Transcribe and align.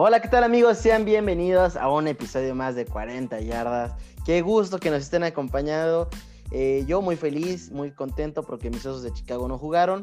Hola, 0.00 0.22
¿qué 0.22 0.28
tal 0.28 0.44
amigos? 0.44 0.78
Sean 0.78 1.04
bienvenidos 1.04 1.74
a 1.74 1.90
un 1.90 2.06
episodio 2.06 2.54
más 2.54 2.76
de 2.76 2.84
40 2.84 3.40
yardas. 3.40 3.96
Qué 4.24 4.42
gusto 4.42 4.78
que 4.78 4.90
nos 4.90 5.02
estén 5.02 5.24
acompañando. 5.24 6.08
Eh, 6.52 6.84
yo 6.86 7.02
muy 7.02 7.16
feliz, 7.16 7.72
muy 7.72 7.90
contento 7.90 8.44
porque 8.44 8.70
mis 8.70 8.86
osos 8.86 9.02
de 9.02 9.12
Chicago 9.12 9.48
no 9.48 9.58
jugaron. 9.58 10.02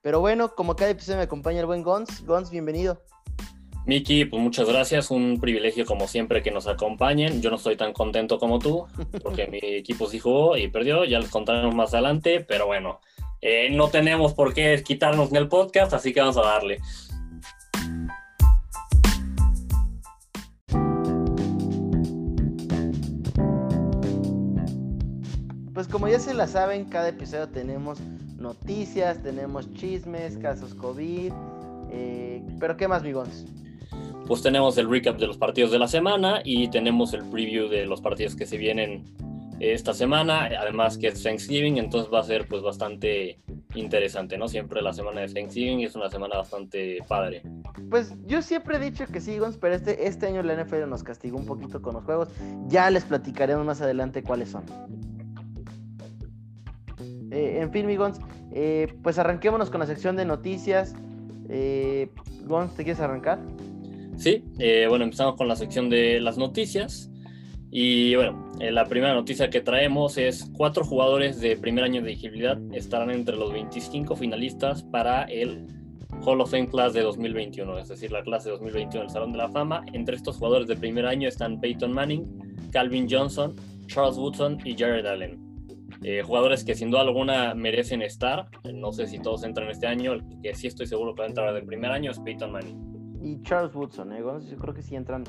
Pero 0.00 0.20
bueno, 0.20 0.54
como 0.54 0.76
cada 0.76 0.92
episodio 0.92 1.16
me 1.16 1.24
acompaña 1.24 1.58
el 1.58 1.66
buen 1.66 1.82
Gons. 1.82 2.24
Gons, 2.24 2.52
bienvenido. 2.52 3.02
Miki, 3.84 4.26
pues 4.26 4.40
muchas 4.40 4.68
gracias. 4.68 5.10
Un 5.10 5.40
privilegio 5.40 5.86
como 5.86 6.06
siempre 6.06 6.40
que 6.40 6.52
nos 6.52 6.68
acompañen. 6.68 7.42
Yo 7.42 7.50
no 7.50 7.56
estoy 7.56 7.74
tan 7.74 7.92
contento 7.92 8.38
como 8.38 8.60
tú 8.60 8.86
porque 9.24 9.48
mi 9.50 9.58
equipo 9.60 10.06
sí 10.06 10.20
jugó 10.20 10.56
y 10.56 10.68
perdió. 10.68 11.04
Ya 11.04 11.18
les 11.18 11.30
contaremos 11.30 11.74
más 11.74 11.92
adelante, 11.94 12.44
pero 12.46 12.68
bueno, 12.68 13.00
eh, 13.40 13.70
no 13.72 13.88
tenemos 13.88 14.34
por 14.34 14.54
qué 14.54 14.80
quitarnos 14.84 15.30
en 15.30 15.36
el 15.38 15.48
podcast, 15.48 15.92
así 15.94 16.12
que 16.12 16.20
vamos 16.20 16.36
a 16.36 16.42
darle. 16.42 16.80
Pues 25.82 25.90
como 25.90 26.06
ya 26.06 26.20
se 26.20 26.32
la 26.32 26.46
saben, 26.46 26.84
cada 26.84 27.08
episodio 27.08 27.48
tenemos 27.48 27.98
noticias, 28.38 29.20
tenemos 29.20 29.68
chismes, 29.74 30.38
casos 30.38 30.76
COVID. 30.76 31.32
Eh, 31.90 32.40
pero 32.60 32.76
¿qué 32.76 32.86
más, 32.86 33.02
migons? 33.02 33.46
Pues 34.28 34.42
tenemos 34.42 34.78
el 34.78 34.88
recap 34.88 35.18
de 35.18 35.26
los 35.26 35.38
partidos 35.38 35.72
de 35.72 35.80
la 35.80 35.88
semana 35.88 36.40
y 36.44 36.68
tenemos 36.68 37.14
el 37.14 37.24
preview 37.24 37.66
de 37.66 37.84
los 37.84 38.00
partidos 38.00 38.36
que 38.36 38.46
se 38.46 38.58
vienen 38.58 39.12
esta 39.58 39.92
semana, 39.92 40.50
además 40.56 40.96
que 40.98 41.08
es 41.08 41.20
Thanksgiving, 41.20 41.78
entonces 41.78 42.12
va 42.14 42.20
a 42.20 42.24
ser 42.24 42.46
pues 42.46 42.62
bastante 42.62 43.40
interesante, 43.74 44.38
¿no? 44.38 44.46
Siempre 44.46 44.82
la 44.82 44.92
semana 44.92 45.22
de 45.22 45.34
Thanksgiving 45.34 45.80
es 45.80 45.96
una 45.96 46.08
semana 46.08 46.36
bastante 46.36 46.98
padre. 47.08 47.42
Pues 47.90 48.14
yo 48.26 48.40
siempre 48.40 48.76
he 48.76 48.78
dicho 48.78 49.04
que 49.06 49.20
sí, 49.20 49.36
Gons, 49.36 49.56
pero 49.56 49.74
este, 49.74 50.06
este 50.06 50.28
año 50.28 50.44
la 50.44 50.62
NFL 50.62 50.88
nos 50.88 51.02
castigó 51.02 51.38
un 51.38 51.46
poquito 51.46 51.82
con 51.82 51.94
los 51.94 52.04
juegos. 52.04 52.28
Ya 52.68 52.88
les 52.88 53.04
platicaremos 53.04 53.66
más 53.66 53.80
adelante 53.80 54.22
cuáles 54.22 54.50
son. 54.50 54.64
Eh, 57.32 57.60
en 57.60 57.72
fin, 57.72 57.86
mi 57.86 57.96
Gons, 57.96 58.20
eh, 58.52 58.94
pues 59.02 59.18
arranquémonos 59.18 59.70
con 59.70 59.80
la 59.80 59.86
sección 59.86 60.16
de 60.16 60.24
noticias. 60.24 60.94
Eh, 61.48 62.10
Gons, 62.44 62.74
¿te 62.76 62.84
quieres 62.84 63.00
arrancar? 63.00 63.40
Sí, 64.16 64.44
bueno, 64.88 65.04
empezamos 65.04 65.36
con 65.36 65.48
la 65.48 65.56
sección 65.56 65.88
de 65.88 66.20
las 66.20 66.36
noticias. 66.36 67.10
Y 67.70 68.14
bueno, 68.14 68.52
la 68.60 68.84
primera 68.84 69.14
noticia 69.14 69.48
que 69.48 69.62
traemos 69.62 70.18
es 70.18 70.50
cuatro 70.54 70.84
jugadores 70.84 71.40
de 71.40 71.56
primer 71.56 71.84
año 71.84 72.02
de 72.02 72.12
elegibilidad 72.12 72.58
estarán 72.72 73.10
entre 73.10 73.36
los 73.36 73.50
25 73.50 74.14
finalistas 74.14 74.82
para 74.82 75.22
el 75.24 75.66
Hall 76.20 76.42
of 76.42 76.50
Fame 76.50 76.68
Class 76.68 76.92
de 76.92 77.00
2021, 77.00 77.78
es 77.78 77.88
decir, 77.88 78.12
la 78.12 78.22
clase 78.22 78.50
de 78.50 78.56
2021 78.56 79.04
del 79.04 79.10
Salón 79.10 79.32
de 79.32 79.38
la 79.38 79.48
Fama. 79.48 79.82
Entre 79.94 80.14
estos 80.14 80.36
jugadores 80.36 80.68
de 80.68 80.76
primer 80.76 81.06
año 81.06 81.26
están 81.26 81.58
Peyton 81.58 81.92
Manning, 81.92 82.68
Calvin 82.70 83.08
Johnson, 83.10 83.56
Charles 83.86 84.18
Woodson 84.18 84.58
y 84.64 84.76
Jared 84.76 85.06
Allen. 85.06 85.41
Eh, 86.04 86.22
jugadores 86.22 86.64
que 86.64 86.74
sin 86.74 86.90
duda 86.90 87.02
alguna 87.02 87.54
merecen 87.54 88.02
estar. 88.02 88.48
No 88.72 88.92
sé 88.92 89.06
si 89.06 89.18
todos 89.18 89.44
entran 89.44 89.68
este 89.70 89.86
año. 89.86 90.14
El 90.14 90.24
que 90.42 90.54
sí 90.54 90.66
estoy 90.66 90.86
seguro 90.86 91.14
que 91.14 91.20
va 91.20 91.26
a 91.26 91.28
entrar 91.28 91.54
del 91.54 91.64
primer 91.64 91.90
año 91.90 92.10
es 92.10 92.18
Peyton 92.18 92.50
Manning. 92.50 92.92
Y 93.22 93.40
Charles 93.42 93.74
Woodson, 93.74 94.12
¿eh? 94.12 94.18
yo 94.18 94.56
creo 94.56 94.74
que 94.74 94.82
sí 94.82 94.96
entran 94.96 95.22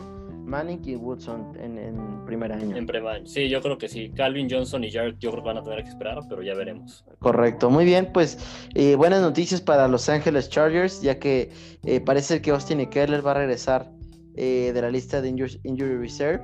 Manning 0.45 0.81
y 0.83 0.95
Woodson 0.95 1.55
en, 1.59 2.25
primer 2.25 2.51
año. 2.51 2.75
En 2.75 2.87
primer 2.87 3.15
año, 3.15 3.25
sí, 3.27 3.47
yo 3.49 3.61
creo 3.61 3.77
que 3.77 3.87
sí. 3.87 4.11
Calvin 4.15 4.47
Johnson 4.49 4.83
y 4.83 4.91
Jared 4.91 5.15
yo 5.19 5.29
creo 5.29 5.43
que 5.43 5.47
van 5.47 5.57
a 5.57 5.63
tener 5.63 5.83
que 5.83 5.89
esperar, 5.89 6.19
pero 6.27 6.41
ya 6.41 6.55
veremos. 6.55 7.05
Correcto, 7.19 7.69
muy 7.69 7.85
bien, 7.85 8.09
pues 8.11 8.39
eh, 8.73 8.95
buenas 8.95 9.21
noticias 9.21 9.61
para 9.61 9.87
Los 9.87 10.09
Ángeles 10.09 10.49
Chargers, 10.49 11.01
ya 11.01 11.19
que 11.19 11.51
eh, 11.85 12.01
parece 12.01 12.41
que 12.41 12.49
Austin 12.49 12.79
Eckler 12.79 13.25
va 13.25 13.31
a 13.31 13.35
regresar 13.35 13.91
de 14.33 14.73
la 14.73 14.89
lista 14.89 15.21
de 15.21 15.29
Injury, 15.29 15.95
Reserve, 15.97 16.43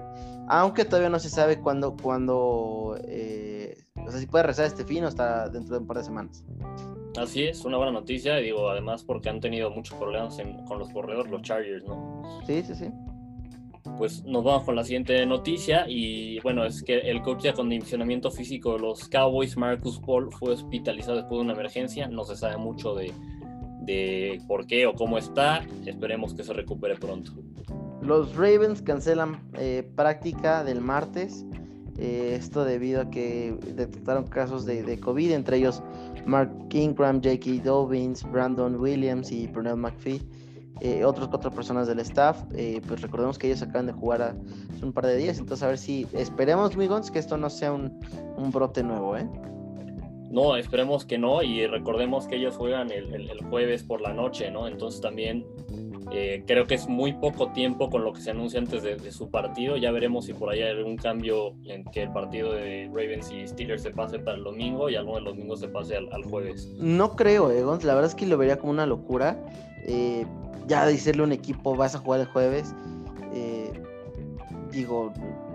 aunque 0.50 0.84
todavía 0.84 1.10
no 1.10 1.20
se 1.20 1.30
sabe 1.30 1.60
cuándo, 1.60 1.96
cuándo 1.96 2.98
o 4.10 4.12
sea, 4.12 4.20
si 4.20 4.26
puede 4.26 4.44
rezar 4.44 4.66
este 4.66 4.84
fin 4.84 5.04
o 5.04 5.08
hasta 5.08 5.50
dentro 5.50 5.76
de 5.76 5.82
un 5.82 5.88
par 5.88 5.98
de 5.98 6.04
semanas. 6.04 6.44
Así 7.18 7.44
es, 7.44 7.66
una 7.66 7.78
buena 7.78 7.92
noticia, 7.92 8.38
digo, 8.38 8.70
además 8.70 9.04
porque 9.04 9.30
han 9.30 9.40
tenido 9.40 9.70
muchos 9.72 9.98
problemas 9.98 10.38
con 10.68 10.80
los 10.80 10.90
corredores, 10.90 11.32
los 11.32 11.42
Chargers, 11.42 11.84
¿no? 11.86 12.22
Sí, 12.46 12.64
sí, 12.64 12.76
sí. 12.76 12.92
Pues 13.98 14.24
nos 14.24 14.44
vamos 14.44 14.64
con 14.64 14.76
la 14.76 14.84
siguiente 14.84 15.26
noticia 15.26 15.86
y 15.88 16.40
bueno, 16.42 16.66
es 16.66 16.84
que 16.84 16.98
el 16.98 17.22
coach 17.22 17.44
de 17.44 17.50
acondicionamiento 17.50 18.32
físico 18.32 18.74
de 18.74 18.80
los 18.80 19.10
Cowboys, 19.10 19.58
Marcus 19.58 20.00
Paul, 20.00 20.32
fue 20.32 20.54
hospitalizado 20.54 21.18
después 21.18 21.40
de 21.40 21.44
una 21.44 21.54
emergencia, 21.54 22.08
no 22.08 22.24
se 22.24 22.36
sabe 22.36 22.58
mucho 22.58 22.96
de, 22.96 23.12
de 23.82 24.42
por 24.48 24.68
qué 24.68 24.86
o 24.86 24.94
cómo 24.94 25.18
está, 25.18 25.66
esperemos 25.86 26.34
que 26.34 26.44
se 26.44 26.54
recupere 26.54 26.96
pronto. 26.96 27.34
Los 28.02 28.36
Ravens 28.36 28.82
cancelan 28.82 29.42
eh, 29.56 29.90
práctica 29.96 30.64
del 30.64 30.82
martes 30.82 31.46
eh, 31.98 32.36
esto 32.40 32.64
debido 32.64 33.02
a 33.02 33.10
que 33.10 33.58
detectaron 33.76 34.26
casos 34.28 34.66
de, 34.66 35.00
COVID, 35.02 35.32
entre 35.32 35.58
ellos 35.58 35.84
Mark 36.26 36.50
Kingram, 36.70 37.22
J.K. 37.22 37.62
Dobbins, 37.64 38.24
Brandon 38.32 38.76
Williams 38.78 39.32
y 39.34 39.48
Pernell 39.48 39.76
McPhee. 39.76 40.22
Eh, 40.80 41.04
otros 41.04 41.28
cuatro 41.28 41.52
personas 41.52 41.88
del 41.88 42.00
staff, 42.00 42.42
pues 42.88 43.02
recordemos 43.02 43.38
que 43.38 43.48
ellos 43.48 43.62
acaban 43.62 43.88
de 43.88 43.92
jugar 43.92 44.22
hace 44.22 44.86
un 44.86 44.94
par 44.94 45.08
de 45.08 45.18
días, 45.18 45.38
entonces 45.38 45.62
a 45.62 45.68
ver 45.68 45.78
si 45.78 46.08
esperemos, 46.14 46.78
Migons, 46.78 47.12
que 47.12 47.20
esto 47.20 47.36
no 47.36 47.50
sea 47.50 47.74
un, 47.74 48.00
brote 48.50 48.82
nuevo, 48.82 49.18
¿eh? 49.18 49.28
No, 50.32 50.56
esperemos 50.56 51.06
que 51.06 51.18
no, 51.18 51.44
y 51.44 51.68
recordemos 51.68 52.28
que 52.28 52.38
ellos 52.38 52.56
juegan 52.56 52.92
el, 52.92 53.14
el 53.14 53.44
jueves 53.50 53.84
por 53.84 54.00
la 54.00 54.14
noche, 54.14 54.50
¿no? 54.52 54.70
Entonces 54.70 55.02
también 55.02 55.46
eh, 56.12 56.44
creo 56.48 56.66
que 56.66 56.76
es 56.76 56.88
muy 56.88 57.14
poco 57.14 57.52
tiempo 57.52 57.90
con 57.90 58.04
lo 58.04 58.14
que 58.14 58.22
se 58.22 58.32
anuncia 58.32 58.60
antes 58.60 58.82
de, 58.82 59.12
su 59.12 59.30
partido. 59.30 59.78
Ya 59.78 59.92
veremos 59.92 60.26
si 60.26 60.34
por 60.34 60.50
ahí 60.50 60.62
hay 60.62 60.72
algún 60.72 60.98
cambio 60.98 61.56
en 61.66 61.84
que 61.86 62.04
el 62.04 62.12
partido 62.12 62.54
de 62.54 62.88
Ravens 62.88 63.32
y 63.32 63.48
Steelers 63.48 63.84
se 63.84 63.92
pase 63.92 64.20
para 64.20 64.38
el 64.38 64.44
domingo 64.44 64.90
y 64.90 64.96
alguno 64.96 65.18
de 65.18 65.22
los 65.24 65.34
domingos 65.36 65.60
se 65.60 65.68
pase 65.68 65.96
al, 65.96 66.24
jueves. 66.24 66.74
No 66.78 67.16
creo, 67.16 67.52
Egon. 67.52 67.80
La 67.84 67.94
verdad 67.94 68.10
es 68.10 68.16
que 68.16 68.26
lo 68.26 68.38
vería 68.38 68.58
como 68.58 68.72
una 68.72 68.86
locura. 68.86 69.38
Eh, 69.86 70.26
ya 70.68 70.86
decirle 70.86 71.22
a 71.22 71.26
un 71.26 71.32
equipo 71.32 71.76
vas 71.76 71.96
a 71.96 72.00
jugar 72.00 72.22
el 72.22 72.28
jueves. 72.28 72.74
Eh, 73.34 73.72
digo, 74.72 75.14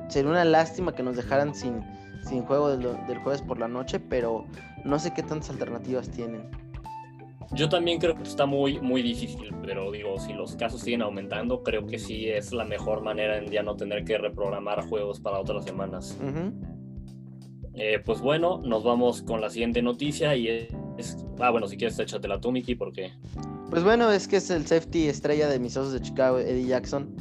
sería 0.08 0.30
una 0.30 0.44
lástima 0.44 0.94
que 0.94 1.02
nos 1.02 1.16
dejaran 1.16 1.54
sin, 1.54 1.82
sin 2.22 2.42
juego 2.44 2.76
del 2.76 3.18
jueves 3.18 3.42
por 3.42 3.58
la 3.58 3.68
noche, 3.68 3.98
pero 3.98 4.44
no 4.84 4.98
sé 4.98 5.12
qué 5.12 5.22
tantas 5.22 5.50
alternativas 5.50 6.08
tienen. 6.10 6.63
Yo 7.54 7.68
también 7.68 8.00
creo 8.00 8.16
que 8.16 8.24
está 8.24 8.46
muy, 8.46 8.80
muy 8.80 9.00
difícil, 9.00 9.54
pero 9.64 9.92
digo, 9.92 10.18
si 10.18 10.32
los 10.32 10.56
casos 10.56 10.80
siguen 10.80 11.02
aumentando, 11.02 11.62
creo 11.62 11.86
que 11.86 11.98
sí 11.98 12.28
es 12.28 12.52
la 12.52 12.64
mejor 12.64 13.02
manera 13.02 13.38
en 13.38 13.50
ya 13.50 13.62
no 13.62 13.76
tener 13.76 14.04
que 14.04 14.18
reprogramar 14.18 14.86
juegos 14.88 15.20
para 15.20 15.38
otras 15.38 15.64
semanas. 15.64 16.18
Eh, 17.74 18.00
pues 18.04 18.20
bueno, 18.20 18.60
nos 18.64 18.82
vamos 18.82 19.22
con 19.22 19.40
la 19.40 19.50
siguiente 19.50 19.82
noticia 19.82 20.34
y 20.34 20.48
es... 20.48 21.24
Ah, 21.38 21.50
bueno, 21.50 21.68
si 21.68 21.76
quieres 21.76 21.98
échatela 21.98 22.40
tú, 22.40 22.50
Mickey, 22.50 22.74
porque... 22.74 23.12
Pues 23.70 23.84
bueno, 23.84 24.10
es 24.10 24.26
que 24.26 24.36
es 24.36 24.50
el 24.50 24.66
safety 24.66 25.08
estrella 25.08 25.48
de 25.48 25.58
mis 25.58 25.76
osos 25.76 25.92
de 25.92 26.00
Chicago, 26.00 26.38
Eddie 26.38 26.66
Jackson 26.66 27.14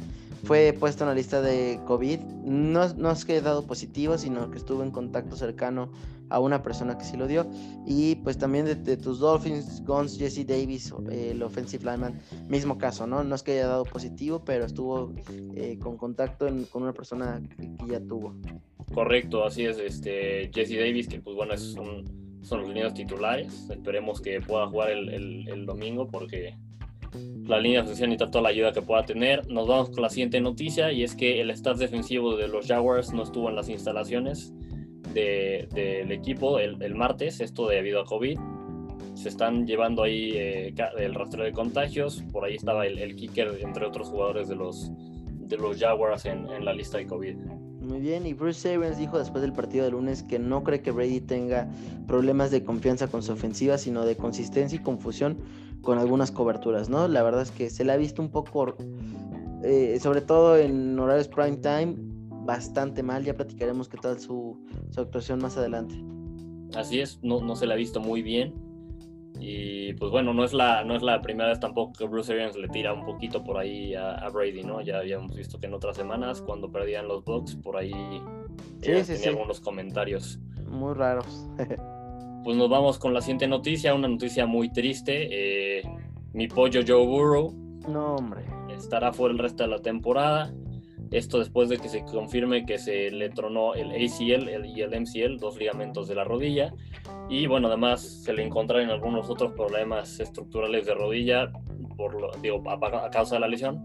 fue 0.44 0.76
puesto 0.78 1.04
en 1.04 1.08
la 1.08 1.14
lista 1.14 1.40
de 1.40 1.80
COVID. 1.86 2.20
No, 2.44 2.92
no 2.94 3.10
es 3.10 3.24
que 3.24 3.36
he 3.36 3.40
dado 3.40 3.66
positivo, 3.66 4.18
sino 4.18 4.50
que 4.50 4.58
estuvo 4.58 4.82
en 4.82 4.90
contacto 4.90 5.36
cercano 5.36 5.90
a 6.30 6.40
una 6.40 6.62
persona 6.62 6.96
que 6.96 7.04
sí 7.04 7.16
lo 7.16 7.26
dio. 7.26 7.46
Y 7.86 8.16
pues 8.16 8.38
también 8.38 8.64
de, 8.66 8.96
tus 8.96 9.18
Dolphins, 9.18 9.84
Guns, 9.84 10.18
Jesse 10.18 10.46
Davis, 10.46 10.92
el 11.10 11.42
offensive 11.42 11.84
lineman, 11.84 12.20
mismo 12.48 12.78
caso, 12.78 13.06
¿no? 13.06 13.24
No 13.24 13.34
es 13.34 13.42
que 13.42 13.52
haya 13.52 13.68
dado 13.68 13.84
positivo, 13.84 14.44
pero 14.44 14.64
estuvo 14.64 15.12
eh, 15.54 15.78
con 15.80 15.96
contacto 15.96 16.46
con 16.70 16.82
una 16.82 16.92
persona 16.92 17.42
que, 17.56 17.70
ya 17.90 18.00
tuvo. 18.00 18.34
Correcto, 18.92 19.44
así 19.44 19.64
es. 19.64 19.78
Este, 19.78 20.50
Jesse 20.52 20.78
Davis, 20.78 21.08
que 21.08 21.20
pues 21.20 21.36
bueno, 21.36 21.54
es 21.54 21.62
son 22.42 22.60
los 22.60 22.68
niños 22.68 22.92
titulares. 22.92 23.70
Esperemos 23.70 24.20
que 24.20 24.40
pueda 24.40 24.66
jugar 24.66 24.90
el 24.90 25.64
domingo 25.66 26.08
porque 26.08 26.54
la 27.46 27.60
línea 27.60 27.82
ofensiva 27.82 28.08
necesita 28.08 28.30
toda 28.30 28.42
la 28.42 28.48
ayuda 28.50 28.72
que 28.72 28.82
pueda 28.82 29.04
tener. 29.04 29.46
Nos 29.48 29.68
vamos 29.68 29.90
con 29.90 30.02
la 30.02 30.10
siguiente 30.10 30.40
noticia 30.40 30.92
y 30.92 31.02
es 31.02 31.14
que 31.14 31.40
el 31.40 31.50
staff 31.50 31.78
defensivo 31.78 32.36
de 32.36 32.48
los 32.48 32.66
Jaguars 32.66 33.12
no 33.12 33.22
estuvo 33.22 33.48
en 33.48 33.56
las 33.56 33.68
instalaciones 33.68 34.52
del 35.14 36.12
equipo 36.12 36.58
el, 36.58 36.94
martes, 36.94 37.40
esto 37.40 37.68
debido 37.68 38.00
a 38.00 38.04
COVID. 38.04 38.38
Se 39.14 39.28
están 39.28 39.66
llevando 39.66 40.02
ahí 40.02 40.32
eh, 40.34 40.74
el 40.98 41.14
rastreo 41.14 41.44
de 41.44 41.52
contagios. 41.52 42.22
Por 42.32 42.44
ahí 42.44 42.56
estaba 42.56 42.86
el, 42.86 43.16
kicker, 43.16 43.58
entre 43.60 43.86
otros 43.86 44.08
jugadores 44.08 44.48
de 44.48 44.56
los, 44.56 44.90
de 44.96 45.56
los 45.56 45.78
Jaguars 45.78 46.26
en, 46.26 46.48
en 46.50 46.64
la 46.64 46.72
lista 46.72 46.98
de 46.98 47.06
COVID. 47.06 47.36
Muy 47.84 48.00
bien, 48.00 48.26
y 48.26 48.32
Bruce 48.32 48.74
Arians 48.74 48.96
dijo 48.96 49.18
después 49.18 49.42
del 49.42 49.52
partido 49.52 49.84
de 49.84 49.90
lunes 49.90 50.22
que 50.22 50.38
no 50.38 50.64
cree 50.64 50.80
que 50.80 50.90
Brady 50.90 51.20
tenga 51.20 51.68
problemas 52.06 52.50
de 52.50 52.64
confianza 52.64 53.08
con 53.08 53.22
su 53.22 53.32
ofensiva, 53.32 53.76
sino 53.76 54.06
de 54.06 54.16
consistencia 54.16 54.76
y 54.76 54.82
confusión 54.82 55.36
con 55.82 55.98
algunas 55.98 56.30
coberturas, 56.30 56.88
¿no? 56.88 57.06
La 57.08 57.22
verdad 57.22 57.42
es 57.42 57.50
que 57.50 57.70
se 57.70 57.84
le 57.84 57.92
ha 57.92 57.96
visto 57.96 58.22
un 58.22 58.30
poco, 58.30 58.74
eh, 59.62 59.98
sobre 60.00 60.22
todo 60.22 60.56
en 60.56 60.98
horarios 60.98 61.28
prime 61.28 61.58
time, 61.58 61.94
bastante 62.44 63.02
mal. 63.02 63.24
Ya 63.24 63.34
platicaremos 63.34 63.88
qué 63.88 63.96
tal 63.98 64.18
su, 64.18 64.58
actuación 64.96 65.40
más 65.40 65.56
adelante. 65.56 65.94
Así 66.74 67.00
es, 67.00 67.20
no, 67.22 67.40
no 67.40 67.56
se 67.56 67.66
le 67.66 67.74
ha 67.74 67.76
visto 67.76 68.00
muy 68.00 68.22
bien. 68.22 68.54
Y 69.40 69.94
pues 69.94 70.12
bueno, 70.12 70.32
no 70.32 70.44
es 70.44 70.52
la, 70.52 70.84
no 70.84 70.94
es 70.94 71.02
la 71.02 71.20
primera 71.20 71.48
vez 71.48 71.60
tampoco 71.60 71.92
que 71.98 72.06
Bruce 72.06 72.32
Arians 72.32 72.56
le 72.56 72.68
tira 72.68 72.92
un 72.92 73.04
poquito 73.04 73.42
por 73.42 73.58
ahí 73.58 73.94
a, 73.94 74.28
Brady, 74.32 74.62
¿no? 74.62 74.80
Ya 74.80 74.98
habíamos 74.98 75.34
visto 75.34 75.58
que 75.58 75.66
en 75.66 75.74
otras 75.74 75.96
semanas, 75.96 76.40
cuando 76.40 76.70
perdían 76.70 77.08
los 77.08 77.24
Bucks, 77.24 77.56
por 77.56 77.76
ahí 77.76 77.92
eh, 78.82 79.02
tenía 79.04 79.28
algunos 79.30 79.60
comentarios. 79.60 80.38
Muy 80.66 80.94
raros. 80.94 81.46
pues 82.44 82.56
nos 82.56 82.70
vamos 82.70 82.98
con 82.98 83.12
la 83.12 83.20
siguiente 83.20 83.48
noticia, 83.48 83.94
una 83.94 84.08
noticia 84.08 84.46
muy 84.46 84.72
triste. 84.72 85.28
Eh, 85.78 85.82
mi 86.32 86.46
pollo 86.46 86.82
Joe 86.86 87.04
Burrow. 87.04 87.52
No, 87.88 88.16
hombre. 88.16 88.44
Estará 88.70 89.12
fuera 89.12 89.32
el 89.32 89.38
resto 89.38 89.64
de 89.64 89.68
la 89.68 89.80
temporada. 89.80 90.54
Esto 91.10 91.38
después 91.38 91.68
de 91.68 91.78
que 91.78 91.88
se 91.88 92.04
confirme 92.04 92.66
que 92.66 92.78
se 92.78 93.10
le 93.10 93.30
tronó 93.30 93.74
el 93.74 93.90
ACL 93.90 94.66
y 94.66 94.82
el 94.82 95.00
MCL, 95.00 95.38
dos 95.38 95.56
ligamentos 95.56 96.08
de 96.08 96.14
la 96.14 96.24
rodilla. 96.24 96.72
Y 97.28 97.46
bueno, 97.46 97.68
además 97.68 98.02
se 98.02 98.32
le 98.32 98.44
encontraron 98.44 98.90
algunos 98.90 99.30
otros 99.30 99.52
problemas 99.52 100.20
estructurales 100.20 100.86
de 100.86 100.94
rodilla, 100.94 101.52
por 101.96 102.20
lo, 102.20 102.30
digo, 102.42 102.62
a, 102.68 103.10
causa 103.10 103.36
de 103.36 103.40
la 103.40 103.48
lesión, 103.48 103.84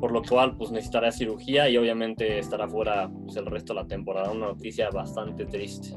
por 0.00 0.12
lo 0.12 0.22
cual 0.22 0.56
pues 0.56 0.70
necesitará 0.70 1.12
cirugía 1.12 1.68
y 1.68 1.76
obviamente 1.76 2.38
estará 2.38 2.68
fuera 2.68 3.10
pues, 3.24 3.36
el 3.36 3.46
resto 3.46 3.74
de 3.74 3.82
la 3.82 3.86
temporada. 3.86 4.30
Una 4.30 4.46
noticia 4.48 4.90
bastante 4.90 5.46
triste. 5.46 5.96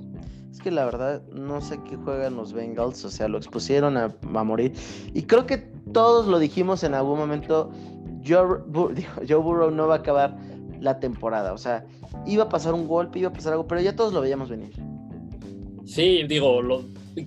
Es 0.52 0.60
que 0.60 0.70
la 0.70 0.86
verdad 0.86 1.24
no 1.30 1.62
sé 1.62 1.80
qué 1.90 1.96
juegan 1.96 2.36
los 2.36 2.54
Bengals, 2.54 3.04
o 3.06 3.10
sea, 3.10 3.28
lo 3.28 3.40
expusieron 3.40 3.98
a, 3.98 4.16
a 4.36 4.44
morir. 4.44 4.74
Y 5.14 5.24
creo 5.24 5.48
que 5.48 5.58
todos 5.92 6.28
lo 6.28 6.38
dijimos 6.40 6.84
en 6.84 6.94
algún 6.94 7.18
momento, 7.18 7.72
Joe, 8.26 8.60
Joe 9.28 9.38
Burrow 9.38 9.72
no 9.72 9.88
va 9.88 9.96
a 9.96 9.98
acabar 10.00 10.38
la 10.80 11.00
temporada. 11.00 11.54
O 11.54 11.58
sea, 11.58 11.86
iba 12.26 12.44
a 12.44 12.50
pasar 12.50 12.74
un 12.74 12.88
golpe, 12.88 13.20
iba 13.20 13.30
a 13.30 13.34
pasar 13.34 13.54
algo, 13.54 13.68
pero 13.68 13.82
ya 13.82 13.96
todos 13.96 14.14
lo 14.14 14.22
veíamos 14.22 14.50
venir. 14.50 14.72
Sí, 15.86 16.24
digo, 16.28 16.62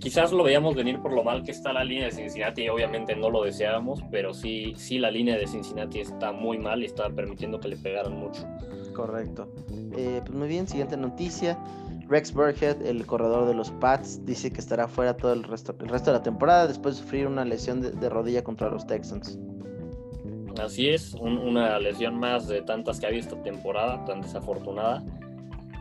quizás 0.01 0.33
lo 0.33 0.43
veíamos 0.43 0.75
venir 0.75 0.99
por 1.01 1.13
lo 1.13 1.23
mal 1.23 1.43
que 1.43 1.51
está 1.51 1.73
la 1.73 1.85
línea 1.85 2.07
de 2.07 2.13
Cincinnati. 2.13 2.69
Obviamente 2.69 3.15
no 3.15 3.31
lo 3.31 3.45
deseábamos, 3.45 4.03
pero 4.11 4.33
sí, 4.33 4.75
sí 4.77 4.99
la 4.99 5.11
línea 5.11 5.37
de 5.37 5.47
Cincinnati 5.47 6.01
está 6.01 6.33
muy 6.33 6.59
mal 6.59 6.83
y 6.83 6.87
está 6.87 7.09
permitiendo 7.11 7.61
que 7.61 7.69
le 7.69 7.77
pegaran 7.77 8.17
mucho. 8.19 8.43
Correcto. 8.95 9.53
Eh, 9.97 10.21
pues 10.25 10.37
muy 10.37 10.49
bien, 10.49 10.67
siguiente 10.67 10.97
noticia. 10.97 11.59
Rex 12.09 12.33
Burkhead, 12.33 12.87
el 12.87 13.05
corredor 13.05 13.49
de 13.49 13.55
los 13.55 13.71
Pats, 13.73 14.25
dice 14.25 14.51
que 14.53 14.61
estará 14.61 14.87
fuera 14.87 15.17
todo 15.17 15.33
el 15.33 15.43
resto, 15.43 15.75
el 15.81 15.89
resto 15.89 16.13
de 16.13 16.19
la 16.19 16.23
temporada 16.23 16.67
después 16.67 16.97
de 16.97 17.03
sufrir 17.03 17.27
una 17.27 17.45
lesión 17.45 17.83
de 17.83 18.09
rodilla 18.09 18.45
contra 18.45 18.71
los 18.71 18.87
Texans. 18.87 19.39
Así 20.61 20.89
es, 20.89 21.15
una 21.15 21.79
lesión 21.79 22.19
más 22.19 22.49
de 22.49 22.63
tantas 22.63 23.01
que 23.01 23.07
ha 23.07 23.11
visto 23.11 23.37
temporada, 23.37 24.05
tan 24.05 24.23
desafortunada. 24.23 25.03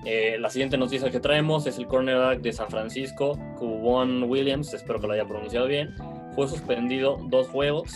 Eh, 0.06 0.38
la 0.40 0.50
siguiente 0.50 0.78
noticia 0.78 1.10
que 1.10 1.20
traemos 1.20 1.66
es 1.66 1.80
el 1.80 1.88
cornerback 1.88 2.42
de 2.42 2.54
San 2.54 2.68
Francisco, 2.68 3.40
Cubon 3.58 4.24
Williams, 4.24 4.74
espero 4.74 5.00
que 5.00 5.08
lo 5.08 5.14
haya 5.14 5.26
pronunciado 5.26 5.66
bien, 5.66 5.96
fue 6.36 6.48
suspendido 6.48 7.18
dos 7.30 7.48
juegos, 7.48 7.92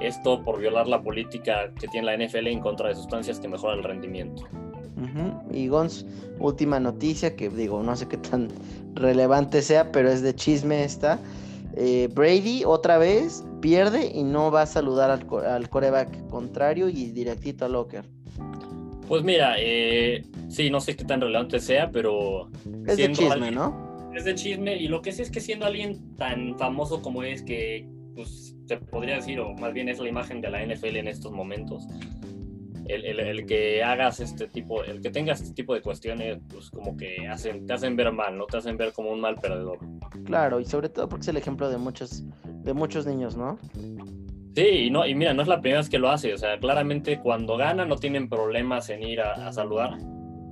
esto 0.00 0.44
por 0.44 0.60
violar 0.60 0.86
la 0.86 1.02
política 1.02 1.72
que 1.80 1.88
tiene 1.88 2.06
la 2.06 2.16
NFL 2.16 2.46
en 2.46 2.60
contra 2.60 2.88
de 2.88 2.94
sustancias 2.94 3.40
que 3.40 3.48
mejoran 3.48 3.78
el 3.78 3.84
rendimiento. 3.84 4.44
Y 5.52 5.68
Gons, 5.68 6.06
última 6.38 6.80
noticia 6.80 7.36
que 7.36 7.48
digo, 7.48 7.82
no 7.82 7.94
sé 7.94 8.08
qué 8.08 8.16
tan 8.16 8.48
relevante 8.94 9.60
sea, 9.62 9.92
pero 9.92 10.10
es 10.10 10.22
de 10.22 10.34
chisme 10.34 10.84
esta. 10.84 11.18
Eh, 11.76 12.08
Brady 12.12 12.64
otra 12.64 12.98
vez 12.98 13.44
pierde 13.64 14.12
y 14.14 14.24
no 14.24 14.50
va 14.50 14.60
a 14.60 14.66
saludar 14.66 15.10
al, 15.10 15.70
coreback 15.70 16.28
contrario 16.28 16.90
y 16.90 17.06
directito 17.12 17.64
a 17.64 17.68
Locker. 17.70 18.04
Pues 19.08 19.24
mira, 19.24 19.54
eh, 19.58 20.22
sí, 20.50 20.68
no 20.68 20.80
sé 20.80 20.94
qué 20.94 21.04
tan 21.06 21.22
relevante 21.22 21.58
sea, 21.60 21.90
pero... 21.90 22.50
Es 22.86 22.98
de 22.98 23.10
chisme, 23.12 23.50
¿no? 23.50 24.12
Es 24.14 24.26
de 24.26 24.34
chisme 24.34 24.76
y 24.76 24.86
lo 24.86 25.00
que 25.00 25.12
sé 25.12 25.22
es 25.22 25.30
que 25.30 25.40
siendo 25.40 25.64
alguien 25.64 26.14
tan 26.16 26.58
famoso 26.58 27.00
como 27.00 27.22
es 27.22 27.42
que, 27.42 27.88
pues, 28.14 28.54
se 28.66 28.76
podría 28.76 29.14
decir, 29.14 29.40
o 29.40 29.54
más 29.54 29.72
bien 29.72 29.88
es 29.88 29.98
la 29.98 30.10
imagen 30.10 30.42
de 30.42 30.50
la 30.50 30.62
NFL 30.62 30.96
en 30.96 31.08
estos 31.08 31.32
momentos, 31.32 31.86
el, 32.86 33.46
que 33.46 33.82
hagas 33.82 34.20
este 34.20 34.46
tipo, 34.46 34.82
el 34.84 35.00
que 35.00 35.10
tengas 35.10 35.40
este 35.40 35.54
tipo 35.54 35.74
de 35.74 35.82
cuestiones, 35.82 36.38
pues 36.48 36.70
como 36.70 36.96
que 36.96 37.26
hacen, 37.28 37.66
te 37.66 37.72
hacen 37.72 37.96
ver 37.96 38.12
mal, 38.12 38.36
no 38.36 38.46
te 38.46 38.58
hacen 38.58 38.76
ver 38.76 38.92
como 38.92 39.10
un 39.10 39.20
mal 39.20 39.36
perdedor. 39.36 39.78
Claro, 40.24 40.60
y 40.60 40.64
sobre 40.64 40.88
todo 40.88 41.08
porque 41.08 41.22
es 41.22 41.28
el 41.28 41.36
ejemplo 41.36 41.68
de 41.68 41.78
muchos, 41.78 42.24
de 42.44 42.72
muchos 42.72 43.06
niños, 43.06 43.36
¿no? 43.36 43.58
Sí, 44.54 44.62
y, 44.62 44.90
no, 44.90 45.06
y 45.06 45.14
mira, 45.14 45.34
no 45.34 45.42
es 45.42 45.48
la 45.48 45.60
primera 45.60 45.80
vez 45.80 45.90
que 45.90 45.98
lo 45.98 46.10
hace, 46.10 46.32
o 46.32 46.38
sea, 46.38 46.58
claramente 46.58 47.18
cuando 47.18 47.56
gana 47.56 47.84
no 47.84 47.96
tienen 47.96 48.28
problemas 48.28 48.88
en 48.90 49.02
ir 49.02 49.20
a, 49.20 49.52
saludar. 49.52 49.98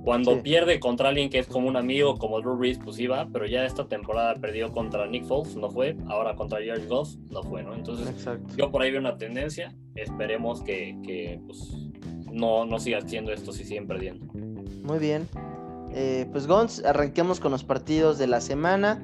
Cuando 0.03 0.43
pierde 0.43 0.81
contra 0.81 1.07
alguien 1.07 1.29
que 1.29 1.39
es 1.39 1.47
como 1.47 1.69
un 1.69 1.77
amigo, 1.77 2.17
como 2.17 2.41
Drew 2.41 2.57
Brees, 2.57 2.77
pues 2.77 2.99
iba, 2.99 3.25
pero 3.31 3.45
ya 3.45 3.63
esta 3.63 3.87
temporada 3.87 4.35
perdió 4.35 4.69
contra 4.73 5.07
Nick 5.07 5.23
Foles, 5.23 5.55
no 5.55 5.69
fue, 5.69 5.95
ahora 6.09 6.35
contra 6.35 6.59
Jared 6.59 6.89
Goff, 6.89 7.15
no 7.29 7.41
fue, 7.43 7.63
¿no? 7.63 7.73
Entonces, 7.73 8.27
yo 8.57 8.69
por 8.69 8.81
ahí 8.81 8.91
veo 8.91 8.99
una 8.99 9.17
tendencia, 9.17 9.73
esperemos 9.95 10.61
que, 10.61 10.97
que 11.05 11.39
pues, 11.45 11.73
no, 12.33 12.65
no 12.65 12.79
siga 12.79 12.97
haciendo 12.97 13.31
esto 13.31 13.53
si 13.53 13.63
siguen 13.63 13.87
perdiendo. 13.87 14.25
Muy 14.33 14.99
bien. 14.99 15.27
Eh, 15.93 16.27
pues 16.31 16.47
Gons, 16.47 16.83
arranquemos 16.83 17.39
con 17.39 17.51
los 17.51 17.63
partidos 17.63 18.17
de 18.17 18.27
la 18.27 18.41
semana. 18.41 19.03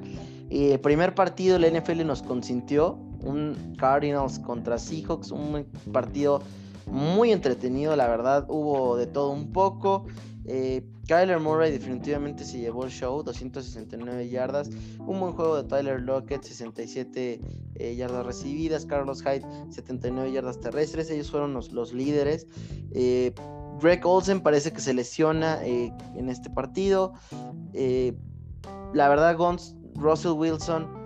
eh, 0.50 0.78
primer 0.78 1.14
partido 1.14 1.58
la 1.58 1.68
NFL 1.68 2.04
nos 2.04 2.22
consintió, 2.22 2.98
un 3.22 3.74
Cardinals 3.78 4.40
contra 4.40 4.78
Seahawks, 4.78 5.30
un 5.30 5.66
partido 5.92 6.42
muy 6.86 7.30
entretenido, 7.30 7.94
la 7.94 8.08
verdad, 8.08 8.46
hubo 8.48 8.96
de 8.96 9.06
todo 9.06 9.30
un 9.30 9.52
poco. 9.52 10.06
Eh, 10.46 10.82
Kyler 11.06 11.38
Murray 11.40 11.72
definitivamente 11.72 12.44
se 12.44 12.58
llevó 12.58 12.84
el 12.84 12.90
show, 12.90 13.22
269 13.22 14.28
yardas. 14.28 14.70
Un 14.98 15.20
buen 15.20 15.32
juego 15.32 15.62
de 15.62 15.68
Tyler 15.68 16.00
Lockett, 16.00 16.42
67 16.42 17.40
eh, 17.74 17.96
yardas 17.96 18.26
recibidas. 18.26 18.86
Carlos 18.86 19.22
Hyde, 19.22 19.44
79 19.70 20.32
yardas 20.32 20.60
terrestres. 20.60 21.10
Ellos 21.10 21.30
fueron 21.30 21.54
los, 21.54 21.92
líderes. 21.92 22.46
Eh, 22.92 23.34
Greg 23.80 24.04
Olsen 24.04 24.40
parece 24.40 24.72
que 24.72 24.80
se 24.80 24.94
lesiona 24.94 25.64
eh, 25.64 25.92
en 26.16 26.28
este 26.28 26.50
partido. 26.50 27.12
la 28.92 29.08
verdad, 29.08 29.36
Gons, 29.36 29.74
Russell 29.94 30.32
Wilson 30.32 31.00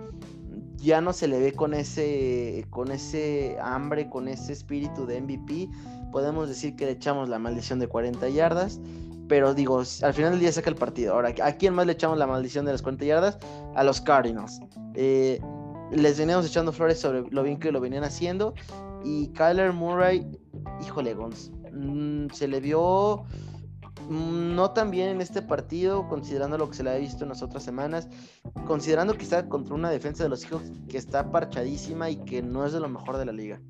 ya 0.77 1.01
no 1.01 1.13
se 1.13 1.27
le 1.27 1.39
ve 1.39 1.51
con 1.53 1.73
ese, 1.73 2.67
con 2.69 2.91
ese 2.91 3.57
hambre, 3.59 4.07
con 4.07 4.27
ese 4.27 4.53
espíritu 4.53 5.07
de 5.07 5.19
MVP. 5.19 5.67
Podemos 6.11 6.47
decir 6.47 6.75
que 6.75 6.85
le 6.85 6.91
echamos 6.91 7.27
la 7.27 7.39
maldición 7.39 7.79
de 7.79 7.87
40 7.87 8.29
yardas. 8.29 8.79
Pero 9.27 9.53
digo, 9.53 9.79
al 9.79 10.13
final 10.13 10.31
del 10.31 10.39
día 10.39 10.51
saca 10.51 10.69
el 10.69 10.75
partido. 10.75 11.13
Ahora, 11.13 11.33
¿a 11.43 11.51
quién 11.53 11.73
más 11.73 11.85
le 11.85 11.93
echamos 11.93 12.17
la 12.17 12.27
maldición 12.27 12.65
de 12.65 12.71
las 12.71 12.81
40 12.81 13.05
yardas? 13.05 13.39
A 13.75 13.83
los 13.83 14.01
Cardinals. 14.01 14.59
Eh, 14.93 15.39
les 15.91 16.17
veníamos 16.17 16.45
echando 16.45 16.71
flores 16.71 16.99
sobre 16.99 17.23
lo 17.29 17.43
bien 17.43 17.57
que 17.57 17.71
lo 17.71 17.79
venían 17.79 18.03
haciendo. 18.03 18.53
Y 19.03 19.27
Kyler 19.29 19.71
Murray, 19.71 20.25
híjole, 20.81 21.13
Gons, 21.13 21.51
mm, 21.71 22.27
se 22.33 22.47
le 22.47 22.59
vio 22.59 23.23
mm, 24.09 24.55
no 24.55 24.71
tan 24.71 24.89
bien 24.89 25.09
en 25.09 25.21
este 25.21 25.41
partido, 25.41 26.07
considerando 26.07 26.57
lo 26.57 26.69
que 26.69 26.75
se 26.75 26.83
le 26.83 26.89
ha 26.89 26.97
visto 26.97 27.23
en 27.23 27.29
las 27.29 27.43
otras 27.43 27.63
semanas, 27.63 28.09
considerando 28.65 29.15
que 29.15 29.23
está 29.23 29.47
contra 29.47 29.75
una 29.75 29.89
defensa 29.89 30.23
de 30.23 30.29
los 30.29 30.43
hijos 30.43 30.63
que 30.89 30.97
está 30.97 31.31
parchadísima 31.31 32.09
y 32.09 32.17
que 32.17 32.41
no 32.41 32.65
es 32.65 32.73
de 32.73 32.79
lo 32.79 32.89
mejor 32.89 33.17
de 33.17 33.25
la 33.25 33.31
liga. 33.31 33.61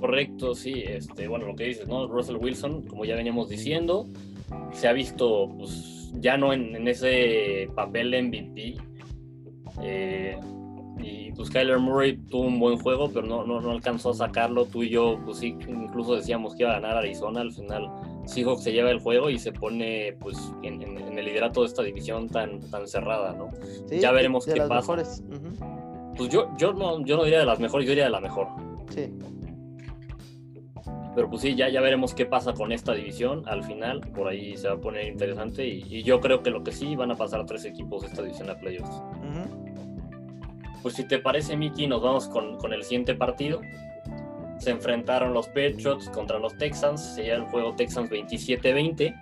Correcto, 0.00 0.54
sí, 0.54 0.82
este, 0.86 1.28
bueno, 1.28 1.46
lo 1.46 1.56
que 1.56 1.64
dices, 1.64 1.88
¿no? 1.88 2.06
Russell 2.06 2.36
Wilson, 2.36 2.82
como 2.82 3.06
ya 3.06 3.16
veníamos 3.16 3.48
diciendo, 3.48 4.06
se 4.72 4.88
ha 4.88 4.92
visto 4.92 5.48
pues, 5.56 6.12
ya 6.14 6.36
no 6.36 6.52
en, 6.52 6.86
ese 6.88 7.68
papel 7.74 8.10
de 8.10 8.22
MVP. 8.22 8.76
Eh, 9.82 10.38
y 10.98 11.32
pues 11.32 11.50
Kyler 11.50 11.78
Murray 11.78 12.16
tuvo 12.16 12.42
un 12.42 12.60
buen 12.60 12.78
juego, 12.78 13.10
pero 13.12 13.26
no, 13.26 13.44
no, 13.44 13.70
alcanzó 13.70 14.10
a 14.10 14.14
sacarlo. 14.14 14.64
Tú 14.64 14.84
y 14.84 14.90
yo, 14.90 15.18
pues 15.24 15.38
sí, 15.38 15.56
incluso 15.68 16.14
decíamos 16.14 16.54
que 16.54 16.62
iba 16.62 16.70
a 16.70 16.80
ganar 16.80 16.96
Arizona. 16.96 17.40
Al 17.40 17.52
final, 17.52 17.90
Seahawks 18.26 18.62
se 18.62 18.72
lleva 18.72 18.90
el 18.90 19.00
juego 19.00 19.28
y 19.28 19.38
se 19.38 19.52
pone 19.52 20.16
pues 20.20 20.38
en, 20.62 20.82
el 20.82 21.24
liderato 21.24 21.62
de 21.62 21.66
esta 21.66 21.82
división 21.82 22.28
tan, 22.28 22.60
tan 22.70 22.86
cerrada, 22.86 23.32
¿no? 23.32 23.48
ya 23.90 24.12
veremos 24.12 24.46
qué 24.46 24.60
pasa. 24.62 25.02
Pues 26.16 26.28
yo, 26.28 26.48
yo, 26.56 26.72
no, 26.72 27.04
yo 27.04 27.16
no 27.16 27.24
diría 27.24 27.40
de 27.40 27.46
las 27.46 27.58
mejores, 27.58 27.86
yo 27.86 27.90
diría 27.90 28.04
de 28.04 28.10
la 28.10 28.20
mejor. 28.20 28.46
Sí. 28.90 29.10
Pero 31.14 31.30
pues 31.30 31.42
sí, 31.42 31.54
ya, 31.54 31.68
ya 31.68 31.80
veremos 31.80 32.14
qué 32.14 32.26
pasa 32.26 32.54
con 32.54 32.72
esta 32.72 32.92
división 32.92 33.42
al 33.46 33.62
final. 33.62 34.00
Por 34.00 34.28
ahí 34.28 34.56
se 34.56 34.68
va 34.68 34.74
a 34.74 34.78
poner 34.78 35.06
interesante. 35.06 35.66
Y, 35.66 36.02
yo 36.02 36.20
creo 36.20 36.42
que 36.42 36.50
lo 36.50 36.64
que 36.64 36.72
sí 36.72 36.96
van 36.96 37.10
a 37.10 37.16
pasar 37.16 37.46
tres 37.46 37.64
equipos 37.64 38.02
de 38.02 38.08
esta 38.08 38.22
división 38.22 38.50
a 38.50 38.58
playoffs. 38.58 39.02
Pues 40.82 40.94
si 40.94 41.06
te 41.06 41.18
parece, 41.18 41.56
Miki, 41.56 41.86
nos 41.86 42.02
vamos 42.02 42.28
con, 42.28 42.58
con, 42.58 42.72
el 42.72 42.82
siguiente 42.82 43.14
partido. 43.14 43.60
Se 44.58 44.70
enfrentaron 44.70 45.32
los 45.32 45.46
Patriots 45.48 46.10
contra 46.10 46.38
los 46.38 46.56
Texans. 46.58 47.14
Sería 47.14 47.36
el 47.36 47.44
juego 47.44 47.74
Texans 47.74 48.10
27-20. 48.10 49.14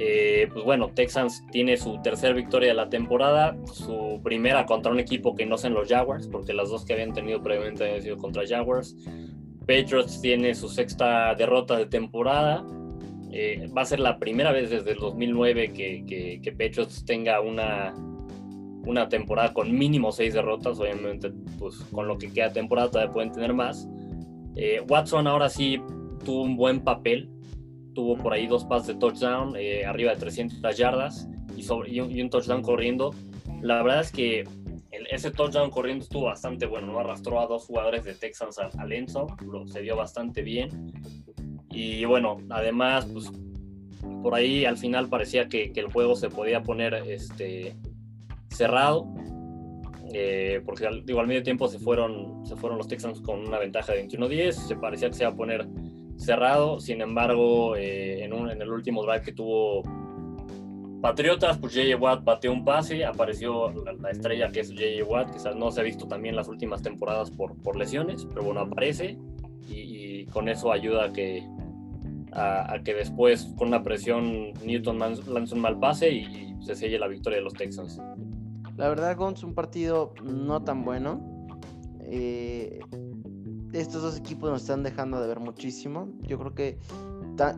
Eh, 0.00 0.48
pues 0.52 0.64
bueno, 0.64 0.90
Texans 0.94 1.44
tiene 1.50 1.76
su 1.76 2.00
tercera 2.02 2.32
victoria 2.32 2.68
de 2.68 2.74
la 2.74 2.88
temporada, 2.88 3.56
su 3.72 4.20
primera 4.22 4.64
contra 4.64 4.92
un 4.92 5.00
equipo 5.00 5.34
que 5.34 5.44
no 5.44 5.58
sean 5.58 5.74
los 5.74 5.88
Jaguars, 5.88 6.28
porque 6.28 6.54
las 6.54 6.70
dos 6.70 6.84
que 6.84 6.92
habían 6.92 7.12
tenido 7.12 7.42
previamente 7.42 7.82
habían 7.82 8.02
sido 8.02 8.16
contra 8.16 8.44
Jaguars. 8.46 8.94
Patriots 9.68 10.22
tiene 10.22 10.54
su 10.54 10.70
sexta 10.70 11.34
derrota 11.34 11.76
de 11.76 11.84
temporada. 11.84 12.64
Eh, 13.30 13.70
va 13.76 13.82
a 13.82 13.84
ser 13.84 14.00
la 14.00 14.18
primera 14.18 14.50
vez 14.50 14.70
desde 14.70 14.92
el 14.92 14.98
2009 14.98 15.74
que, 15.74 16.52
Patriots 16.52 17.04
tenga 17.04 17.42
una, 17.42 17.92
una 18.86 19.10
temporada 19.10 19.52
con 19.52 19.70
mínimo 19.70 20.10
seis 20.10 20.32
derrotas, 20.32 20.80
obviamente 20.80 21.30
pues 21.58 21.76
con 21.92 22.08
lo 22.08 22.16
que 22.16 22.32
queda 22.32 22.50
temporada 22.50 22.90
todavía 22.90 23.12
pueden 23.12 23.32
tener 23.32 23.52
más. 23.52 23.86
Eh, 24.56 24.80
Watson 24.88 25.26
ahora 25.26 25.50
sí 25.50 25.78
tuvo 26.24 26.44
un 26.44 26.56
buen 26.56 26.80
papel, 26.80 27.28
tuvo 27.94 28.16
por 28.16 28.32
ahí 28.32 28.46
dos 28.46 28.64
pases 28.64 28.86
de 28.86 28.94
touchdown, 28.94 29.54
eh, 29.54 29.84
arriba 29.84 30.14
de 30.14 30.20
300 30.20 30.76
yardas 30.78 31.28
y, 31.54 31.62
sobre, 31.62 31.90
y, 31.90 32.00
un, 32.00 32.30
touchdown 32.30 32.62
corriendo. 32.62 33.14
La 33.60 33.82
verdad 33.82 34.00
es 34.00 34.12
que 34.12 34.44
ese 35.08 35.30
touchdown 35.30 35.70
corriendo 35.70 36.04
estuvo 36.04 36.26
bastante 36.26 36.66
bueno, 36.66 36.88
¿no? 36.88 37.00
arrastró 37.00 37.40
a 37.40 37.46
dos 37.46 37.64
jugadores 37.64 38.04
de 38.04 38.14
Texans 38.14 38.58
al, 38.58 38.70
lo, 39.46 39.66
se 39.66 39.80
dio 39.80 39.96
bastante 39.96 40.42
bien. 40.42 40.92
Y 41.70 42.04
bueno, 42.04 42.38
además, 42.50 43.06
pues 43.06 43.32
por 44.22 44.34
ahí 44.34 44.66
al 44.66 44.76
final 44.76 45.08
parecía 45.08 45.48
que, 45.48 45.72
el 45.74 45.90
juego 45.90 46.14
se 46.14 46.28
podía 46.28 46.62
poner 46.62 46.94
este, 46.94 47.74
cerrado. 48.50 49.06
Eh, 50.12 50.62
porque 50.64 50.86
al, 50.86 51.04
digo, 51.04 51.20
al 51.20 51.26
medio 51.26 51.42
tiempo 51.42 51.68
se 51.68 51.78
fueron, 51.78 52.44
se 52.46 52.56
fueron 52.56 52.78
los 52.78 52.88
Texans 52.88 53.20
con 53.20 53.46
una 53.46 53.58
ventaja 53.58 53.92
de 53.92 54.06
21-10, 54.08 54.52
se 54.52 54.76
parecía 54.76 55.08
que 55.08 55.14
se 55.14 55.22
iba 55.24 55.32
a 55.32 55.36
poner 55.36 55.68
cerrado, 56.16 56.80
sin 56.80 57.00
embargo, 57.00 57.76
eh, 57.76 58.24
en, 58.24 58.32
en, 58.32 58.62
el 58.62 58.70
último 58.70 59.02
drive 59.02 59.22
que 59.22 59.32
tuvo 59.32 59.82
Patriotas, 61.00 61.58
pues 61.58 61.74
J.J. 61.74 61.96
Watt 61.96 62.24
bateó 62.24 62.52
un 62.52 62.64
pase, 62.64 63.04
apareció 63.04 63.72
la, 64.00 64.10
estrella 64.10 64.50
que 64.50 64.60
es 64.60 64.70
J.J. 64.70 65.04
Watt, 65.08 65.30
que 65.30 65.54
no 65.54 65.70
se 65.70 65.80
ha 65.80 65.84
visto 65.84 66.08
también 66.08 66.34
las 66.34 66.48
últimas 66.48 66.82
temporadas 66.82 67.30
por, 67.30 67.56
por 67.62 67.76
lesiones, 67.76 68.24
pero 68.24 68.42
bueno, 68.42 68.60
aparece 68.60 69.16
y, 69.68 70.26
con 70.26 70.48
eso 70.48 70.72
ayuda 70.72 71.06
a 71.06 71.12
que, 71.12 71.46
a, 72.32 72.78
que 72.84 72.94
después 72.94 73.54
con 73.56 73.68
una 73.68 73.82
presión 73.82 74.52
Newton 74.64 74.98
lance 74.98 75.54
un 75.54 75.60
mal 75.60 75.78
pase 75.78 76.10
y, 76.10 76.18
y 76.18 76.64
se 76.64 76.74
selle 76.74 76.98
la 76.98 77.06
victoria 77.06 77.38
de 77.38 77.44
los 77.44 77.54
Texans. 77.54 78.00
La 78.76 78.88
verdad, 78.88 79.16
Gons, 79.16 79.42
un 79.42 79.54
partido 79.54 80.14
no 80.22 80.62
tan 80.62 80.84
bueno. 80.84 81.20
Eh, 82.00 82.78
estos 83.72 84.02
dos 84.02 84.16
equipos 84.16 84.50
nos 84.50 84.62
están 84.62 84.82
dejando 84.82 85.20
de 85.20 85.26
ver 85.26 85.40
muchísimo. 85.40 86.08
Yo 86.22 86.38
creo 86.38 86.54
que 86.54 86.78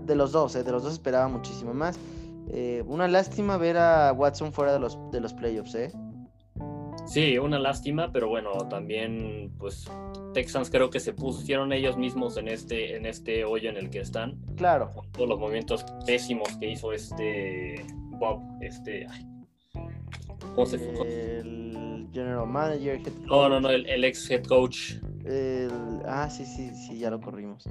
de 0.06 0.14
los 0.14 0.32
dos, 0.32 0.56
eh, 0.56 0.64
de 0.64 0.72
los 0.72 0.82
dos 0.82 0.94
esperaba 0.94 1.28
muchísimo 1.28 1.74
más. 1.74 1.98
Eh, 2.52 2.82
una 2.86 3.06
lástima 3.06 3.56
ver 3.56 3.76
a 3.76 4.12
Watson 4.12 4.52
fuera 4.52 4.72
de 4.72 4.80
los, 4.80 4.98
de 5.12 5.20
los 5.20 5.32
playoffs, 5.34 5.74
¿eh? 5.74 5.92
Sí, 7.06 7.38
una 7.38 7.58
lástima, 7.58 8.12
pero 8.12 8.28
bueno, 8.28 8.52
también 8.68 9.52
pues 9.58 9.90
Texans 10.34 10.70
creo 10.70 10.90
que 10.90 11.00
se 11.00 11.12
pusieron 11.12 11.72
ellos 11.72 11.96
mismos 11.96 12.36
en 12.36 12.48
este, 12.48 12.96
en 12.96 13.06
este 13.06 13.44
hoyo 13.44 13.70
en 13.70 13.76
el 13.76 13.90
que 13.90 14.00
están. 14.00 14.38
Claro. 14.56 14.92
Con 14.94 15.10
todos 15.12 15.28
los 15.28 15.38
movimientos 15.38 15.84
pésimos 16.06 16.48
que 16.58 16.70
hizo 16.70 16.92
este 16.92 17.84
Bob, 18.18 18.40
este, 18.60 19.06
el 21.02 22.08
general 22.12 22.46
manager, 22.46 22.96
head 22.96 23.04
coach. 23.04 23.26
No, 23.26 23.48
no, 23.48 23.60
no, 23.60 23.70
el, 23.70 24.04
ex 24.04 24.30
head 24.30 24.44
coach. 24.44 24.94
Ah, 26.06 26.28
sí, 26.30 26.44
sí, 26.44 26.70
sí, 26.74 26.98
ya 26.98 27.10
lo 27.10 27.20
corrimos. 27.20 27.64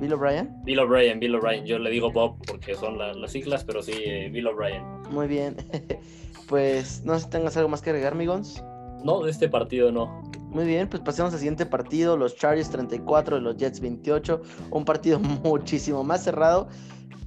¿Bill 0.00 0.12
O'Brien? 0.12 0.62
Bill 0.64 0.78
O'Brien, 0.80 1.20
Bill 1.20 1.34
O'Brien. 1.34 1.64
Yo 1.64 1.78
le 1.78 1.90
digo 1.90 2.10
Bob 2.10 2.36
porque 2.46 2.74
son 2.74 2.98
las 2.98 3.30
siglas, 3.30 3.64
pero 3.64 3.82
sí, 3.82 3.92
eh, 3.96 4.28
Bill 4.30 4.46
O'Brien. 4.46 4.82
Muy 5.10 5.26
bien. 5.26 5.56
pues 6.48 7.04
no 7.04 7.14
sé 7.18 7.24
si 7.24 7.30
tengas 7.30 7.56
algo 7.56 7.68
más 7.68 7.82
que 7.82 7.90
agregar, 7.90 8.14
Migons. 8.14 8.62
No, 9.04 9.22
de 9.22 9.30
este 9.30 9.48
partido 9.48 9.92
no. 9.92 10.22
Muy 10.50 10.64
bien, 10.64 10.88
pues 10.88 11.02
pasemos 11.02 11.32
al 11.32 11.38
siguiente 11.38 11.66
partido, 11.66 12.16
los 12.16 12.34
Chargers 12.36 12.70
34 12.70 13.36
y 13.36 13.40
los 13.42 13.56
Jets 13.56 13.80
28, 13.80 14.42
un 14.70 14.84
partido 14.84 15.18
muchísimo 15.44 16.02
más 16.02 16.24
cerrado 16.24 16.68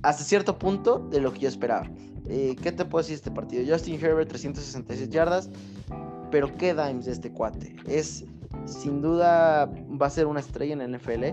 hasta 0.02 0.24
cierto 0.24 0.58
punto 0.58 1.00
de 1.12 1.22
lo 1.22 1.32
que 1.32 1.42
yo 1.42 1.48
esperaba. 1.48 1.90
Eh, 2.28 2.56
¿Qué 2.62 2.72
te 2.72 2.86
puedo 2.86 3.04
decir 3.04 3.14
de 3.14 3.18
este 3.18 3.32
partido? 3.32 3.64
Justin 3.68 3.96
Herbert, 4.04 4.30
366 4.30 5.10
yardas. 5.10 5.50
Pero 6.32 6.56
qué 6.56 6.74
dimes 6.74 7.06
de 7.06 7.12
este 7.12 7.32
cuate. 7.32 7.76
Es 7.88 8.24
sin 8.66 9.02
duda 9.02 9.66
va 9.66 10.06
a 10.06 10.10
ser 10.10 10.28
una 10.28 10.40
estrella 10.40 10.74
en 10.74 10.82
el 10.82 10.98
NFL. 10.98 11.26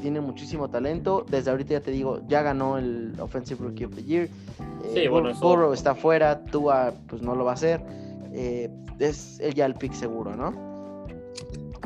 Tiene 0.00 0.20
muchísimo 0.20 0.68
talento. 0.68 1.24
Desde 1.28 1.50
ahorita 1.50 1.72
ya 1.74 1.80
te 1.80 1.90
digo, 1.90 2.20
ya 2.28 2.42
ganó 2.42 2.78
el 2.78 3.14
Offensive 3.18 3.64
Rookie 3.64 3.86
of 3.86 3.94
the 3.94 4.02
Year. 4.02 4.28
Eh, 4.94 5.08
bueno, 5.08 5.32
Burrow 5.40 5.72
está 5.72 5.94
fuera, 5.94 6.44
Tua 6.44 6.92
pues 7.08 7.22
no 7.22 7.34
lo 7.34 7.44
va 7.44 7.52
a 7.52 7.54
hacer. 7.54 7.80
Eh, 8.32 8.70
es 8.98 9.38
ya 9.54 9.66
el 9.66 9.74
pick 9.74 9.92
seguro, 9.92 10.36
¿no? 10.36 10.52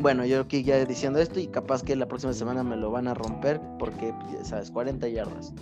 Bueno, 0.00 0.24
yo 0.24 0.40
aquí 0.40 0.62
ya 0.62 0.84
diciendo 0.84 1.18
esto 1.18 1.40
y 1.40 1.46
capaz 1.46 1.82
que 1.82 1.94
la 1.94 2.06
próxima 2.06 2.32
semana 2.32 2.62
me 2.62 2.76
lo 2.76 2.90
van 2.90 3.06
a 3.06 3.14
romper 3.14 3.60
porque, 3.78 4.14
sabes, 4.42 4.70
40 4.70 5.08
yardas. 5.08 5.52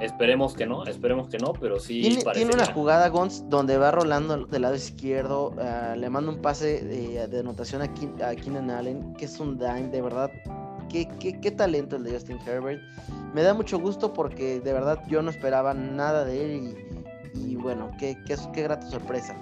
Esperemos 0.00 0.54
que 0.54 0.66
no, 0.66 0.84
esperemos 0.84 1.28
que 1.28 1.38
no, 1.38 1.52
pero 1.52 1.80
sí. 1.80 2.00
Tiene, 2.00 2.22
tiene 2.32 2.54
una 2.54 2.66
jugada, 2.66 3.08
Gons, 3.08 3.44
donde 3.48 3.76
va 3.78 3.90
rolando 3.90 4.46
del 4.46 4.62
lado 4.62 4.76
izquierdo, 4.76 5.54
ah, 5.58 5.96
le 5.96 6.08
manda 6.08 6.30
un 6.30 6.40
pase 6.40 6.82
de, 6.82 7.38
anotación 7.38 7.82
a, 7.82 7.88
Keenan 7.88 8.70
Allen, 8.70 9.14
que 9.14 9.24
es 9.24 9.40
un 9.40 9.58
dime, 9.58 9.88
de 9.88 10.00
verdad. 10.00 10.30
Qué, 10.88 11.08
qué, 11.18 11.38
qué, 11.40 11.50
talento 11.50 11.96
el 11.96 12.04
de 12.04 12.12
Justin 12.12 12.38
Herbert. 12.46 12.80
Me 13.34 13.42
da 13.42 13.52
mucho 13.54 13.78
gusto 13.78 14.12
porque 14.12 14.60
de 14.60 14.72
verdad 14.72 15.02
yo 15.08 15.20
no 15.20 15.30
esperaba 15.30 15.74
nada 15.74 16.24
de 16.24 16.44
él 16.44 16.76
y, 17.34 17.56
bueno, 17.56 17.90
qué, 17.98 18.16
qué, 18.24 18.36
qué, 18.54 18.62
grata 18.62 18.88
sorpresa. 18.88 19.36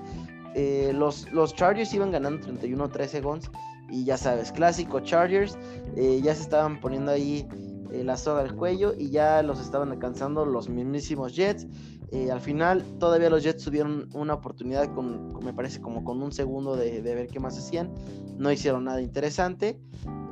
Eh, 0.55 0.93
los, 0.95 1.31
los 1.33 1.55
Chargers 1.55 1.93
iban 1.93 2.11
ganando 2.11 2.47
31-13 2.47 3.23
Gons 3.23 3.51
y 3.91 4.05
ya 4.05 4.17
sabes, 4.17 4.51
clásico 4.51 5.01
Chargers, 5.01 5.57
eh, 5.97 6.21
ya 6.23 6.35
se 6.35 6.43
estaban 6.43 6.81
poniendo 6.81 7.13
ahí 7.13 7.47
eh, 7.93 8.05
la 8.05 8.17
soga 8.17 8.41
al 8.41 8.55
cuello 8.55 8.95
y 8.97 9.11
ya 9.11 9.43
los 9.43 9.61
estaban 9.61 9.91
alcanzando 9.91 10.45
los 10.45 10.69
mismísimos 10.69 11.35
Jets. 11.35 11.67
Eh, 12.13 12.31
al 12.31 12.41
final 12.41 12.85
todavía 12.99 13.29
los 13.31 13.43
Jets 13.43 13.65
tuvieron 13.65 14.09
una 14.15 14.35
oportunidad 14.35 14.93
con, 14.95 15.35
me 15.45 15.53
parece 15.53 15.81
como 15.81 16.05
con 16.05 16.23
un 16.23 16.33
segundo 16.33 16.77
de, 16.77 17.01
ver 17.01 17.27
qué 17.29 17.41
más 17.41 17.59
hacían. 17.59 17.93
No 18.39 18.51
hicieron 18.53 18.85
nada 18.85 19.01
interesante. 19.01 19.81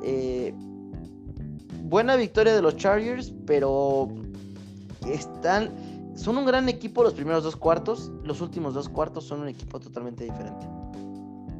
Eh, 0.03 0.53
buena 1.83 2.15
victoria 2.15 2.53
de 2.53 2.61
los 2.61 2.77
Chargers, 2.77 3.33
pero 3.45 4.07
están, 5.07 5.71
son 6.15 6.37
un 6.37 6.45
gran 6.45 6.69
equipo 6.69 7.03
los 7.03 7.13
primeros 7.13 7.43
dos 7.43 7.55
cuartos. 7.55 8.11
Los 8.23 8.41
últimos 8.41 8.73
dos 8.73 8.89
cuartos 8.89 9.25
son 9.25 9.41
un 9.41 9.49
equipo 9.49 9.79
totalmente 9.79 10.23
diferente. 10.23 10.67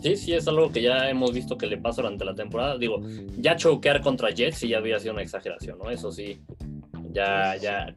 Sí, 0.05 0.17
sí, 0.17 0.33
es 0.33 0.47
algo 0.47 0.71
que 0.71 0.83
ya 0.83 1.09
hemos 1.09 1.33
visto 1.33 1.57
que 1.57 1.65
le 1.65 1.79
pasa 1.79 2.03
durante 2.03 2.23
la 2.25 2.35
temporada. 2.35 2.77
Digo, 2.77 3.01
ya 3.39 3.55
choquear 3.55 4.01
contra 4.01 4.29
Jets 4.29 4.59
sí 4.59 4.67
ya 4.67 4.77
había 4.77 4.99
sido 4.99 5.13
una 5.13 5.23
exageración, 5.23 5.79
¿no? 5.79 5.89
Eso 5.89 6.11
sí, 6.11 6.39
ya, 7.11 7.55
ya, 7.55 7.95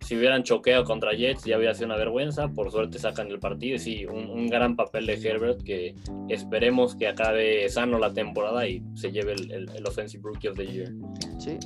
si 0.00 0.16
hubieran 0.16 0.42
choqueado 0.42 0.84
contra 0.84 1.12
Jets 1.12 1.44
ya 1.44 1.56
había 1.56 1.74
sido 1.74 1.88
una 1.88 1.96
vergüenza. 1.96 2.48
Por 2.48 2.70
suerte 2.70 2.98
sacan 2.98 3.28
el 3.28 3.40
partido 3.40 3.76
y 3.76 3.78
sí, 3.78 4.06
un, 4.06 4.46
gran 4.46 4.74
papel 4.74 5.04
de 5.04 5.20
Herbert 5.20 5.62
que 5.62 5.94
esperemos 6.30 6.96
que 6.96 7.08
acabe 7.08 7.68
sano 7.68 7.98
la 7.98 8.14
temporada 8.14 8.66
y 8.66 8.82
se 8.94 9.12
lleve 9.12 9.34
el, 9.34 9.68
el, 9.68 9.86
Offensive 9.86 10.22
Rookie 10.24 10.48
of 10.48 10.56
the 10.56 10.66
Year. 10.66 10.90
Sí. 11.38 11.58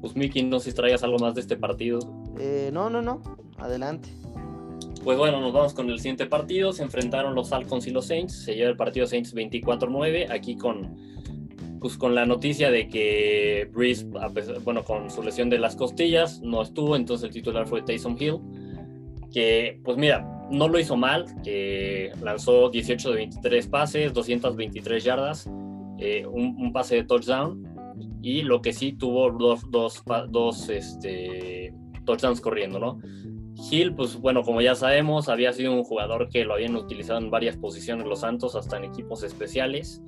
Pues 0.00 0.14
Mickey, 0.14 0.44
no 0.44 0.60
sé 0.60 0.70
si 0.70 0.76
traigas 0.76 1.02
algo 1.02 1.18
más 1.18 1.34
de 1.34 1.40
este 1.40 1.56
partido. 1.56 1.98
Eh, 2.38 2.70
no, 2.72 2.88
no, 2.88 3.02
no. 3.02 3.20
Adelante. 3.58 4.10
Pues 5.04 5.18
bueno, 5.18 5.38
nos 5.38 5.52
vamos 5.52 5.74
con 5.74 5.90
el 5.90 5.98
siguiente 5.98 6.24
partido. 6.24 6.72
Se 6.72 6.82
enfrentaron 6.82 7.34
los 7.34 7.50
Falcons 7.50 7.86
y 7.86 7.90
los 7.90 8.06
Saints. 8.06 8.32
Se 8.32 8.54
lleva 8.54 8.70
el 8.70 8.76
partido 8.76 9.06
Saints 9.06 9.34
24-9. 9.34 10.30
Aquí 10.30 10.56
con, 10.56 10.96
pues 11.78 11.98
con 11.98 12.14
la 12.14 12.24
noticia 12.24 12.70
de 12.70 12.88
que 12.88 13.68
Breeze, 13.70 14.06
bueno, 14.64 14.82
con 14.82 15.10
su 15.10 15.22
lesión 15.22 15.50
de 15.50 15.58
las 15.58 15.76
costillas, 15.76 16.40
no 16.40 16.62
estuvo. 16.62 16.96
Entonces 16.96 17.26
el 17.26 17.34
titular 17.34 17.66
fue 17.66 17.82
Taysom 17.82 18.16
Hill. 18.18 18.38
Que, 19.30 19.78
pues 19.84 19.98
mira, 19.98 20.26
no 20.50 20.68
lo 20.68 20.78
hizo 20.78 20.96
mal. 20.96 21.26
Que 21.42 22.10
lanzó 22.22 22.70
18 22.70 23.10
de 23.10 23.16
23 23.16 23.66
pases, 23.66 24.14
223 24.14 25.04
yardas, 25.04 25.50
eh, 25.98 26.24
un, 26.24 26.72
pase 26.72 26.96
de 26.96 27.04
touchdown. 27.04 27.62
Y 28.22 28.40
lo 28.40 28.62
que 28.62 28.72
sí 28.72 28.94
tuvo 28.94 29.30
dos, 29.32 29.70
dos, 29.70 30.02
dos 30.30 30.70
este, 30.70 31.74
touchdowns 32.06 32.40
corriendo, 32.40 32.78
¿no? 32.78 33.00
Hill, 33.70 33.94
pues 33.94 34.16
bueno, 34.20 34.42
como 34.42 34.60
ya 34.60 34.74
sabemos, 34.74 35.28
había 35.28 35.52
sido 35.52 35.72
un 35.72 35.84
jugador 35.84 36.28
que 36.28 36.44
lo 36.44 36.54
habían 36.54 36.76
utilizado 36.76 37.18
en 37.18 37.30
varias 37.30 37.56
posiciones 37.56 38.06
los 38.06 38.20
Santos, 38.20 38.54
hasta 38.56 38.76
en 38.76 38.84
equipos 38.84 39.22
especiales. 39.22 40.02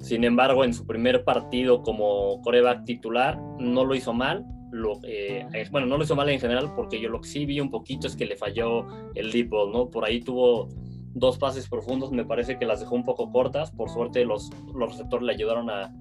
Sin 0.00 0.24
embargo, 0.24 0.64
en 0.64 0.74
su 0.74 0.86
primer 0.86 1.24
partido 1.24 1.82
como 1.82 2.40
coreback 2.42 2.84
titular, 2.84 3.40
no 3.58 3.84
lo 3.84 3.94
hizo 3.94 4.12
mal. 4.12 4.44
Lo, 4.72 4.98
eh, 5.04 5.46
bueno, 5.70 5.86
no 5.86 5.98
lo 5.98 6.04
hizo 6.04 6.16
mal 6.16 6.28
en 6.28 6.40
general, 6.40 6.74
porque 6.74 7.00
yo 7.00 7.08
lo 7.08 7.20
que 7.20 7.28
sí 7.28 7.46
vi 7.46 7.60
un 7.60 7.70
poquito 7.70 8.06
es 8.06 8.16
que 8.16 8.26
le 8.26 8.36
falló 8.36 8.86
el 9.14 9.30
deep 9.30 9.50
ball, 9.50 9.70
¿no? 9.70 9.90
Por 9.90 10.04
ahí 10.04 10.20
tuvo 10.20 10.68
dos 11.14 11.38
pases 11.38 11.68
profundos, 11.68 12.10
me 12.10 12.24
parece 12.24 12.58
que 12.58 12.64
las 12.64 12.80
dejó 12.80 12.94
un 12.94 13.04
poco 13.04 13.30
cortas. 13.30 13.70
Por 13.70 13.90
suerte, 13.90 14.24
los, 14.24 14.50
los 14.74 14.90
receptores 14.90 15.26
le 15.26 15.32
ayudaron 15.34 15.70
a, 15.70 15.92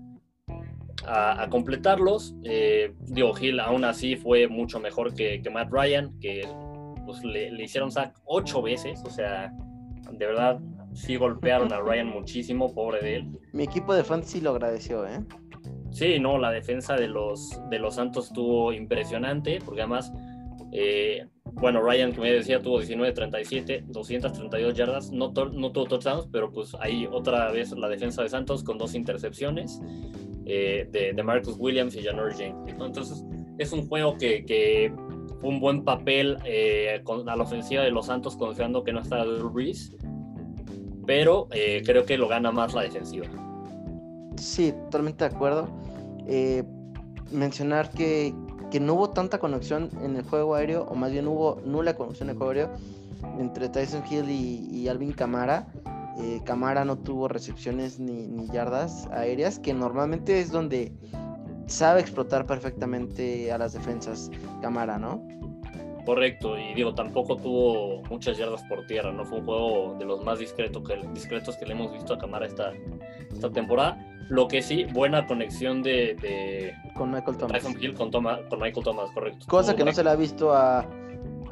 a, 1.05 1.47
completarlos. 1.49 2.35
Eh, 2.43 2.93
digo, 3.07 3.33
Hill 3.39 3.59
aún 3.59 3.83
así 3.83 4.15
fue 4.15 4.47
mucho 4.47 4.79
mejor 4.79 5.13
que, 5.13 5.41
que 5.41 5.49
Matt 5.49 5.71
Ryan, 5.71 6.17
que 6.19 6.47
pues 7.05 7.23
le, 7.23 7.49
hicieron 7.61 7.91
sack 7.91 8.17
ocho 8.25 8.61
veces, 8.61 9.01
o 9.05 9.09
sea, 9.09 9.53
de 10.11 10.25
verdad 10.25 10.59
sí 10.93 11.15
golpearon 11.15 11.71
a 11.71 11.79
Ryan 11.79 12.09
muchísimo, 12.09 12.73
pobre 12.73 13.01
de 13.01 13.15
él. 13.17 13.39
Mi 13.53 13.63
equipo 13.63 13.93
de 13.93 14.03
fantasy 14.03 14.41
lo 14.41 14.51
agradeció, 14.51 15.07
¿eh? 15.07 15.23
Sí, 15.91 16.19
no, 16.19 16.37
la 16.37 16.51
defensa 16.51 16.95
de 16.95 17.07
los, 17.07 17.59
de 17.69 17.79
los 17.79 17.95
Santos 17.95 18.27
estuvo 18.27 18.71
impresionante, 18.71 19.59
porque 19.63 19.81
además 19.81 20.11
eh, 20.71 21.27
bueno, 21.53 21.81
Ryan, 21.81 22.13
como 22.13 22.25
ya 22.25 22.33
decía, 22.33 22.61
tuvo 22.61 22.81
19-37, 22.81 23.85
232 23.87 24.73
yardas, 24.73 25.11
no, 25.11 25.31
no 25.31 25.71
tuvo 25.71 25.85
touchdowns, 25.85 26.27
pero 26.31 26.51
pues 26.51 26.75
ahí 26.79 27.07
otra 27.11 27.51
vez 27.51 27.71
la 27.71 27.89
defensa 27.89 28.23
de 28.23 28.29
Santos 28.29 28.63
con 28.63 28.77
dos 28.77 28.95
intercepciones 28.95 29.81
eh, 30.45 30.87
de, 30.89 31.23
Marcus 31.23 31.55
Williams 31.57 31.95
y 31.95 32.03
Janor 32.03 32.33
James. 32.33 32.55
Entonces, 32.67 33.25
es 33.57 33.73
un 33.73 33.87
juego 33.87 34.17
que, 34.17 34.93
un 35.41 35.59
buen 35.59 35.83
papel 35.83 36.37
eh, 36.45 37.01
a 37.27 37.35
la 37.35 37.43
ofensiva 37.43 37.83
de 37.83 37.91
los 37.91 38.07
Santos, 38.07 38.35
confiando 38.35 38.83
que 38.83 38.93
no 38.93 39.01
está 39.01 39.23
Drew 39.23 39.49
Brees, 39.49 39.95
pero 41.05 41.47
eh, 41.51 41.81
creo 41.85 42.05
que 42.05 42.17
lo 42.17 42.27
gana 42.27 42.51
más 42.51 42.73
la 42.73 42.83
defensiva. 42.83 43.27
Sí, 44.37 44.71
totalmente 44.71 45.27
de 45.27 45.35
acuerdo. 45.35 45.67
mencionar 47.31 47.89
que 47.91 48.33
que 48.71 48.79
no 48.79 48.93
hubo 48.93 49.09
tanta 49.11 49.37
conexión 49.37 49.89
en 50.01 50.15
el 50.15 50.23
juego 50.23 50.55
aéreo, 50.55 50.87
o 50.89 50.95
más 50.95 51.11
bien 51.11 51.27
hubo 51.27 51.61
nula 51.65 51.93
conexión 51.93 52.29
en 52.29 52.35
el 52.35 52.37
juego 52.37 52.51
aéreo 52.51 52.69
entre 53.37 53.69
Tyson 53.69 54.01
Hill 54.09 54.29
y, 54.29 54.87
Alvin 54.87 55.11
Camara. 55.11 55.67
Eh, 56.17 56.41
Camara 56.45 56.85
no 56.85 56.97
tuvo 56.97 57.27
recepciones 57.27 57.99
ni, 57.99 58.47
yardas 58.47 59.07
aéreas, 59.11 59.59
que 59.59 59.73
normalmente 59.73 60.39
es 60.39 60.51
donde 60.51 60.93
sabe 61.71 62.01
explotar 62.01 62.45
perfectamente 62.45 63.51
a 63.51 63.57
las 63.57 63.73
defensas 63.73 64.29
Camara, 64.61 64.99
¿no? 64.99 65.25
Correcto, 66.05 66.57
y 66.57 66.73
digo, 66.73 66.95
tampoco 66.95 67.37
tuvo 67.37 68.01
muchas 68.09 68.37
yardas 68.37 68.63
por 68.63 68.85
tierra, 68.87 69.11
¿no? 69.11 69.23
Fue 69.23 69.39
un 69.39 69.45
juego 69.45 69.95
de 69.99 70.05
los 70.05 70.23
más 70.23 70.39
discretos 70.39 70.87
que, 70.87 70.99
discretos 71.13 71.57
que 71.57 71.65
le 71.65 71.73
hemos 71.73 71.93
visto 71.93 72.13
a 72.13 72.17
Camara 72.17 72.45
esta, 72.45 72.71
esta 73.31 73.51
temporada. 73.51 74.03
Lo 74.29 74.47
que 74.47 74.61
sí, 74.61 74.85
buena 74.85 75.27
conexión 75.27 75.83
de, 75.83 76.73
con 76.95 77.11
Michael 77.11 77.37
Thomas. 77.37 77.63
Hill 77.79 77.93
con, 77.93 78.09
con, 78.11 78.23
Michael 78.59 78.83
Thomas, 78.83 79.11
correcto. 79.11 79.45
Cosa 79.47 79.75
que 79.75 79.83
no 79.83 79.91
se 79.91 80.03
le 80.03 80.09
ha 80.09 80.15
visto 80.15 80.53
a, 80.53 80.87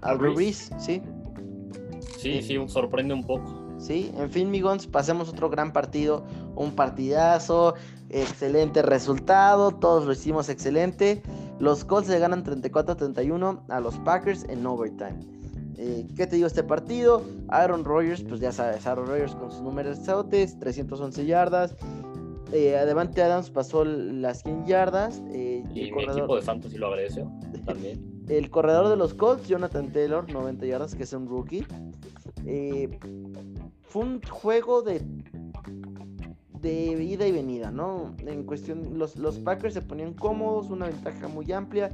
a 0.02 0.14
Ruiz, 0.14 0.72
¿sí? 0.78 1.02
Sí, 2.18 2.42
sí, 2.42 2.58
sorprende 2.68 3.14
un 3.14 3.26
poco. 3.26 3.70
Sí, 3.78 4.12
en 4.18 4.30
fin, 4.30 4.52
Migons, 4.52 4.88
pasemos 4.88 5.30
otro 5.30 5.50
gran 5.50 5.72
partido, 5.72 6.26
un 6.56 6.72
partidazo, 6.72 7.76
excelente 8.10 8.82
resultado, 8.82 9.72
todos 9.72 10.06
lo 10.06 10.14
hicimos 10.14 10.50
excelente. 10.50 11.22
Los 11.60 11.84
Colts 11.86 12.10
le 12.10 12.20
ganan 12.20 12.44
34-31 12.44 13.62
a 13.70 13.80
los 13.80 13.98
Packers 14.00 14.46
en 14.50 14.66
overtime. 14.66 15.20
Eh, 15.78 16.06
¿Qué 16.16 16.28
te 16.28 16.36
digo 16.36 16.48
este 16.48 16.64
partido? 16.64 17.24
Aaron 17.50 17.86
Rodgers, 17.86 18.24
pues 18.24 18.40
ya 18.42 18.52
sabes, 18.52 18.86
Aaron 18.86 19.08
Rodgers 19.08 19.36
con 19.36 19.52
sus 19.52 19.62
números 19.62 20.00
sautes, 20.00 20.60
311 20.60 21.26
yardas, 21.26 21.76
eh, 22.52 22.78
Adams 22.78 23.50
pasó 23.50 23.86
las 23.86 24.42
100 24.44 24.66
yardas. 24.66 25.22
Eh, 25.32 25.64
y 25.74 25.82
el 25.82 25.92
corredor... 25.92 26.18
equipo 26.18 26.36
de 26.36 26.42
fantasy 26.42 26.78
lo 26.78 26.88
agradeció 26.88 27.32
también. 27.66 28.24
el 28.28 28.50
corredor 28.50 28.90
de 28.90 28.96
los 28.96 29.14
Colts, 29.14 29.48
Jonathan 29.48 29.92
Taylor, 29.92 30.32
90 30.32 30.66
yardas, 30.66 30.96
que 30.96 31.04
es 31.04 31.14
un 31.14 31.28
rookie. 31.28 31.66
Eh, 32.46 33.00
fue 33.82 34.04
un 34.04 34.22
juego 34.22 34.82
de 34.82 35.02
de 36.62 37.04
ida 37.04 37.28
y 37.28 37.32
venida, 37.32 37.72
¿no? 37.72 38.14
En 38.20 38.44
cuestión, 38.44 38.98
los, 38.98 39.16
los 39.16 39.40
Packers 39.40 39.74
se 39.74 39.82
ponían 39.82 40.14
cómodos, 40.14 40.70
una 40.70 40.88
ventaja 40.88 41.28
muy 41.28 41.52
amplia, 41.52 41.92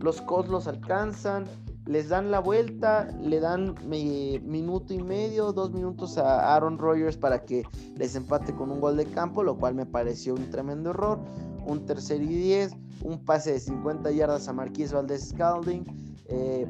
los 0.00 0.20
Colts 0.22 0.50
los 0.50 0.66
alcanzan, 0.66 1.44
les 1.86 2.08
dan 2.08 2.30
la 2.30 2.40
vuelta, 2.40 3.08
le 3.22 3.38
dan 3.38 3.76
minuto 3.88 4.92
y 4.92 5.02
medio, 5.02 5.52
dos 5.52 5.72
minutos 5.72 6.18
a 6.18 6.54
Aaron 6.54 6.78
Rodgers 6.78 7.16
para 7.16 7.44
que 7.44 7.62
les 7.96 8.16
empate 8.16 8.54
con 8.54 8.70
un 8.72 8.80
gol 8.80 8.96
de 8.96 9.06
campo, 9.06 9.44
lo 9.44 9.56
cual 9.56 9.74
me 9.74 9.86
pareció 9.86 10.34
un 10.34 10.50
tremendo 10.50 10.90
error. 10.90 11.18
Un 11.64 11.84
tercer 11.84 12.22
y 12.22 12.26
diez, 12.26 12.76
un 13.02 13.24
pase 13.24 13.52
de 13.52 13.60
50 13.60 14.10
yardas 14.12 14.48
a 14.48 14.52
Marquis 14.52 14.92
Valdez 14.92 15.30
Scalding. 15.30 15.84
Eh, 16.28 16.66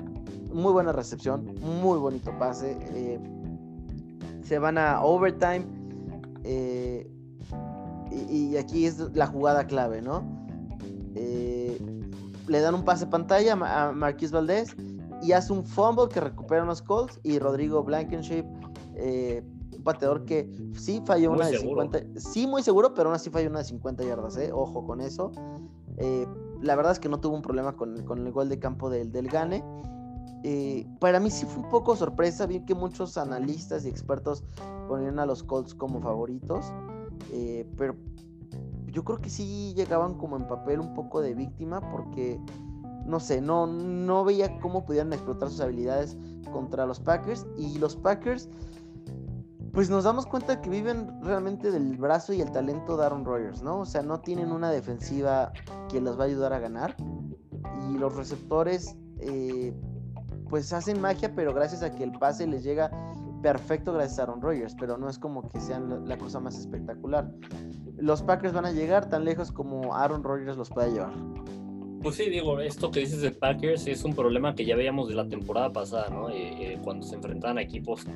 muy 0.52 0.72
buena 0.72 0.92
recepción, 0.92 1.44
muy 1.60 1.98
bonito 1.98 2.30
pase. 2.38 2.76
Eh, 2.94 3.18
se 4.42 4.58
van 4.58 4.78
a 4.78 5.02
overtime. 5.02 5.64
Eh, 6.44 7.10
y, 8.30 8.56
aquí 8.56 8.86
es 8.86 8.98
la 9.14 9.26
jugada 9.26 9.66
clave, 9.66 10.02
¿no? 10.02 10.24
le 12.48 12.60
dan 12.60 12.74
un 12.74 12.84
pase 12.84 13.06
pantalla 13.06 13.52
a 13.54 13.92
Marquis 13.92 14.30
Valdez 14.30 14.76
y 15.22 15.32
hace 15.32 15.52
un 15.52 15.64
fumble 15.64 16.08
que 16.08 16.20
recupera 16.20 16.64
los 16.64 16.82
Colts 16.82 17.18
y 17.22 17.38
Rodrigo 17.38 17.82
Blankenship, 17.82 18.44
eh, 18.94 19.42
un 19.76 19.82
pateador 19.82 20.24
que 20.24 20.50
sí 20.74 21.02
falló 21.04 21.32
una 21.32 21.46
de 21.46 21.58
50, 21.58 21.98
sí 22.16 22.46
muy 22.46 22.62
seguro, 22.62 22.94
pero 22.94 23.08
aún 23.08 23.16
así 23.16 23.30
falló 23.30 23.48
una 23.50 23.60
de 23.60 23.64
50 23.64 24.04
yardas, 24.04 24.36
eh, 24.36 24.50
ojo 24.52 24.84
con 24.86 25.00
eso. 25.00 25.32
Eh, 25.98 26.26
la 26.60 26.76
verdad 26.76 26.92
es 26.92 26.98
que 26.98 27.08
no 27.08 27.18
tuvo 27.18 27.36
un 27.36 27.42
problema 27.42 27.76
con, 27.76 27.96
el 27.96 28.32
gol 28.32 28.48
de 28.48 28.58
campo 28.58 28.90
del, 28.90 29.10
del 29.12 29.28
Gane. 29.28 29.64
para 31.00 31.20
mí 31.20 31.30
sí 31.30 31.46
fue 31.46 31.62
un 31.64 31.68
poco 31.70 31.96
sorpresa, 31.96 32.46
vi 32.46 32.60
que 32.60 32.74
muchos 32.74 33.16
analistas 33.18 33.84
y 33.84 33.88
expertos 33.88 34.44
ponían 34.88 35.18
a 35.18 35.26
los 35.26 35.42
Colts 35.42 35.74
como 35.74 36.00
favoritos, 36.00 36.72
pero 37.76 37.94
yo 38.86 39.04
creo 39.04 39.18
que 39.18 39.30
sí 39.30 39.74
llegaban 39.74 40.14
como 40.14 40.36
en 40.36 40.46
papel 40.46 40.80
un 40.80 40.94
poco 40.94 41.20
de 41.20 41.34
víctima 41.34 41.80
porque 41.90 42.40
no 43.06 43.20
sé, 43.20 43.40
no, 43.40 43.66
no 43.66 44.24
veía 44.24 44.58
cómo 44.58 44.84
pudieran 44.84 45.12
explotar 45.12 45.48
sus 45.48 45.60
habilidades 45.60 46.16
contra 46.52 46.86
los 46.86 47.00
Packers. 47.00 47.46
Y 47.56 47.78
los 47.78 47.96
Packers, 47.96 48.48
pues 49.72 49.88
nos 49.88 50.04
damos 50.04 50.26
cuenta 50.26 50.60
que 50.60 50.68
viven 50.70 51.22
realmente 51.22 51.70
del 51.70 51.96
brazo 51.96 52.32
y 52.32 52.40
el 52.40 52.50
talento 52.50 52.96
de 52.96 53.04
Aaron 53.04 53.24
Rodgers, 53.24 53.62
¿no? 53.62 53.80
O 53.80 53.86
sea, 53.86 54.02
no 54.02 54.20
tienen 54.20 54.50
una 54.50 54.70
defensiva 54.70 55.52
que 55.88 56.00
los 56.00 56.18
va 56.18 56.24
a 56.24 56.26
ayudar 56.26 56.52
a 56.52 56.58
ganar. 56.58 56.96
Y 57.90 57.98
los 57.98 58.16
receptores, 58.16 58.96
eh, 59.20 59.72
pues 60.48 60.72
hacen 60.72 61.00
magia, 61.00 61.32
pero 61.34 61.54
gracias 61.54 61.82
a 61.82 61.94
que 61.94 62.02
el 62.02 62.12
pase 62.12 62.46
les 62.46 62.64
llega 62.64 62.90
perfecto 63.42 63.92
gracias 63.92 64.18
a 64.18 64.22
Aaron 64.24 64.40
Rodgers, 64.40 64.74
pero 64.78 64.98
no 64.98 65.08
es 65.08 65.18
como 65.18 65.50
que 65.50 65.60
sean 65.60 66.08
la 66.08 66.18
cosa 66.18 66.40
más 66.40 66.58
espectacular. 66.58 67.30
Los 67.96 68.22
Packers 68.22 68.52
van 68.52 68.66
a 68.66 68.72
llegar 68.72 69.08
tan 69.08 69.24
lejos 69.24 69.52
como 69.52 69.94
Aaron 69.94 70.22
Rodgers 70.22 70.56
los 70.56 70.70
pueda 70.70 70.88
llevar. 70.88 71.12
Pues 72.02 72.16
sí, 72.16 72.30
digo, 72.30 72.60
esto 72.60 72.90
que 72.90 73.00
dices 73.00 73.20
de 73.20 73.32
Packers 73.32 73.86
es 73.86 74.04
un 74.04 74.14
problema 74.14 74.54
que 74.54 74.64
ya 74.64 74.76
veíamos 74.76 75.08
de 75.08 75.14
la 75.14 75.26
temporada 75.26 75.72
pasada, 75.72 76.08
¿no? 76.08 76.28
Eh, 76.28 76.74
eh, 76.74 76.78
cuando 76.84 77.04
se 77.04 77.16
enfrentaban 77.16 77.58
a 77.58 77.62
equipos 77.62 78.06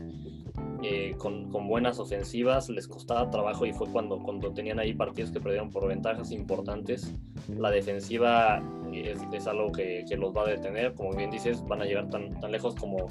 eh, 0.82 1.14
con, 1.18 1.50
con, 1.50 1.66
buenas 1.66 1.98
ofensivas, 1.98 2.68
les 2.68 2.86
costaba 2.86 3.30
trabajo 3.30 3.66
y 3.66 3.72
fue 3.72 3.88
cuando, 3.88 4.22
cuando 4.22 4.52
tenían 4.52 4.78
ahí 4.78 4.94
partidos 4.94 5.32
que 5.32 5.40
perdieron 5.40 5.70
por 5.70 5.88
ventajas 5.88 6.30
importantes. 6.30 7.12
La 7.48 7.70
defensiva 7.70 8.62
es, 8.92 9.18
es 9.32 9.46
algo 9.46 9.72
que, 9.72 10.04
que, 10.08 10.16
los 10.16 10.36
va 10.36 10.42
a 10.42 10.50
detener, 10.50 10.94
como 10.94 11.12
bien 11.12 11.30
dices, 11.30 11.66
van 11.66 11.82
a 11.82 11.84
llegar 11.84 12.08
tan, 12.10 12.38
tan 12.38 12.52
lejos 12.52 12.76
como, 12.76 13.08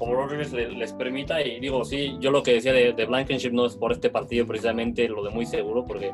como 0.00 0.14
Rodgers 0.14 0.50
les, 0.50 0.72
les, 0.72 0.92
permita. 0.94 1.42
Y 1.42 1.60
digo, 1.60 1.84
sí, 1.84 2.16
yo 2.20 2.30
lo 2.30 2.42
que 2.42 2.54
decía 2.54 2.72
de, 2.72 2.94
de 2.94 3.04
Blankenship 3.04 3.52
no 3.52 3.66
es 3.66 3.76
por 3.76 3.92
este 3.92 4.08
partido 4.08 4.46
precisamente 4.46 5.06
lo 5.08 5.22
de 5.22 5.28
muy 5.28 5.44
seguro, 5.44 5.84
porque 5.84 6.10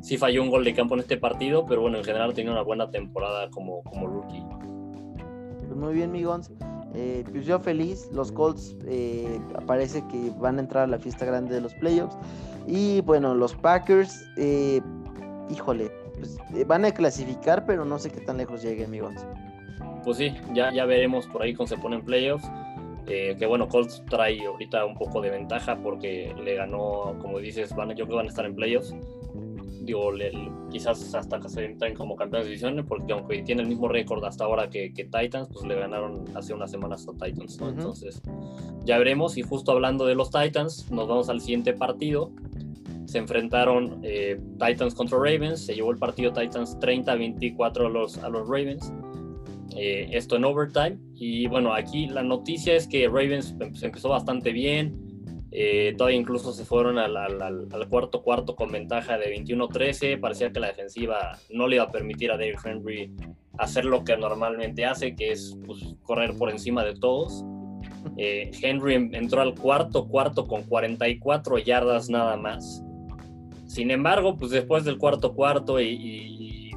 sí 0.00 0.16
falló 0.16 0.42
un 0.42 0.48
gol 0.48 0.64
de 0.64 0.72
campo 0.72 0.94
en 0.94 1.00
este 1.00 1.18
partido, 1.18 1.66
pero 1.66 1.82
bueno, 1.82 1.98
en 1.98 2.04
general 2.04 2.32
tiene 2.32 2.50
una 2.50 2.62
buena 2.62 2.90
temporada 2.90 3.50
como, 3.50 3.82
como 3.82 4.06
rookie. 4.06 4.42
Pues 5.66 5.76
muy 5.76 5.92
bien, 5.92 6.12
Migons. 6.12 6.50
Eh, 6.94 7.24
pues 7.30 7.44
yo 7.44 7.60
feliz, 7.60 8.08
los 8.10 8.32
Colts 8.32 8.74
eh, 8.86 9.38
parece 9.66 10.02
que 10.08 10.30
van 10.38 10.56
a 10.56 10.60
entrar 10.60 10.84
a 10.84 10.86
la 10.86 10.98
fiesta 10.98 11.26
grande 11.26 11.54
de 11.54 11.60
los 11.60 11.74
playoffs. 11.74 12.16
Y 12.66 13.02
bueno, 13.02 13.34
los 13.34 13.54
Packers, 13.54 14.24
eh, 14.38 14.80
híjole, 15.50 15.90
pues, 16.18 16.38
eh, 16.54 16.64
van 16.64 16.86
a 16.86 16.90
clasificar, 16.92 17.66
pero 17.66 17.84
no 17.84 17.98
sé 17.98 18.08
qué 18.08 18.20
tan 18.20 18.38
lejos 18.38 18.62
lleguen, 18.62 18.90
Migons. 18.90 19.26
Pues 20.04 20.16
sí, 20.16 20.34
ya, 20.54 20.72
ya 20.72 20.86
veremos 20.86 21.26
por 21.26 21.42
ahí 21.42 21.52
cómo 21.52 21.66
se 21.66 21.76
ponen 21.76 22.02
playoffs. 22.02 22.48
Que 23.06 23.46
bueno, 23.46 23.68
Colts 23.68 24.02
trae 24.10 24.44
ahorita 24.44 24.84
un 24.84 24.94
poco 24.94 25.20
de 25.20 25.30
ventaja 25.30 25.76
porque 25.82 26.34
le 26.42 26.54
ganó, 26.56 27.16
como 27.20 27.38
dices, 27.38 27.74
van, 27.74 27.90
yo 27.90 27.94
creo 27.94 28.08
que 28.08 28.14
van 28.14 28.26
a 28.26 28.30
estar 28.30 28.44
en 28.44 28.54
playoffs 28.54 28.94
digo, 29.86 30.10
quizás 30.70 31.14
hasta 31.14 31.40
que 31.40 31.48
se 31.48 31.64
entren 31.64 31.94
como 31.94 32.16
campeones 32.16 32.46
de 32.46 32.50
división, 32.50 32.84
porque 32.86 33.12
aunque 33.12 33.42
tiene 33.42 33.62
el 33.62 33.68
mismo 33.68 33.88
récord 33.88 34.22
hasta 34.24 34.44
ahora 34.44 34.68
que, 34.68 34.90
Titans, 34.90 35.48
pues 35.50 35.64
le 35.64 35.76
ganaron 35.76 36.24
hace 36.34 36.52
unas 36.52 36.70
semanas 36.70 37.06
a 37.08 37.12
Titans, 37.12 37.58
Entonces, 37.60 38.20
ya 38.84 38.98
veremos. 38.98 39.38
Y 39.38 39.42
justo 39.42 39.72
hablando 39.72 40.04
de 40.04 40.14
los 40.14 40.30
Titans, 40.30 40.90
nos 40.90 41.08
vamos 41.08 41.30
al 41.30 41.40
siguiente 41.40 41.72
partido. 41.72 42.32
Se 43.06 43.18
enfrentaron 43.18 44.00
eh, 44.02 44.38
Titans 44.58 44.94
contra 44.94 45.16
Ravens, 45.16 45.64
se 45.64 45.74
llevó 45.74 45.92
el 45.92 45.98
partido 45.98 46.32
Titans 46.32 46.78
30-24 46.80 47.86
a 47.86 47.88
los, 47.88 48.18
a 48.18 48.28
los 48.28 48.48
Ravens. 48.48 48.92
Eh, 49.76 50.08
esto 50.12 50.36
en 50.36 50.44
overtime. 50.44 50.98
Y 51.14 51.46
bueno, 51.48 51.74
aquí 51.74 52.06
la 52.06 52.22
noticia 52.22 52.74
es 52.74 52.86
que 52.88 53.06
Ravens 53.06 53.54
se 53.74 53.86
empezó 53.86 54.08
bastante 54.08 54.52
bien 54.52 55.06
eh, 55.58 55.94
todavía 55.96 56.18
incluso 56.18 56.52
se 56.52 56.66
fueron 56.66 56.98
al, 56.98 57.68
cuarto 57.88 58.22
cuarto 58.22 58.54
con 58.54 58.70
ventaja 58.70 59.16
de 59.16 59.34
21-13. 59.34 60.20
Parecía 60.20 60.52
que 60.52 60.60
la 60.60 60.66
defensiva 60.66 61.38
no 61.50 61.66
le 61.66 61.76
iba 61.76 61.84
a 61.84 61.90
permitir 61.90 62.30
a 62.30 62.36
Dave 62.36 62.56
Henry 62.62 63.10
hacer 63.56 63.86
lo 63.86 64.04
que 64.04 64.18
normalmente 64.18 64.84
hace, 64.84 65.16
que 65.16 65.32
es 65.32 65.56
pues, 65.64 65.94
correr 66.02 66.36
por 66.36 66.50
encima 66.50 66.84
de 66.84 66.94
todos. 66.94 67.42
Eh, 68.18 68.50
Henry 68.60 68.94
entró 69.12 69.40
al 69.40 69.54
cuarto 69.54 70.08
cuarto 70.08 70.46
con 70.46 70.62
44 70.64 71.58
yardas 71.58 72.10
nada 72.10 72.36
más. 72.36 72.82
Sin 73.66 73.90
embargo, 73.90 74.36
pues 74.36 74.50
después 74.50 74.84
del 74.84 74.98
cuarto 74.98 75.34
cuarto 75.34 75.80
y, 75.80 76.72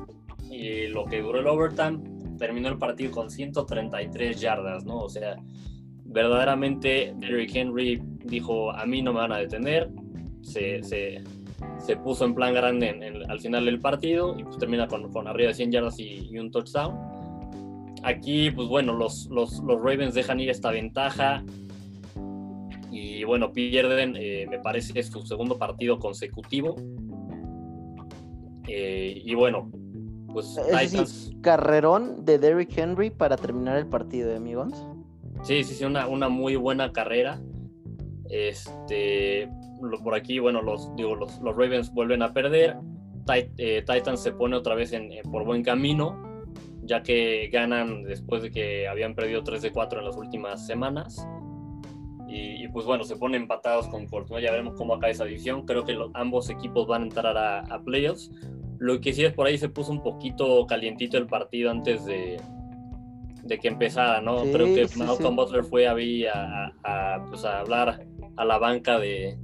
y 0.50 0.88
lo 0.88 1.04
que 1.04 1.22
duró 1.22 1.40
el 1.40 1.48
overtime, 1.48 2.00
terminó 2.40 2.70
el 2.70 2.78
partido 2.78 3.12
con 3.12 3.30
133 3.30 4.40
yardas, 4.40 4.86
¿no? 4.86 5.00
O 5.00 5.10
sea, 5.10 5.36
verdaderamente 6.06 7.14
Derrick 7.18 7.56
Henry 7.56 8.02
dijo, 8.26 8.72
a 8.72 8.86
mí 8.86 9.02
no 9.02 9.14
me 9.14 9.20
van 9.20 9.34
a 9.34 9.38
detener, 9.38 9.90
se, 10.42 10.82
se, 10.82 11.24
se 11.78 11.98
puso 11.98 12.26
en 12.26 12.34
plan 12.34 12.54
grande 12.54 12.90
al 13.28 13.40
final 13.40 13.66
del 13.66 13.80
partido 13.80 14.36
y 14.38 14.44
pues 14.44 14.58
termina 14.58 14.88
con, 14.88 15.12
con 15.12 15.28
arriba 15.28 15.50
de 15.50 15.56
100 15.56 15.72
yardas 15.72 16.00
y, 16.00 16.38
un 16.38 16.50
touchdown. 16.50 16.98
Aquí, 18.04 18.50
pues 18.52 18.68
bueno, 18.68 18.94
los, 18.94 19.28
los, 19.28 19.60
los, 19.60 19.82
Ravens 19.82 20.14
dejan 20.14 20.40
ir 20.40 20.50
esta 20.50 20.72
ventaja 20.72 21.44
y 22.92 23.24
bueno, 23.26 23.52
pierden, 23.52 24.16
eh, 24.18 24.48
me 24.50 24.60
parece 24.60 25.04
su 25.04 25.22
segundo 25.26 25.58
partido 25.58 26.00
consecutivo. 26.00 26.76
Eh, 28.68 29.22
y 29.26 29.36
bueno, 29.36 29.70
pues 30.34 30.56
Titans... 30.56 31.32
carrerón 31.42 32.26
de 32.26 32.38
Derrick 32.40 32.78
Henry 32.78 33.10
para 33.10 33.36
terminar 33.38 33.78
el 33.78 33.88
partido, 33.88 34.32
¿eh, 34.32 34.36
amigos. 34.36 34.74
Sí, 35.44 35.64
sí, 35.64 35.74
sí, 35.74 35.86
una, 35.86 36.08
una 36.08 36.30
muy 36.30 36.56
buena 36.56 36.92
carrera. 36.92 37.40
Este, 38.30 39.50
por 40.04 40.14
aquí, 40.14 40.40
bueno, 40.40 40.62
los, 40.62 40.96
digo, 40.96 41.16
los, 41.16 41.40
los 41.40 41.56
Ravens 41.56 41.92
vuelven 41.94 42.22
a 42.22 42.34
perder. 42.34 42.78
Eh, 43.58 43.84
Titans 43.86 44.22
se 44.22 44.32
pone 44.32 44.56
otra 44.56 44.76
vez 44.76 44.92
en, 44.94 45.10
por 45.32 45.46
buen 45.46 45.64
camino, 45.64 46.44
ya 46.84 47.04
que 47.04 47.50
ganan 47.52 48.04
después 48.04 48.42
de 48.42 48.52
que 48.52 48.88
habían 48.88 49.14
perdido 49.14 49.44
3 49.44 49.62
de 49.62 49.72
4 49.72 50.00
en 50.00 50.06
las 50.06 50.18
últimas 50.18 50.66
semanas. 50.66 51.28
Y, 52.32 52.68
pues 52.68 52.86
bueno, 52.86 53.04
se 53.04 53.16
ponen 53.16 53.42
empatados 53.42 53.88
con 53.88 54.06
Colts. 54.06 54.30
Ya 54.30 54.52
veremos 54.52 54.76
cómo 54.76 54.94
acá 54.94 55.10
esa 55.10 55.26
división. 55.26 55.66
Creo 55.66 55.84
que 55.84 55.98
ambos 56.14 56.52
equipos 56.52 56.86
van 56.86 57.02
a 57.02 57.06
entrar 57.06 57.36
a, 57.36 57.62
a 57.62 57.82
playoffs. 57.82 58.30
Lo 58.80 59.00
que 59.02 59.14
sí 59.14 59.24
es 59.24 59.34
por 59.34 59.48
ahí 59.48 59.58
se 59.58 59.70
puso 59.70 59.92
un 59.92 60.02
poquito 60.02 60.66
calientito 60.66 61.18
el 61.18 61.28
partido 61.28 61.70
antes 61.70 62.06
de, 62.06 62.42
de 63.44 63.60
que 63.60 63.68
empezara, 63.68 64.22
¿no? 64.22 64.42
Creo 64.44 64.68
que 64.68 64.88
Malcolm 64.96 65.36
Butler 65.36 65.64
fue 65.64 65.88
a, 65.88 66.74
a, 66.84 67.26
pues 67.30 67.44
a, 67.46 67.60
hablar 67.60 68.06
a 68.38 68.46
la 68.46 68.58
banca 68.58 68.98
de, 69.00 69.38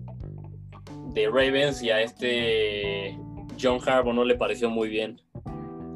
de 1.14 1.28
Ravens 1.28 1.84
y 1.84 1.90
a 1.90 2.02
este 2.02 3.18
John 3.62 3.80
Harbaugh 3.86 4.14
no 4.14 4.24
le 4.24 4.36
pareció 4.36 4.70
muy 4.70 4.90
bien. 4.90 5.22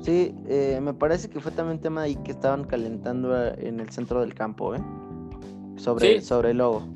Sí, 0.01 0.33
eh, 0.47 0.79
me 0.81 0.93
parece 0.93 1.29
que 1.29 1.39
fue 1.39 1.51
también 1.51 1.79
tema 1.79 2.03
ahí 2.03 2.15
que 2.17 2.31
estaban 2.31 2.63
calentando 2.63 3.47
eh, 3.47 3.55
en 3.59 3.79
el 3.79 3.89
centro 3.89 4.21
del 4.21 4.33
campo, 4.33 4.75
¿eh? 4.75 4.79
Sobre, 5.75 6.21
sobre 6.21 6.51
el 6.51 6.57
logo. 6.57 6.87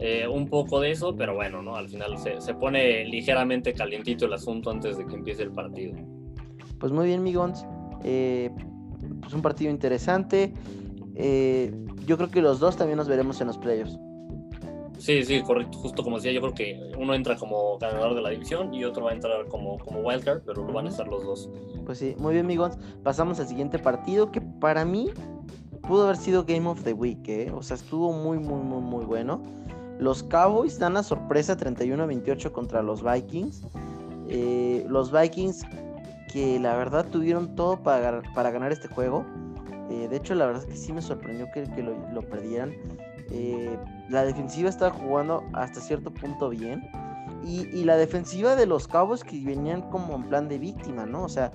Eh, 0.00 0.26
un 0.26 0.48
poco 0.48 0.80
de 0.80 0.90
eso, 0.90 1.14
pero 1.16 1.34
bueno, 1.34 1.62
¿no? 1.62 1.76
Al 1.76 1.88
final 1.88 2.18
se, 2.18 2.54
pone 2.54 3.04
ligeramente 3.04 3.72
calientito 3.72 4.26
el 4.26 4.32
asunto 4.32 4.70
antes 4.70 4.98
de 4.98 5.06
que 5.06 5.14
empiece 5.14 5.42
el 5.42 5.52
partido. 5.52 5.94
Pues 6.78 6.92
muy 6.92 7.06
bien, 7.06 7.22
Migons. 7.22 7.64
Eh, 8.02 8.50
pues 9.20 9.32
un 9.32 9.42
partido 9.42 9.70
interesante. 9.70 10.52
Eh, 11.14 11.72
yo 12.06 12.16
creo 12.16 12.30
que 12.30 12.42
los 12.42 12.58
dos 12.58 12.76
también 12.76 12.96
nos 12.96 13.08
veremos 13.08 13.40
en 13.40 13.46
los 13.46 13.58
playoffs. 13.58 13.98
Sí, 14.98 15.22
sí, 15.24 15.42
correcto. 15.42 15.78
Justo 15.78 16.02
como 16.02 16.16
decía, 16.16 16.32
yo 16.32 16.40
creo 16.40 16.54
que 16.54 16.92
uno 16.98 17.14
entra 17.14 17.36
como 17.36 17.78
ganador 17.78 18.14
de 18.14 18.22
la 18.22 18.30
división 18.30 18.72
y 18.72 18.84
otro 18.84 19.04
va 19.04 19.10
a 19.10 19.14
entrar 19.14 19.46
como, 19.48 19.78
como 19.78 20.00
wildcard, 20.00 20.42
pero 20.44 20.64
lo 20.64 20.72
van 20.72 20.86
a 20.86 20.88
estar 20.90 21.06
los 21.06 21.22
dos. 21.24 21.50
Pues 21.84 21.98
sí, 21.98 22.14
muy 22.18 22.34
bien, 22.34 22.46
Migons. 22.46 22.78
Pasamos 23.02 23.38
al 23.38 23.46
siguiente 23.46 23.78
partido 23.78 24.32
que 24.32 24.40
para 24.40 24.84
mí 24.84 25.10
pudo 25.82 26.04
haber 26.04 26.16
sido 26.16 26.44
Game 26.44 26.68
of 26.68 26.82
the 26.82 26.92
Week, 26.92 27.28
¿eh? 27.28 27.52
O 27.54 27.62
sea, 27.62 27.76
estuvo 27.76 28.12
muy, 28.12 28.38
muy, 28.38 28.60
muy, 28.62 28.80
muy 28.80 29.04
bueno. 29.04 29.42
Los 29.98 30.22
Cowboys 30.24 30.78
dan 30.78 30.94
la 30.94 31.02
sorpresa 31.02 31.56
31-28 31.56 32.52
contra 32.52 32.82
los 32.82 33.02
Vikings. 33.02 33.62
Eh, 34.28 34.84
los 34.88 35.12
Vikings 35.12 35.64
que 36.32 36.58
la 36.58 36.76
verdad 36.76 37.06
tuvieron 37.10 37.54
todo 37.54 37.82
para, 37.82 38.22
para 38.34 38.50
ganar 38.50 38.72
este 38.72 38.88
juego. 38.88 39.24
Eh, 39.90 40.08
de 40.08 40.16
hecho, 40.16 40.34
la 40.34 40.46
verdad 40.46 40.62
es 40.64 40.68
que 40.68 40.76
sí 40.76 40.92
me 40.92 41.00
sorprendió 41.00 41.46
que, 41.52 41.66
lo, 41.82 42.22
perdieran. 42.22 42.72
Eh, 43.30 43.78
la 44.08 44.24
defensiva 44.24 44.68
estaba 44.68 44.90
jugando 44.90 45.44
hasta 45.52 45.80
cierto 45.80 46.12
punto 46.12 46.48
bien. 46.48 46.88
Y, 47.44 47.84
la 47.84 47.96
defensiva 47.96 48.56
de 48.56 48.64
los 48.64 48.88
Cowboys 48.88 49.22
que 49.22 49.38
venían 49.44 49.82
como 49.90 50.14
en 50.14 50.24
plan 50.24 50.48
de 50.48 50.58
víctima, 50.58 51.04
¿no? 51.04 51.24
O 51.24 51.28
sea, 51.28 51.52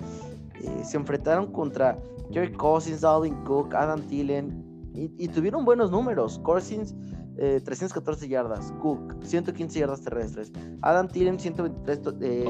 se 0.84 0.98
enfrentaron 0.98 1.52
contra 1.52 1.98
Jerry 2.32 2.54
Cousins, 2.54 3.02
Dalvin 3.02 3.34
Cook, 3.44 3.74
Adam 3.74 4.00
Thielen. 4.02 4.64
Y, 4.94 5.12
y 5.18 5.28
tuvieron 5.30 5.66
buenos 5.66 5.90
números. 5.90 6.40
Cousins 6.44 6.94
314 7.38 8.26
eh, 8.26 8.30
yardas. 8.30 8.74
Cook, 8.82 9.24
115 9.24 9.80
yardas 9.80 10.02
terrestres. 10.02 10.52
Adam 10.82 11.08
Thielen, 11.08 11.40
123 11.40 12.00
eh, 12.22 12.44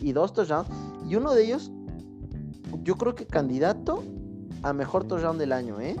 y 0.00 0.12
dos 0.12 0.32
touchdowns. 0.32 0.70
Y 1.08 1.16
uno 1.16 1.34
de 1.34 1.44
ellos, 1.44 1.72
yo 2.82 2.96
creo 2.96 3.14
que 3.14 3.26
candidato 3.26 4.02
a 4.62 4.72
mejor 4.72 5.04
touchdown 5.04 5.38
del 5.38 5.52
año, 5.52 5.80
¿eh? 5.80 5.96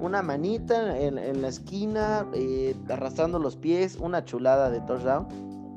Una 0.00 0.22
manita 0.22 0.98
en, 0.98 1.40
la 1.40 1.48
esquina, 1.48 2.26
eh, 2.34 2.74
arrastrando 2.90 3.38
los 3.38 3.56
pies, 3.56 3.96
una 3.98 4.24
chulada 4.24 4.68
de 4.68 4.80
touchdown. 4.80 5.26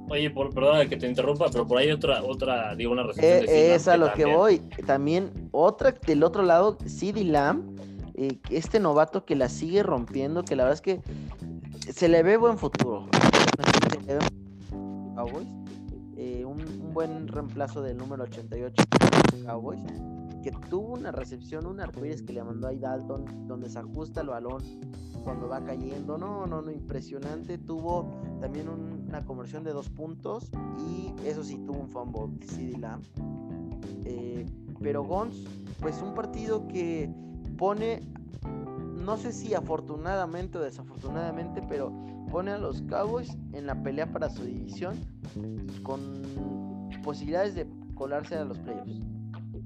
Oye, 0.09 0.29
por, 0.29 0.53
perdona 0.53 0.87
que 0.87 0.97
te 0.97 1.07
interrumpa, 1.07 1.47
pero 1.51 1.67
por 1.67 1.77
ahí 1.77 1.91
otra, 1.91 2.23
otra 2.23 2.75
digo, 2.75 2.91
una 2.91 3.03
recepción 3.03 3.45
de 3.45 3.75
Es 3.75 3.87
a 3.87 3.95
lo 3.95 4.11
que 4.13 4.25
voy. 4.25 4.59
También 4.85 5.49
otra 5.51 5.91
del 5.91 6.23
otro 6.23 6.43
lado, 6.43 6.77
CD 6.85 7.23
Lamb, 7.23 7.77
este 8.49 8.79
novato 8.79 9.23
que 9.23 9.35
la 9.35 9.47
sigue 9.47 9.83
rompiendo, 9.83 10.43
que 10.43 10.55
la 10.55 10.63
verdad 10.63 10.73
es 10.73 10.81
que 10.81 11.01
se 11.93 12.07
le 12.07 12.23
ve 12.23 12.37
buen 12.37 12.57
futuro. 12.57 13.07
Cowboys. 15.15 15.47
Eh, 16.15 16.45
un, 16.45 16.93
buen 16.93 17.27
reemplazo 17.27 17.81
del 17.81 17.97
número 17.97 18.23
88 18.23 18.83
Cowboys. 19.45 19.81
Que 20.43 20.51
tuvo 20.69 20.93
una 20.93 21.11
recepción, 21.11 21.65
un 21.65 21.79
arcoíris 21.79 22.21
que 22.21 22.33
le 22.33 22.43
mandó 22.43 22.67
a 22.67 22.73
Dalton, 22.73 23.47
donde 23.47 23.69
se 23.69 23.79
ajusta 23.79 24.21
el 24.21 24.27
balón 24.27 24.63
cuando 25.23 25.47
va 25.47 25.63
cayendo. 25.63 26.17
No, 26.17 26.45
no, 26.45 26.61
no, 26.61 26.71
impresionante. 26.71 27.57
Tuvo 27.57 28.09
también 28.39 28.69
una 28.69 29.25
conversión 29.25 29.63
de 29.63 29.71
dos 29.71 29.89
puntos. 29.89 30.49
Y 30.79 31.13
eso 31.25 31.43
sí, 31.43 31.57
tuvo 31.65 31.79
un 31.79 31.89
fumble, 31.89 32.45
CD 32.47 32.77
Lamb. 32.77 33.03
Eh, 34.05 34.45
pero 34.81 35.03
Gons, 35.03 35.45
pues 35.81 36.01
un 36.01 36.13
partido 36.13 36.67
que 36.67 37.09
pone 37.57 38.01
no 39.07 39.15
sé 39.15 39.31
si 39.31 39.53
afortunadamente 39.53 40.57
o 40.57 40.61
desafortunadamente, 40.61 41.61
pero 41.69 41.93
pone 42.29 42.51
a 42.51 42.57
los 42.57 42.81
Cowboys 42.81 43.37
en 43.53 43.65
la 43.65 43.81
pelea 43.81 44.11
para 44.11 44.29
su 44.29 44.43
división 44.43 44.97
con 45.81 46.21
posibilidades 47.03 47.55
de 47.55 47.65
colarse 47.95 48.35
a 48.35 48.43
los 48.43 48.57
playoffs. 48.57 48.99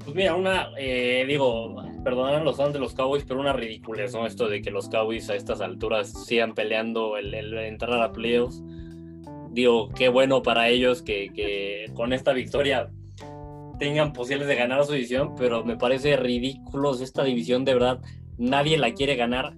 Pues 0.03 0.15
mira, 0.15 0.35
una, 0.35 0.67
eh, 0.77 1.25
digo, 1.27 1.75
perdonarán 2.03 2.45
los 2.45 2.57
fans 2.57 2.73
de 2.73 2.79
los 2.79 2.93
Cowboys, 2.93 3.23
pero 3.27 3.39
una 3.39 3.51
ridiculez, 3.51 4.13
¿no? 4.13 4.27
Esto 4.27 4.47
de 4.47 4.61
que 4.61 4.69
los 4.69 4.89
Cowboys 4.89 5.27
a 5.31 5.35
estas 5.35 5.59
alturas 5.59 6.11
sigan 6.27 6.53
peleando 6.53 7.17
el, 7.17 7.33
entrar 7.33 7.99
a 7.99 8.11
playoffs. 8.11 8.63
Digo, 9.49 9.89
qué 9.89 10.09
bueno 10.09 10.43
para 10.43 10.69
ellos 10.69 11.01
que, 11.01 11.91
con 11.95 12.13
esta 12.13 12.31
victoria 12.31 12.91
tengan 13.79 14.13
posibilidades 14.13 14.55
de 14.55 14.61
ganar 14.61 14.85
su 14.85 14.93
división, 14.93 15.33
pero 15.35 15.65
me 15.65 15.77
parece 15.77 16.15
ridículo 16.15 16.93
esta 16.93 17.23
división 17.23 17.65
de 17.65 17.73
verdad 17.73 18.01
nadie 18.41 18.77
la 18.77 18.93
quiere 18.93 19.15
ganar. 19.15 19.55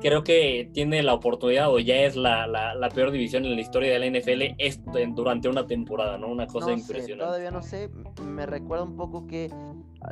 Creo 0.00 0.22
que 0.22 0.70
tiene 0.72 1.02
la 1.02 1.14
oportunidad 1.14 1.72
o 1.72 1.78
ya 1.78 1.96
es 2.02 2.14
la, 2.14 2.90
peor 2.94 3.10
división 3.10 3.44
en 3.44 3.56
la 3.56 3.60
historia 3.60 3.92
de 3.92 3.98
la 3.98 4.18
NFL 4.18 5.14
durante 5.14 5.48
una 5.48 5.66
temporada, 5.66 6.18
¿no? 6.18 6.28
Una 6.28 6.46
cosa 6.46 6.72
impresionante. 6.72 7.24
todavía 7.24 7.50
no 7.50 7.62
sé, 7.62 7.90
me 8.22 8.46
recuerda 8.46 8.84
un 8.84 8.96
poco 8.96 9.26
que 9.26 9.50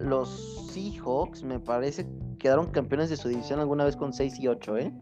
los 0.00 0.72
Seahawks, 0.72 1.44
me 1.44 1.60
parece, 1.60 2.06
quedaron 2.38 2.70
campeones 2.70 3.10
de 3.10 3.16
su 3.16 3.28
división 3.28 3.60
alguna 3.60 3.84
vez 3.84 3.94
con 3.94 4.12
6 4.12 4.40
y 4.40 4.48
8, 4.48 4.78
¿eh? 4.78 4.92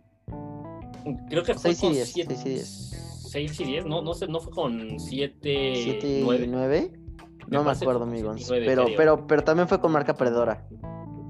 Creo 1.31 1.43
que 1.43 1.55
fue 1.55 1.75
6 1.75 1.83
y 1.85 1.95
10, 1.95 2.13
6 2.13 2.47
y 2.47 2.49
10. 2.51 3.29
6 3.31 3.61
y 3.61 3.65
10, 3.65 3.87
no, 3.87 4.03
no, 4.03 4.15
sé, 4.15 4.27
no 4.27 4.41
fue 4.41 4.53
con 4.53 5.01
7 5.01 5.73
7 5.75 6.21
y 6.21 6.25
9. 6.49 6.93
No 7.49 7.65
me, 7.65 7.71
acuerdo, 7.71 8.05
amigos. 8.05 8.47
Pero, 8.49 8.87
pero, 8.97 9.27
pero 9.27 9.43
también 9.43 9.69
fue 9.69 9.81
con 9.81 9.93
marca 9.93 10.15
perdedora. 10.15 10.67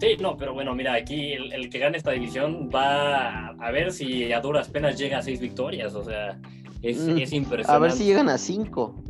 Sí, 0.02 0.16
no, 0.20 0.36
pero 0.36 0.52
bueno, 0.52 0.74
mira, 0.74 0.94
aquí 0.94 1.34
el, 1.34 1.70
que 1.70 1.78
gane 1.78 1.96
esta 1.96 2.10
división 2.10 2.68
va 2.74 3.50
a 3.50 3.70
ver 3.70 3.92
si 3.92 4.32
a 4.32 4.40
duras 4.40 4.68
penas 4.68 4.98
llega 4.98 5.18
a 5.18 5.22
seis 5.22 5.38
victorias, 5.38 5.94
o 5.94 6.02
sea, 6.02 6.40
es, 6.82 6.98
mm, 6.98 7.18
impresionante. 7.18 7.70
A 7.70 7.78
ver 7.78 7.92
si 7.92 8.06
llegan 8.06 8.28
a 8.28 8.36
cinco. 8.36 9.00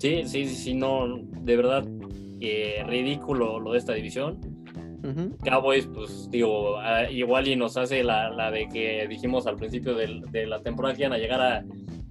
Sí, 0.00 0.24
sí, 0.26 0.48
sí, 0.48 0.74
no, 0.74 1.16
de 1.16 1.56
verdad, 1.56 1.84
eh, 2.40 2.82
ridículo 2.88 3.60
lo 3.60 3.70
de 3.70 3.78
esta 3.78 3.92
división. 3.92 4.40
Cowboys, 5.44 5.86
pues 5.86 6.28
digo, 6.28 6.80
igual 7.12 7.46
y 7.46 7.54
nos 7.54 7.76
hace 7.76 8.02
la, 8.02 8.50
de 8.50 8.66
que 8.66 9.06
dijimos 9.08 9.46
al 9.46 9.54
principio 9.54 9.94
de 9.94 10.46
la 10.48 10.58
temporada 10.58 10.96
que 10.96 11.02
iban 11.02 11.12
a 11.12 11.18
llegar 11.18 11.40
a, 11.40 11.64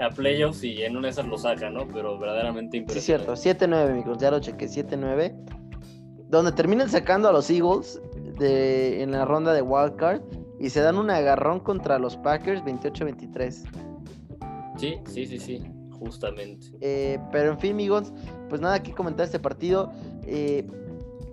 a 0.06 0.10
playoffs 0.10 0.64
y 0.64 0.84
en 0.84 0.96
una 0.96 1.08
de 1.08 1.12
esas 1.12 1.28
lo 1.28 1.38
sacan, 1.38 1.74
¿no? 1.74 1.86
Pero 1.90 2.18
verdaderamente 2.18 2.78
impresionante. 2.78 3.36
Sí, 3.36 3.42
cierto, 3.42 3.74
7-9, 3.76 3.92
amigos, 3.92 4.18
ya 4.20 4.32
lo 4.32 4.40
chequé, 4.40 4.68
7-9 4.68 5.59
donde 6.30 6.52
terminan 6.52 6.90
sacando 6.90 7.28
a 7.28 7.32
los 7.32 7.50
Eagles 7.50 8.00
de, 8.38 9.02
en 9.02 9.12
la 9.12 9.26
ronda 9.26 9.52
de 9.54 9.62
wildcard 9.62 10.22
y 10.60 10.70
se 10.70 10.82
dan 10.82 10.98
un 10.98 11.10
agarrón 11.10 11.60
contra 11.60 11.98
los 11.98 12.18
Packers 12.18 12.64
28-23. 12.64 13.64
Sí, 14.78 15.00
sí, 15.06 15.26
sí, 15.26 15.40
sí, 15.40 15.64
justamente. 15.92 16.68
Eh, 16.82 17.20
pero 17.32 17.52
en 17.52 17.60
fin, 17.60 17.72
amigos, 17.72 18.14
pues 18.48 18.62
nada 18.62 18.82
que 18.82 18.94
comentar 18.94 19.26
este 19.26 19.40
partido. 19.40 19.92
Eh, 20.24 20.66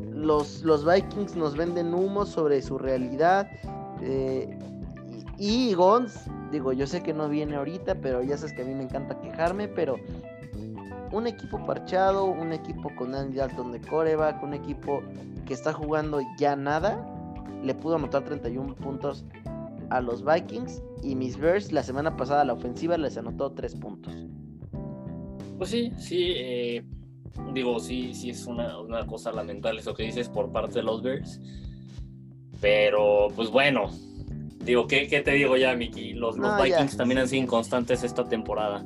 los, 0.01 0.63
los 0.63 0.85
Vikings 0.85 1.37
nos 1.37 1.57
venden 1.57 1.93
humo 1.95 2.25
sobre 2.25 2.63
su 2.63 2.79
realidad. 2.79 3.49
Eh, 4.03 4.59
y, 5.39 5.75
Gons, 5.75 6.19
digo, 6.51 6.73
yo 6.73 6.87
sé 6.87 7.03
que 7.03 7.13
no 7.13 7.29
viene 7.29 7.57
ahorita, 7.57 7.97
pero 7.97 8.23
ya 8.23 8.39
sabes 8.39 8.55
que 8.55 8.63
a 8.63 8.65
mí 8.65 8.75
me 8.75 8.85
encanta 8.85 9.21
quejarme, 9.21 9.69
pero 9.69 9.97
un 11.17 11.27
equipo 11.27 11.65
parchado, 11.65 12.27
un 12.27 12.53
equipo 12.53 12.95
con 12.95 13.15
Andy 13.15 13.37
Dalton 13.37 13.73
de 13.73 13.81
coreback, 13.81 14.43
un 14.43 14.55
equipo 14.55 15.03
que 15.47 15.55
está 15.55 15.73
jugando 15.73 16.21
ya 16.39 16.55
nada, 16.57 17.07
le 17.63 17.75
pudo 17.75 17.97
anotar 17.97 18.25
31 18.25 18.75
puntos 18.77 19.25
a 19.91 20.01
los 20.01 20.25
Vikings 20.25 20.83
y 21.03 21.15
mis 21.15 21.39
Bears 21.39 21.73
la 21.73 21.83
semana 21.83 22.17
pasada 22.17 22.45
la 22.45 22.53
ofensiva 22.53 22.99
les 22.99 23.17
anotó 23.17 23.53
3 23.53 23.77
puntos. 23.77 24.15
Pues 25.57 25.71
sí, 25.71 25.91
sí, 25.97 26.33
eh, 26.37 26.85
digo, 27.55 27.81
sí, 27.81 28.13
sí 28.13 28.31
es 28.31 28.47
una, 28.47 28.79
una, 28.79 29.07
cosa 29.07 29.33
lamentable 29.33 29.81
eso 29.81 29.95
que 29.95 30.03
dices 30.03 30.29
por 30.29 30.53
parte 30.53 30.75
de 30.75 30.83
los 30.83 31.03
Bears. 31.03 31.41
Pero, 32.61 33.29
pues 33.35 33.51
bueno, 33.51 33.91
digo, 34.65 34.87
¿qué, 34.87 35.09
qué 35.09 35.23
te 35.23 35.33
digo 35.33 35.57
ya, 35.57 35.75
Miki? 35.75 36.13
Los, 36.13 36.37
los 36.37 36.63
Vikings 36.63 36.97
también 36.97 37.21
han 37.21 37.29
sido 37.29 37.43
inconstantes 37.43 38.03
esta 38.03 38.25
temporada. 38.25 38.85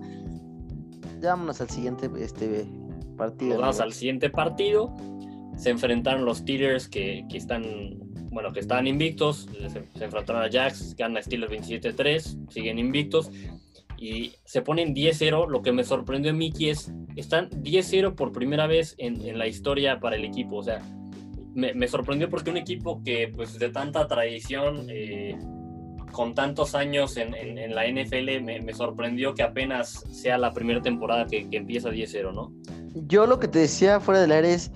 Ya 1.20 1.30
vámonos 1.30 1.60
al 1.60 1.68
siguiente 1.68 2.10
este, 2.18 2.66
partido. 3.16 3.58
vamos 3.58 3.80
al 3.80 3.92
siguiente 3.92 4.30
partido. 4.30 4.94
Se 5.56 5.68
enfrentaron 5.68 6.24
los 6.24 6.38
Steelers 6.38 6.88
que, 6.88 7.26
que 7.28 7.36
están, 7.36 7.62
bueno, 8.30 8.52
que 8.52 8.60
estaban 8.60 8.86
invictos. 8.86 9.46
Se, 9.96 10.04
enfrentaron 10.04 10.42
a 10.42 10.48
Jacks, 10.48 10.96
gana 10.96 11.20
Steelers 11.20 11.52
27-3, 11.52 12.50
siguen 12.50 12.78
invictos 12.78 13.30
y 13.98 14.32
se 14.44 14.62
ponen 14.62 14.94
10-0. 14.94 15.48
Lo 15.48 15.60
que 15.60 15.72
me 15.72 15.84
sorprendió 15.84 16.30
a 16.30 16.34
Mickey 16.34 16.70
es, 16.70 16.90
están 17.16 17.50
10-0 17.50 18.14
por 18.14 18.32
primera 18.32 18.66
vez 18.66 18.94
en, 18.96 19.20
en, 19.20 19.38
la 19.38 19.46
historia 19.46 20.00
para 20.00 20.16
el 20.16 20.24
equipo. 20.24 20.56
O 20.56 20.62
sea, 20.62 20.80
me, 21.54 21.74
me, 21.74 21.86
sorprendió 21.86 22.30
porque 22.30 22.48
un 22.48 22.56
equipo 22.56 23.02
que 23.04 23.28
pues 23.28 23.58
de 23.58 23.68
tanta 23.68 24.06
tradición, 24.06 24.86
eh, 24.88 25.36
con 26.12 26.34
tantos 26.34 26.74
años 26.74 27.16
en, 27.16 27.32
la 27.74 27.86
NFL, 27.86 28.42
me, 28.42 28.72
sorprendió 28.72 29.34
que 29.34 29.42
apenas 29.42 30.04
sea 30.10 30.38
la 30.38 30.52
primera 30.52 30.80
temporada 30.80 31.26
que, 31.26 31.46
empieza 31.50 31.90
10-0, 31.90 32.32
¿no? 32.32 32.52
Yo 33.06 33.26
lo 33.26 33.38
que 33.38 33.48
te 33.48 33.60
decía 33.60 34.00
fuera 34.00 34.20
del 34.20 34.32
aire 34.32 34.54
es 34.54 34.72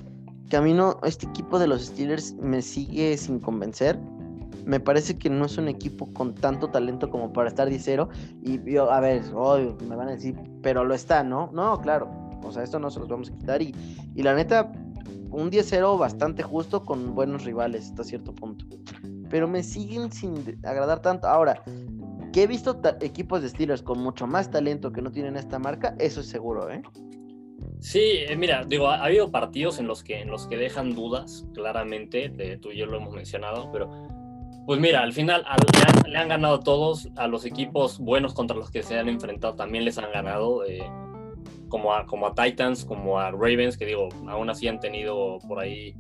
que 0.49 0.57
a 0.57 0.61
mí 0.61 0.73
no, 0.73 1.01
este 1.05 1.27
equipo 1.27 1.59
de 1.59 1.67
los 1.67 1.87
Steelers 1.87 2.35
me 2.35 2.63
sigue 2.63 3.17
sin 3.17 3.41
convencer 3.41 3.99
me 4.65 4.81
parece 4.81 5.19
que 5.19 5.31
no 5.31 5.45
es 5.45 5.59
un 5.59 5.69
equipo 5.69 6.13
con 6.13 6.35
tanto 6.35 6.69
talento 6.69 7.11
como 7.11 7.33
para 7.33 7.49
estar 7.49 7.69
10-0. 7.69 8.09
Y 8.43 8.73
yo, 8.73 8.91
a 8.91 9.01
ver, 9.01 9.23
hoy 9.35 9.75
me 9.87 9.97
van 9.97 10.09
a 10.09 10.13
decir, 10.13 10.37
pero 10.63 10.85
lo 10.85 10.95
está, 10.95 11.23
¿no? 11.23 11.51
No, 11.53 11.81
claro. 11.81 12.11
O 12.43 12.53
sea, 12.53 12.63
esto 12.63 12.79
no 12.79 12.91
se 12.91 13.01
los 13.01 13.09
vamos 13.09 13.31
a 13.31 13.37
quitar. 13.37 13.63
Y, 13.63 13.75
y 14.15 14.23
la 14.23 14.35
neta, 14.35 14.73
un 15.31 15.51
10-0 15.51 15.99
bastante 15.99 16.43
justo 16.43 16.85
con 16.85 17.15
buenos 17.15 17.45
rivales 17.45 17.91
hasta 17.91 18.05
cierto 18.05 18.35
punto. 18.35 18.65
Pero 19.35 19.49
me 19.49 19.65
siguen 19.65 20.13
sin 20.13 20.61
agradar 20.65 21.03
tanto. 21.03 21.27
Ahora, 21.27 21.61
que 22.33 22.45
he 22.45 22.47
visto 22.47 22.81
equipos 23.01 23.43
de 23.43 23.49
Steelers 23.49 23.83
con 23.83 23.99
mucho 23.99 24.29
más 24.29 24.49
talento 24.49 24.93
que 24.93 25.03
no 25.03 25.11
tienen 25.11 25.37
esta 25.37 25.59
marca, 25.59 25.97
eso 25.99 26.21
es 26.21 26.29
seguro, 26.29 26.71
¿eh? 26.71 26.83
Sí, 27.81 28.19
eh, 28.29 28.37
mira, 28.37 28.65
digo, 28.65 28.87
ha, 28.87 29.05
habido 29.05 29.33
partidos 29.33 29.81
en 29.81 29.89
los 29.89 30.05
que 30.05 30.21
en 30.21 30.31
los 30.31 30.47
que 30.47 30.57
dejan 30.57 30.95
dudas, 30.95 31.49
claramente, 31.53 32.29
de, 32.29 32.59
tú 32.59 32.71
y 32.71 32.77
yo 32.77 32.87
lo 32.87 32.99
hemos 32.99 33.13
mencionado, 33.13 33.73
pero 33.73 33.91
pues 34.67 34.79
mira, 34.79 35.03
al 35.03 35.13
final 35.13 35.45
le, 36.07 36.17
han, 36.17 36.29
ganado 36.29 36.61
todos, 36.61 37.09
a 37.17 37.27
los 37.27 37.45
equipos 37.45 37.99
buenos 37.99 38.35
contra 38.35 38.57
los 38.57 38.71
que 38.71 38.85
se 38.85 39.01
han 39.01 39.09
enfrentado 39.09 39.57
también 39.57 39.85
les 39.85 39.99
han 39.99 40.13
ganado, 40.13 40.65
eh, 40.65 40.89
como, 41.69 41.93
a, 41.93 42.07
como 42.07 42.29
a 42.29 42.37
Titans, 42.37 42.85
como 42.85 43.19
a 43.19 43.33
Ravens, 43.33 43.77
que 43.77 43.85
digo, 43.87 44.11
aún 44.29 44.49
así 44.49 44.69
han 44.69 44.79
tenido 44.79 45.41
por 45.49 45.59
ahí 45.59 45.93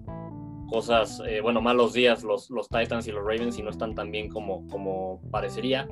cosas, 0.66 1.22
eh, 1.26 1.40
bueno, 1.40 1.60
malos 1.60 1.92
días 1.92 2.22
los, 2.22 2.50
los 2.50 2.68
Titans 2.68 3.06
y 3.06 3.12
los 3.12 3.22
Ravens 3.22 3.58
y 3.58 3.62
no 3.62 3.70
están 3.70 3.94
tan 3.94 4.10
bien 4.10 4.28
como, 4.28 4.66
como 4.68 5.20
parecería. 5.30 5.88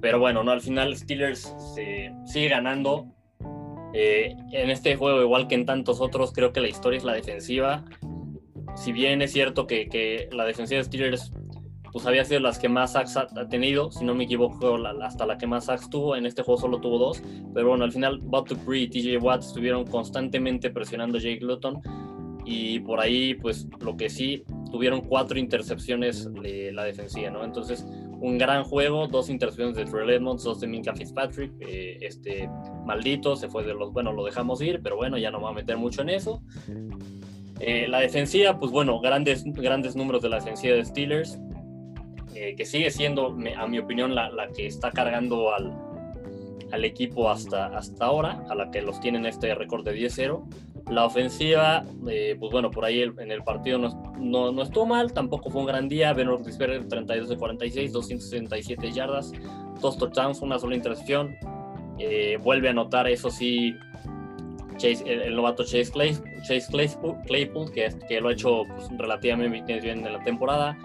Pero 0.00 0.18
bueno, 0.18 0.42
no, 0.42 0.50
al 0.50 0.60
final 0.60 0.96
Steelers 0.96 1.54
se 1.74 2.12
sigue 2.24 2.48
ganando. 2.48 3.06
Eh, 3.94 4.34
en 4.52 4.70
este 4.70 4.96
juego, 4.96 5.20
igual 5.20 5.48
que 5.48 5.54
en 5.54 5.66
tantos 5.66 6.00
otros, 6.00 6.32
creo 6.32 6.52
que 6.52 6.60
la 6.60 6.68
historia 6.68 6.96
es 6.96 7.04
la 7.04 7.12
defensiva 7.12 7.84
si 8.74 8.92
bien 8.92 9.22
es 9.22 9.32
cierto 9.32 9.66
que, 9.66 9.88
que 9.88 10.28
la 10.32 10.44
defensiva 10.44 10.78
de 10.78 10.84
Steelers 10.84 11.32
pues 11.92 12.06
había 12.06 12.24
sido 12.24 12.40
las 12.40 12.58
que 12.58 12.70
más 12.70 12.92
sacks 12.92 13.18
ha 13.18 13.48
tenido, 13.50 13.92
si 13.92 14.02
no 14.02 14.14
me 14.14 14.24
equivoco, 14.24 14.78
hasta 15.02 15.26
la 15.26 15.36
que 15.36 15.46
más 15.46 15.66
sacks 15.66 15.90
tuvo, 15.90 16.16
en 16.16 16.24
este 16.24 16.42
juego 16.42 16.58
solo 16.58 16.80
tuvo 16.80 16.96
dos, 16.96 17.22
pero 17.52 17.68
bueno, 17.68 17.84
al 17.84 17.92
final 17.92 18.18
Bob 18.18 18.46
y 18.72 18.88
TJ 18.88 19.18
Watt 19.18 19.42
estuvieron 19.42 19.84
constantemente 19.84 20.70
presionando 20.70 21.18
a 21.18 21.20
Jake 21.20 21.44
Luton 21.44 21.82
y 22.44 22.80
por 22.80 23.00
ahí 23.00 23.34
pues 23.34 23.68
lo 23.80 23.96
que 23.96 24.08
sí, 24.08 24.44
tuvieron 24.70 25.02
cuatro 25.02 25.38
intercepciones 25.38 26.32
de 26.34 26.72
la 26.72 26.84
defensiva, 26.84 27.30
¿no? 27.30 27.44
Entonces, 27.44 27.86
un 28.22 28.38
gran 28.38 28.64
juego, 28.64 29.08
dos 29.08 29.28
intercepciones 29.28 29.76
de 29.76 29.84
Trey 29.84 30.16
Edmonds, 30.16 30.44
dos 30.44 30.60
de 30.60 30.68
Minka 30.68 30.94
Fitzpatrick, 30.94 31.52
eh, 31.60 31.98
este 32.00 32.48
maldito, 32.86 33.36
se 33.36 33.48
fue 33.48 33.64
de 33.64 33.74
los, 33.74 33.92
bueno, 33.92 34.12
lo 34.12 34.24
dejamos 34.24 34.62
ir, 34.62 34.80
pero 34.82 34.96
bueno, 34.96 35.18
ya 35.18 35.30
no 35.30 35.40
va 35.40 35.50
a 35.50 35.52
meter 35.52 35.76
mucho 35.76 36.02
en 36.02 36.10
eso. 36.10 36.40
Eh, 37.60 37.86
la 37.88 38.00
defensiva, 38.00 38.58
pues 38.58 38.72
bueno, 38.72 39.00
grandes, 39.00 39.44
grandes 39.44 39.94
números 39.96 40.22
de 40.22 40.28
la 40.28 40.36
defensiva 40.36 40.74
de 40.74 40.84
Steelers, 40.84 41.38
eh, 42.34 42.54
que 42.56 42.64
sigue 42.64 42.90
siendo, 42.90 43.36
a 43.56 43.66
mi 43.66 43.78
opinión, 43.78 44.14
la, 44.14 44.30
la 44.30 44.48
que 44.48 44.66
está 44.66 44.90
cargando 44.90 45.54
al, 45.54 45.72
al, 46.72 46.84
equipo 46.84 47.28
hasta, 47.28 47.76
hasta 47.76 48.04
ahora, 48.04 48.44
a 48.48 48.54
la 48.54 48.70
que 48.70 48.82
los 48.82 49.00
tienen 49.00 49.26
este 49.26 49.54
récord 49.54 49.84
de 49.84 49.94
10-0. 49.94 50.44
La 50.90 51.06
ofensiva, 51.06 51.84
eh, 52.08 52.36
pues 52.38 52.52
bueno, 52.52 52.70
por 52.70 52.84
ahí 52.84 53.02
en 53.02 53.30
el 53.30 53.42
partido 53.42 53.78
no, 53.78 54.14
no, 54.18 54.52
no, 54.52 54.62
estuvo 54.62 54.84
mal, 54.84 55.12
tampoco 55.12 55.50
fue 55.50 55.60
un 55.60 55.66
gran 55.66 55.88
día. 55.88 56.12
Ben 56.12 56.28
Roethlisberger 56.28 56.88
32 56.88 57.28
de 57.28 57.36
46, 57.36 57.92
267 57.92 58.92
yardas, 58.92 59.32
dos 59.80 59.96
touchdowns, 59.96 60.42
una 60.42 60.58
sola 60.58 60.74
intercepción. 60.74 61.36
vuelve 62.42 62.68
a 62.68 62.72
anotar, 62.72 63.08
eso 63.08 63.30
sí, 63.30 63.74
el, 64.82 65.36
novato 65.36 65.64
Chase, 65.64 65.92
Claypool, 67.26 67.72
que, 67.72 67.94
que, 68.08 68.20
lo 68.20 68.28
ha 68.28 68.32
hecho 68.32 68.64
pues, 68.66 68.88
relativamente 68.98 69.80
bien 69.80 70.06
en 70.06 70.12
la 70.12 70.22
temporada. 70.22 70.76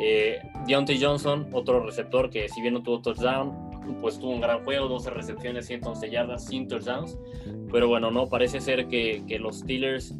Eh, 0.00 0.40
Deontay 0.66 1.00
Johnson, 1.00 1.48
otro 1.52 1.84
receptor 1.84 2.30
que 2.30 2.48
si 2.48 2.60
bien 2.60 2.74
no 2.74 2.82
tuvo 2.82 3.00
touchdown, 3.00 3.69
pues 4.00 4.18
tuvo 4.18 4.32
un 4.32 4.40
gran 4.40 4.64
juego, 4.64 4.88
12 4.88 5.10
recepciones, 5.10 5.66
111 5.66 6.10
yardas, 6.10 6.46
sin 6.46 6.68
touchdowns. 6.68 7.18
Pero 7.70 7.88
bueno, 7.88 8.10
no 8.10 8.28
parece 8.28 8.60
ser 8.60 8.88
que, 8.88 9.22
que 9.26 9.38
los 9.38 9.60
Steelers, 9.60 10.14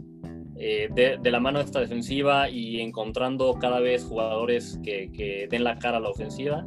eh, 0.56 0.88
de, 0.94 1.18
de, 1.18 1.30
la 1.30 1.40
mano 1.40 1.59
de 1.59 1.64
esta 1.64 1.80
defensiva 1.80 2.48
y 2.48 2.80
encontrando 2.80 3.54
cada 3.54 3.80
vez 3.80 4.04
jugadores 4.04 4.78
que, 4.83 5.11
que 5.12 5.48
den 5.50 5.64
la 5.64 5.78
cara 5.78 5.98
a 5.98 6.00
la 6.00 6.11
ofensiva, 6.11 6.66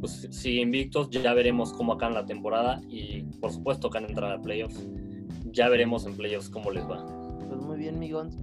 pues 0.00 0.28
siguen 0.30 0.68
invictos. 0.68 1.10
Ya 1.10 1.34
veremos 1.34 1.72
cómo 1.72 1.94
acaban 1.94 2.14
la 2.14 2.24
temporada 2.26 2.80
y 2.88 3.22
por 3.40 3.52
supuesto 3.52 3.90
que 3.90 3.98
han 3.98 4.04
entrado 4.04 4.34
a 4.34 4.40
playoffs 4.40 4.86
ya 5.56 5.68
veremos 5.70 6.06
en 6.06 6.14
playoffs 6.16 6.50
cómo 6.50 6.70
les 6.70 6.88
va. 6.88 7.04
Pues 7.48 7.60
muy 7.62 7.78
bien, 7.78 7.98
Migons. 7.98 8.36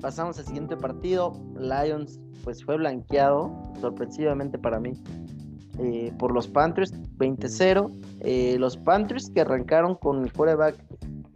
Pasamos 0.00 0.38
al 0.38 0.46
siguiente 0.46 0.76
partido. 0.76 1.32
Lions, 1.58 2.20
pues 2.42 2.64
fue 2.64 2.76
blanqueado, 2.76 3.72
sorpresivamente 3.80 4.58
para 4.58 4.80
mí, 4.80 4.92
eh, 5.78 6.12
por 6.18 6.32
los 6.32 6.48
Panthers, 6.48 6.92
20-0. 7.18 7.90
Eh, 8.20 8.56
los 8.58 8.76
Panthers 8.76 9.30
que 9.30 9.40
arrancaron 9.40 9.96
con 9.96 10.24
el 10.24 10.32
quarterback 10.32 10.76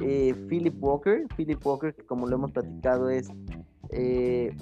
eh, 0.00 0.34
Philip 0.48 0.74
Walker. 0.82 1.26
Philip 1.36 1.64
Walker, 1.64 1.94
que 1.94 2.04
como 2.06 2.26
lo 2.26 2.36
hemos 2.36 2.52
platicado, 2.52 3.10
es 3.10 3.28
el, 3.90 4.54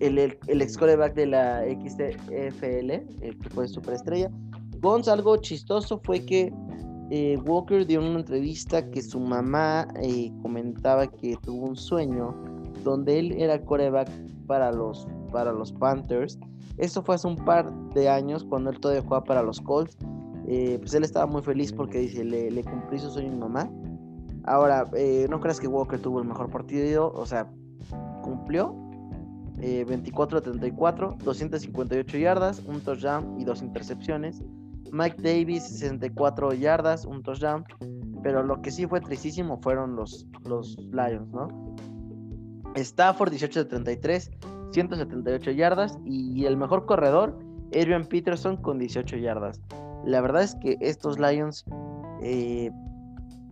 el, 0.00 0.38
el, 0.46 0.62
ex 0.62 0.76
quarterback 0.76 1.14
de 1.14 1.26
la 1.26 1.62
XFL, 1.62 2.90
el 3.22 3.38
que 3.38 3.50
fue 3.50 3.68
superestrella. 3.68 4.30
Gonz, 4.80 5.08
algo 5.08 5.36
chistoso 5.38 6.00
fue 6.04 6.24
que 6.24 6.52
Walker 7.46 7.86
dio 7.86 8.00
una 8.00 8.18
entrevista 8.18 8.90
que 8.90 9.00
su 9.00 9.20
mamá 9.20 9.86
comentaba 10.42 11.06
que 11.06 11.36
tuvo 11.42 11.66
un 11.66 11.76
sueño 11.76 12.34
donde 12.84 13.18
él 13.18 13.32
era 13.32 13.64
coreback 13.64 14.08
para 14.46 14.72
los, 14.72 15.06
para 15.32 15.52
los 15.52 15.72
Panthers. 15.72 16.38
Eso 16.78 17.02
fue 17.02 17.14
hace 17.14 17.26
un 17.26 17.36
par 17.36 17.72
de 17.94 18.08
años 18.08 18.44
cuando 18.44 18.70
él 18.70 18.80
todavía 18.80 19.02
jugaba 19.02 19.24
para 19.24 19.42
los 19.42 19.60
Colts. 19.60 19.96
Eh, 20.46 20.78
pues 20.78 20.94
él 20.94 21.04
estaba 21.04 21.26
muy 21.26 21.42
feliz 21.42 21.72
porque 21.72 21.98
dice, 21.98 22.24
le, 22.24 22.50
le 22.50 22.62
cumplí 22.62 22.98
su 22.98 23.10
sueño 23.10 23.32
a 23.32 23.48
mamá. 23.48 23.70
Ahora, 24.44 24.84
no 25.28 25.40
creas 25.40 25.58
que 25.58 25.66
Walker 25.66 26.00
tuvo 26.00 26.20
el 26.20 26.28
mejor 26.28 26.50
partido, 26.50 27.12
o 27.12 27.26
sea, 27.26 27.50
cumplió. 28.22 28.74
24 29.58 30.42
34, 30.42 31.16
258 31.24 32.18
yardas, 32.18 32.62
un 32.66 32.80
touchdown 32.80 33.40
y 33.40 33.44
dos 33.44 33.62
intercepciones. 33.62 34.42
Mike 34.92 35.16
Davis, 35.20 35.64
64 35.64 36.52
yardas, 36.54 37.04
un 37.06 37.22
touchdown. 37.22 37.64
Pero 38.22 38.42
lo 38.42 38.60
que 38.60 38.70
sí 38.70 38.86
fue 38.86 39.00
tristísimo 39.00 39.58
fueron 39.62 39.96
los, 39.96 40.26
los 40.44 40.76
Lions, 40.92 41.28
¿no? 41.32 41.74
Stafford, 42.74 43.30
18 43.30 43.64
de 43.64 43.70
33, 43.70 44.30
178 44.72 45.50
yardas. 45.52 45.98
Y 46.04 46.44
el 46.44 46.56
mejor 46.56 46.86
corredor, 46.86 47.38
Adrian 47.68 48.06
Peterson, 48.06 48.56
con 48.56 48.78
18 48.78 49.16
yardas. 49.16 49.60
La 50.04 50.20
verdad 50.20 50.42
es 50.42 50.54
que 50.54 50.76
estos 50.80 51.18
Lions, 51.18 51.64
eh, 52.22 52.70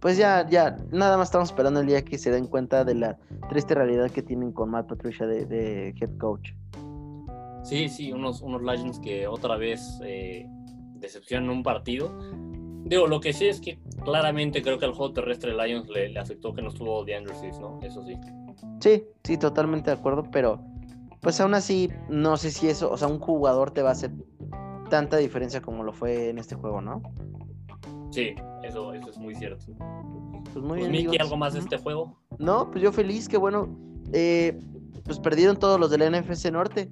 pues 0.00 0.16
ya, 0.16 0.48
ya, 0.48 0.76
nada 0.90 1.16
más 1.16 1.28
estamos 1.28 1.50
esperando 1.50 1.80
el 1.80 1.86
día 1.86 2.04
que 2.04 2.18
se 2.18 2.30
den 2.30 2.46
cuenta 2.46 2.84
de 2.84 2.94
la 2.94 3.18
triste 3.48 3.74
realidad 3.74 4.10
que 4.10 4.22
tienen 4.22 4.52
con 4.52 4.70
Matt 4.70 4.88
Patricia 4.88 5.26
de, 5.26 5.94
head 6.00 6.16
coach. 6.18 6.52
Sí, 7.64 7.88
sí, 7.88 8.12
unos, 8.12 8.42
unos 8.42 8.62
Legends 8.62 9.00
que 9.00 9.26
otra 9.26 9.56
vez 9.56 9.98
eh, 10.04 10.46
decepcionan 10.94 11.50
un 11.50 11.62
partido. 11.62 12.12
Digo, 12.84 13.06
lo 13.06 13.18
que 13.20 13.32
sí 13.32 13.46
es 13.46 13.60
que 13.60 13.78
claramente 14.04 14.62
creo 14.62 14.78
que 14.78 14.84
al 14.84 14.92
juego 14.92 15.14
terrestre 15.14 15.52
de 15.54 15.66
Lions 15.66 15.88
le, 15.88 16.18
afectó 16.18 16.52
que 16.52 16.60
no 16.60 16.68
estuvo 16.68 17.02
DeAndre 17.04 17.34
Swift, 17.34 17.58
¿no? 17.58 17.80
Eso 17.82 18.04
sí. 18.04 18.14
Sí, 18.80 19.04
sí, 19.22 19.38
totalmente 19.38 19.90
de 19.90 19.96
acuerdo, 19.96 20.24
pero 20.30 20.60
pues 21.24 21.40
aún 21.40 21.54
así, 21.54 21.90
no 22.08 22.36
sé 22.36 22.50
si 22.50 22.68
eso, 22.68 22.92
o 22.92 22.96
sea, 22.98 23.08
un 23.08 23.18
jugador 23.18 23.70
te 23.70 23.82
va 23.82 23.88
a 23.88 23.92
hacer 23.92 24.12
tanta 24.90 25.16
diferencia 25.16 25.62
como 25.62 25.82
lo 25.82 25.92
fue 25.92 26.28
en 26.28 26.38
este 26.38 26.54
juego, 26.54 26.82
¿no? 26.82 27.02
Sí, 28.10 28.34
eso, 28.62 28.92
eso 28.92 29.08
es 29.08 29.18
muy 29.18 29.34
cierto. 29.34 29.64
Pues 30.52 30.64
muy 30.64 30.80
pues, 30.80 30.92
bien. 30.92 31.20
¿algo 31.20 31.36
más 31.38 31.54
de 31.54 31.60
este 31.60 31.78
juego? 31.78 32.20
No, 32.38 32.70
pues 32.70 32.84
yo 32.84 32.92
feliz, 32.92 33.26
que 33.26 33.38
bueno, 33.38 33.74
eh, 34.12 34.60
pues 35.04 35.18
perdieron 35.18 35.58
todos 35.58 35.80
los 35.80 35.90
del 35.90 36.12
NFC 36.12 36.52
Norte. 36.52 36.90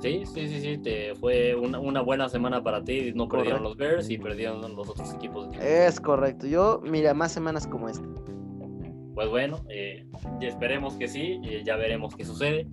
Sí, 0.00 0.22
sí, 0.26 0.46
sí, 0.46 0.60
sí, 0.60 0.78
te 0.78 1.14
fue 1.14 1.54
una, 1.54 2.02
buena 2.02 2.28
semana 2.28 2.62
para 2.62 2.84
ti. 2.84 3.12
No 3.14 3.26
perdieron 3.26 3.62
los 3.62 3.74
Bears 3.74 4.10
y 4.10 4.18
perdieron 4.18 4.60
los 4.76 4.86
otros 4.86 5.14
equipos. 5.14 5.48
Es 5.62 5.98
correcto. 5.98 6.46
Yo, 6.46 6.82
mira, 6.84 7.14
más 7.14 7.32
semanas 7.32 7.66
como 7.66 7.88
esta. 7.88 8.06
Pues 9.14 9.28
bueno, 9.28 9.64
eh, 9.68 10.06
esperemos 10.40 10.94
que 10.94 11.06
sí, 11.06 11.40
eh, 11.44 11.62
ya 11.64 11.76
veremos 11.76 12.16
qué 12.16 12.24
sucede. 12.24 12.66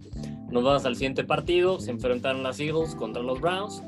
Nos 0.50 0.64
vamos 0.64 0.86
al 0.86 0.96
siguiente 0.96 1.24
partido. 1.24 1.80
Se 1.80 1.92
enfrentaron 1.92 2.44
las 2.44 2.60
Eagles 2.60 2.96
contra 2.96 3.22
los 3.22 3.40
Browns. 3.40 3.84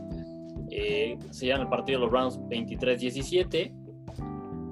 Eh, 0.70 1.18
se 1.32 1.48
llama 1.48 1.64
el 1.64 1.70
partido 1.70 2.00
de 2.00 2.06
los 2.06 2.12
Browns 2.12 2.40
23-17. 2.50 3.74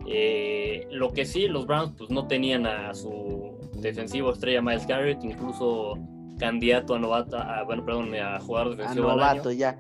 Eh, 0.08 0.88
lo 0.92 1.12
que 1.12 1.26
sí, 1.26 1.48
los 1.48 1.66
Browns 1.66 1.94
pues 1.98 2.10
no 2.10 2.28
tenían 2.28 2.66
a 2.66 2.94
su 2.94 3.58
defensivo 3.78 4.32
estrella 4.32 4.62
Miles 4.62 4.86
Garrett, 4.86 5.24
incluso 5.24 5.98
candidato 6.38 6.96
a 6.96 7.00
novato, 7.00 7.38
bueno, 7.66 7.86
perdón, 7.86 8.16
a 8.16 8.40
jugador 8.40 8.76
defensivo. 8.76 9.10
A 9.10 9.16
novato, 9.16 9.52
ya. 9.52 9.78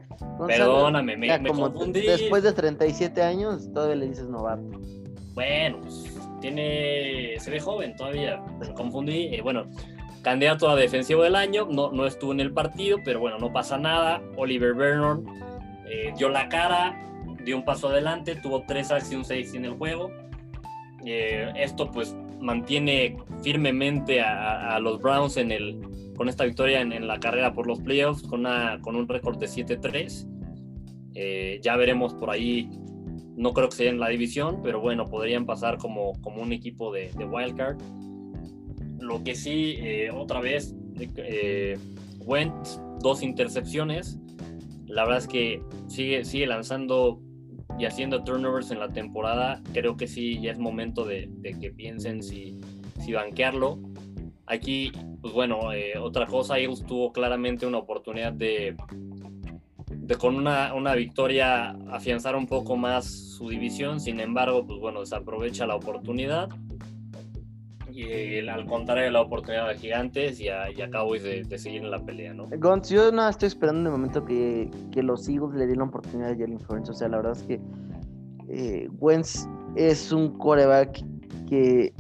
Perdóname, 0.48 1.18
me, 1.18 1.44
confundí. 1.48 2.02
Después 2.02 2.44
de 2.44 2.54
37 2.54 3.22
años, 3.22 3.72
todavía 3.74 3.96
le 3.96 4.10
dices 4.10 4.30
novato. 4.30 4.64
Bueno, 5.34 5.80
pues, 5.82 6.11
tiene, 6.42 7.40
se 7.40 7.50
ve 7.50 7.62
joven 7.62 7.96
todavía, 7.96 8.42
me 8.60 8.74
confundí. 8.74 9.34
Eh, 9.34 9.42
bueno, 9.42 9.68
candidato 10.22 10.70
a 10.70 10.76
defensivo 10.76 11.24
del 11.24 11.36
año, 11.36 11.68
no, 11.70 11.92
no 11.92 12.06
estuvo 12.06 12.34
en 12.34 12.42
el 12.42 12.52
partido, 12.52 12.98
pero 13.06 13.20
bueno, 13.20 13.38
no 13.40 13.54
pasa 13.54 13.78
nada. 13.78 14.22
Oliver 14.36 14.74
Vernon 14.74 15.26
eh, 15.90 16.14
dio 16.18 16.30
la 16.30 16.48
cara, 16.50 16.98
dio 17.44 17.58
un 17.58 17.66
paso 17.66 17.90
adelante, 17.90 18.36
tuvo 18.36 18.64
tres 18.68 18.88
sacks 18.88 19.12
y 19.12 19.16
un 19.16 19.26
6 19.26 19.54
en 19.56 19.66
el 19.66 19.74
juego. 19.74 20.12
Eh, 21.06 21.52
esto 21.56 21.90
pues 21.92 22.16
mantiene 22.40 23.18
firmemente 23.44 24.22
a, 24.22 24.80
los 24.80 25.00
Browns 25.00 25.38
en 25.38 25.52
el, 25.52 25.80
con 26.16 26.30
esta 26.30 26.46
victoria 26.46 26.82
en, 26.82 27.08
la 27.08 27.20
carrera 27.20 27.54
por 27.54 27.68
los 27.68 27.80
playoffs, 27.80 28.24
con, 28.24 28.42
una, 28.42 28.80
con 28.82 28.96
un 28.96 29.08
récord 29.08 29.38
de 29.38 29.48
7-3. 29.48 30.28
Eh, 31.14 31.60
ya 31.62 31.76
veremos 31.76 32.14
por 32.14 32.30
ahí, 32.30 32.70
no 33.42 33.54
creo 33.54 33.70
que 33.70 33.76
sea 33.76 33.90
en 33.90 34.00
la 34.00 34.10
división, 34.10 34.62
pero 34.62 34.80
bueno, 34.80 35.08
podrían 35.08 35.48
pasar 35.48 35.80
como, 35.80 36.14
como 36.22 36.44
un 36.44 36.54
equipo 36.54 36.94
de, 36.94 37.12
de 37.18 37.26
wildcard. 37.26 37.82
Lo 39.00 39.24
que 39.24 39.34
sí, 39.34 39.80
otra 40.14 40.42
vez, 40.42 40.76
Wentz, 42.20 42.80
dos 43.00 43.24
intercepciones. 43.24 44.20
La 44.86 45.06
verdad 45.06 45.18
es 45.18 45.28
que 45.28 45.64
sigue, 45.88 46.24
sigue 46.24 46.46
lanzando 46.46 47.20
y 47.80 47.86
haciendo 47.86 48.24
turnovers 48.24 48.70
en 48.70 48.80
la 48.80 48.90
temporada. 48.90 49.64
Creo 49.74 49.98
que 49.98 50.08
sí, 50.08 50.40
ya 50.40 50.52
es 50.52 50.60
momento 50.60 51.04
de, 51.04 51.32
que 51.60 51.72
piensen 51.72 52.22
si, 52.22 52.62
si 53.00 53.14
banquearlo. 53.14 53.80
Aquí, 54.46 54.92
pues 55.20 55.34
bueno, 55.34 55.74
eh, 55.74 55.98
otra 55.98 56.28
cosa, 56.28 56.60
Eagles 56.60 56.86
tuvo 56.86 57.12
claramente 57.12 57.66
una 57.66 57.80
oportunidad 57.80 58.34
de, 58.34 58.76
de 60.02 60.16
con 60.16 60.36
una, 60.36 60.74
una, 60.74 60.96
victoria 60.96 61.70
afianzar 61.92 62.36
un 62.36 62.48
poco 62.48 62.76
más 62.76 63.06
su 63.06 63.50
división. 63.50 64.00
Sin 64.00 64.20
embargo, 64.20 64.66
pues 64.66 64.80
bueno, 64.80 65.00
desaprovecha 65.00 65.66
la 65.66 65.76
oportunidad 65.76 66.50
y 67.94 68.48
al 68.48 68.66
contrario 68.66 69.12
la 69.12 69.22
oportunidad 69.22 69.68
de 69.68 69.78
Gigantes 69.78 70.40
y 70.40 70.48
a, 70.50 70.66
de, 70.66 71.58
seguir 71.58 71.84
en 71.84 71.92
la 71.92 72.00
pelea, 72.00 72.34
¿no? 72.34 72.48
Gonz, 72.58 72.90
yo 72.90 73.12
nada 73.12 73.30
estoy 73.30 73.48
esperando 73.48 73.82
en 73.82 73.86
el 73.88 73.92
momento 73.92 74.26
que, 74.26 74.70
que 74.92 75.04
los 75.04 75.28
Eagles 75.28 75.56
le 75.56 75.68
den 75.68 75.80
la 75.80 75.86
oportunidad 75.86 76.32
a 76.32 76.36
Jalen 76.36 76.60
Hurts. 76.68 76.90
O 76.90 76.94
sea, 76.94 77.10
la 77.10 77.18
verdad 77.18 77.34
es 77.34 77.44
que 77.44 77.60
eh, 78.50 78.90
Wentz 79.00 79.48
es 79.76 80.12
un 80.12 80.38
coreback 80.38 81.04
que. 81.48 81.94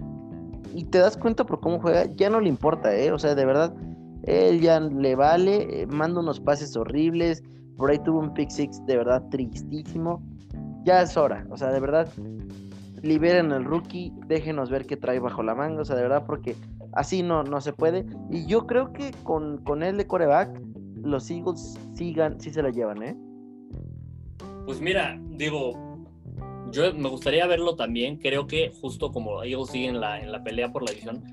Y 0.73 0.85
te 0.85 0.99
das 0.99 1.17
cuenta 1.17 1.45
por 1.45 1.59
cómo 1.59 1.79
juega, 1.79 2.05
ya 2.15 2.29
no 2.29 2.39
le 2.39 2.47
importa, 2.47 2.95
¿eh? 2.95 3.11
O 3.11 3.19
sea, 3.19 3.35
de 3.35 3.45
verdad, 3.45 3.73
él 4.23 4.61
ya 4.61 4.79
le 4.79 5.15
vale, 5.15 5.81
eh, 5.81 5.87
manda 5.87 6.21
unos 6.21 6.39
pases 6.39 6.77
horribles. 6.77 7.43
Por 7.81 7.89
ahí 7.89 7.97
tuvo 7.97 8.19
un 8.19 8.31
pick 8.35 8.51
six 8.51 8.85
de 8.85 8.95
verdad 8.95 9.23
tristísimo. 9.31 10.21
Ya 10.83 11.01
es 11.01 11.17
hora, 11.17 11.47
o 11.49 11.57
sea, 11.57 11.69
de 11.71 11.79
verdad 11.79 12.07
liberen 13.01 13.51
al 13.51 13.65
rookie, 13.65 14.13
déjenos 14.27 14.69
ver 14.69 14.85
qué 14.85 14.97
trae 14.97 15.17
bajo 15.17 15.41
la 15.41 15.55
manga, 15.55 15.81
o 15.81 15.85
sea, 15.85 15.95
de 15.95 16.03
verdad, 16.03 16.23
porque 16.27 16.55
así 16.93 17.23
no, 17.23 17.41
no 17.41 17.59
se 17.59 17.73
puede. 17.73 18.05
Y 18.29 18.45
yo 18.45 18.67
creo 18.67 18.93
que 18.93 19.09
con, 19.23 19.63
con 19.63 19.81
él 19.81 19.97
de 19.97 20.05
coreback, 20.05 20.61
los 21.01 21.31
Eagles 21.31 21.79
sigan, 21.95 22.39
sí 22.39 22.51
se 22.51 22.61
la 22.61 22.69
llevan, 22.69 23.01
¿eh? 23.01 23.17
Pues 24.67 24.79
mira, 24.79 25.19
digo, 25.31 26.05
yo 26.71 26.93
me 26.93 27.09
gustaría 27.09 27.47
verlo 27.47 27.75
también. 27.75 28.17
Creo 28.17 28.45
que 28.45 28.71
justo 28.79 29.11
como 29.11 29.43
Eagles 29.43 29.71
siguen 29.71 29.95
en 29.95 30.01
la, 30.01 30.21
en 30.21 30.31
la 30.31 30.43
pelea 30.43 30.71
por 30.71 30.83
la 30.83 30.91
división, 30.91 31.23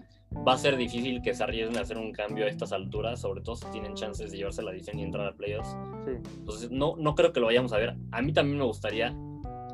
va 0.46 0.54
a 0.54 0.58
ser 0.58 0.76
difícil 0.76 1.22
que 1.22 1.34
se 1.34 1.42
arriesguen 1.42 1.78
a 1.78 1.82
hacer 1.82 1.98
un 1.98 2.12
cambio 2.12 2.44
a 2.44 2.48
estas 2.48 2.72
alturas, 2.72 3.20
sobre 3.20 3.40
todo 3.40 3.56
si 3.56 3.66
tienen 3.66 3.94
chances 3.94 4.30
de 4.30 4.38
llevarse 4.38 4.62
la 4.62 4.72
división 4.72 4.98
y 4.98 5.02
entrar 5.02 5.26
a 5.26 5.32
playoffs. 5.32 5.76
Sí. 6.04 6.12
Entonces, 6.38 6.70
no, 6.70 6.96
no 6.96 7.14
creo 7.14 7.32
que 7.32 7.40
lo 7.40 7.46
vayamos 7.46 7.72
a 7.72 7.78
ver. 7.78 7.96
A 8.12 8.22
mí 8.22 8.32
también 8.32 8.58
me 8.58 8.64
gustaría, 8.64 9.14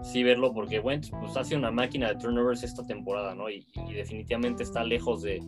sí 0.04 0.22
verlo 0.22 0.52
porque 0.52 0.80
Wentz 0.80 1.10
pues 1.10 1.36
hace 1.36 1.56
una 1.56 1.70
máquina 1.70 2.08
de 2.08 2.16
turnovers 2.16 2.62
esta 2.62 2.84
temporada, 2.84 3.34
¿no? 3.34 3.50
Y, 3.50 3.66
definitivamente 3.92 4.62
está 4.62 4.84
lejos 4.84 5.22
de 5.22 5.42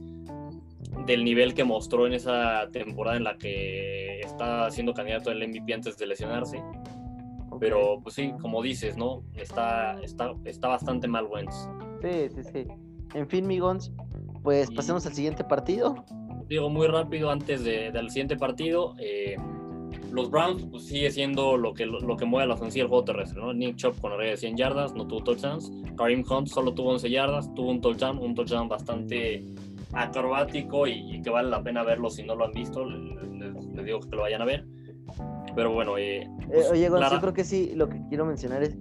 del 1.04 1.24
nivel 1.24 1.54
que 1.54 1.62
mostró 1.62 2.06
en 2.06 2.14
esa 2.14 2.68
temporada 2.72 3.16
en 3.16 3.24
la 3.24 3.36
que 3.36 4.20
está 4.20 4.70
siendo 4.70 4.94
candidato 4.94 5.30
al 5.30 5.46
MVP 5.46 5.74
antes 5.74 5.98
de 5.98 6.06
lesionarse. 6.06 6.62
Pero 7.60 8.00
pues 8.02 8.14
sí, 8.14 8.32
como 8.40 8.62
dices, 8.62 8.96
¿no? 8.96 9.22
Está, 9.34 10.00
está, 10.02 10.34
está 10.44 10.68
bastante 10.68 11.06
mal 11.06 11.26
Wentz. 11.26 11.68
Sí, 12.02 12.28
sí, 12.34 12.42
sí. 12.52 12.66
En 13.14 13.28
fin, 13.28 13.46
Migons, 13.46 13.92
pues 14.46 14.70
pasemos 14.70 15.04
al 15.06 15.12
siguiente 15.12 15.42
partido. 15.42 16.04
Digo 16.48 16.70
muy 16.70 16.86
rápido 16.86 17.32
antes 17.32 17.64
de, 17.64 17.90
del 17.90 18.10
siguiente 18.10 18.36
partido. 18.36 18.94
Eh, 19.00 19.36
los 20.12 20.30
Browns 20.30 20.64
pues, 20.70 20.86
sigue 20.86 21.10
siendo 21.10 21.56
lo 21.56 21.74
que, 21.74 21.84
lo, 21.84 22.16
que 22.16 22.24
mueve 22.26 22.44
a 22.44 22.46
la 22.46 22.54
ofensiva 22.54 22.84
el 22.84 22.88
juego 22.88 23.02
terrestre, 23.02 23.40
¿no? 23.40 23.52
Nick 23.52 23.74
Chop 23.74 24.00
con 24.00 24.12
área 24.12 24.30
de 24.30 24.36
100 24.36 24.56
yardas, 24.56 24.94
no 24.94 25.04
tuvo 25.04 25.24
touchdowns. 25.24 25.72
Karim 25.98 26.22
Hunt 26.30 26.46
solo 26.46 26.72
tuvo 26.72 26.90
11 26.90 27.10
yardas, 27.10 27.52
tuvo 27.54 27.72
un 27.72 27.80
touchdown, 27.80 28.18
un 28.18 28.36
touchdown 28.36 28.68
bastante 28.68 29.42
acrobático 29.92 30.86
y, 30.86 31.20
que 31.22 31.30
vale 31.30 31.50
la 31.50 31.60
pena 31.60 31.82
verlo 31.82 32.08
si 32.08 32.22
no 32.22 32.36
lo 32.36 32.44
han 32.44 32.52
visto, 32.52 32.84
les, 32.88 33.84
digo 33.84 33.98
que 33.98 34.14
lo 34.14 34.22
vayan 34.22 34.42
a 34.42 34.44
ver. 34.44 34.64
Pero 35.56 35.72
bueno, 35.72 35.98
eh, 35.98 36.18
eh 36.18 36.28
pues, 36.46 36.70
oye, 36.70 36.88
Gonzalo, 36.88 37.16
yo 37.16 37.20
creo 37.20 37.32
que 37.32 37.42
sí, 37.42 37.72
lo 37.74 37.88
que 37.88 38.00
quiero 38.08 38.24
mencionar 38.24 38.62
es 38.62 38.76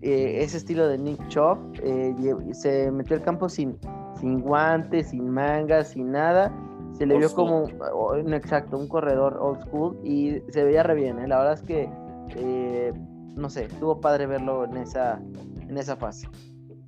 eh, 0.00 0.44
ese 0.44 0.58
estilo 0.58 0.86
de 0.86 0.96
Nick 0.96 1.26
Chop, 1.26 1.58
eh, 1.82 2.14
se 2.52 2.92
metió 2.92 3.16
al 3.16 3.22
campo 3.22 3.48
sin, 3.48 3.76
sin 4.20 4.40
guantes, 4.40 5.10
sin 5.10 5.30
mangas, 5.30 5.88
sin 5.88 6.12
nada 6.12 6.52
se 6.98 7.06
le 7.06 7.16
vio 7.16 7.32
como 7.32 7.64
un 7.64 8.34
exacto, 8.34 8.76
un 8.76 8.88
corredor 8.88 9.38
old 9.40 9.60
school 9.62 9.98
y 10.04 10.40
se 10.48 10.64
veía 10.64 10.82
re 10.82 10.96
bien, 10.96 11.18
¿eh? 11.20 11.28
la 11.28 11.38
verdad 11.38 11.54
es 11.54 11.62
que 11.62 11.88
eh, 12.36 12.92
no 13.36 13.48
sé, 13.48 13.66
estuvo 13.66 14.00
padre 14.00 14.26
verlo 14.26 14.64
en 14.64 14.76
esa, 14.78 15.20
en 15.68 15.78
esa 15.78 15.96
fase. 15.96 16.28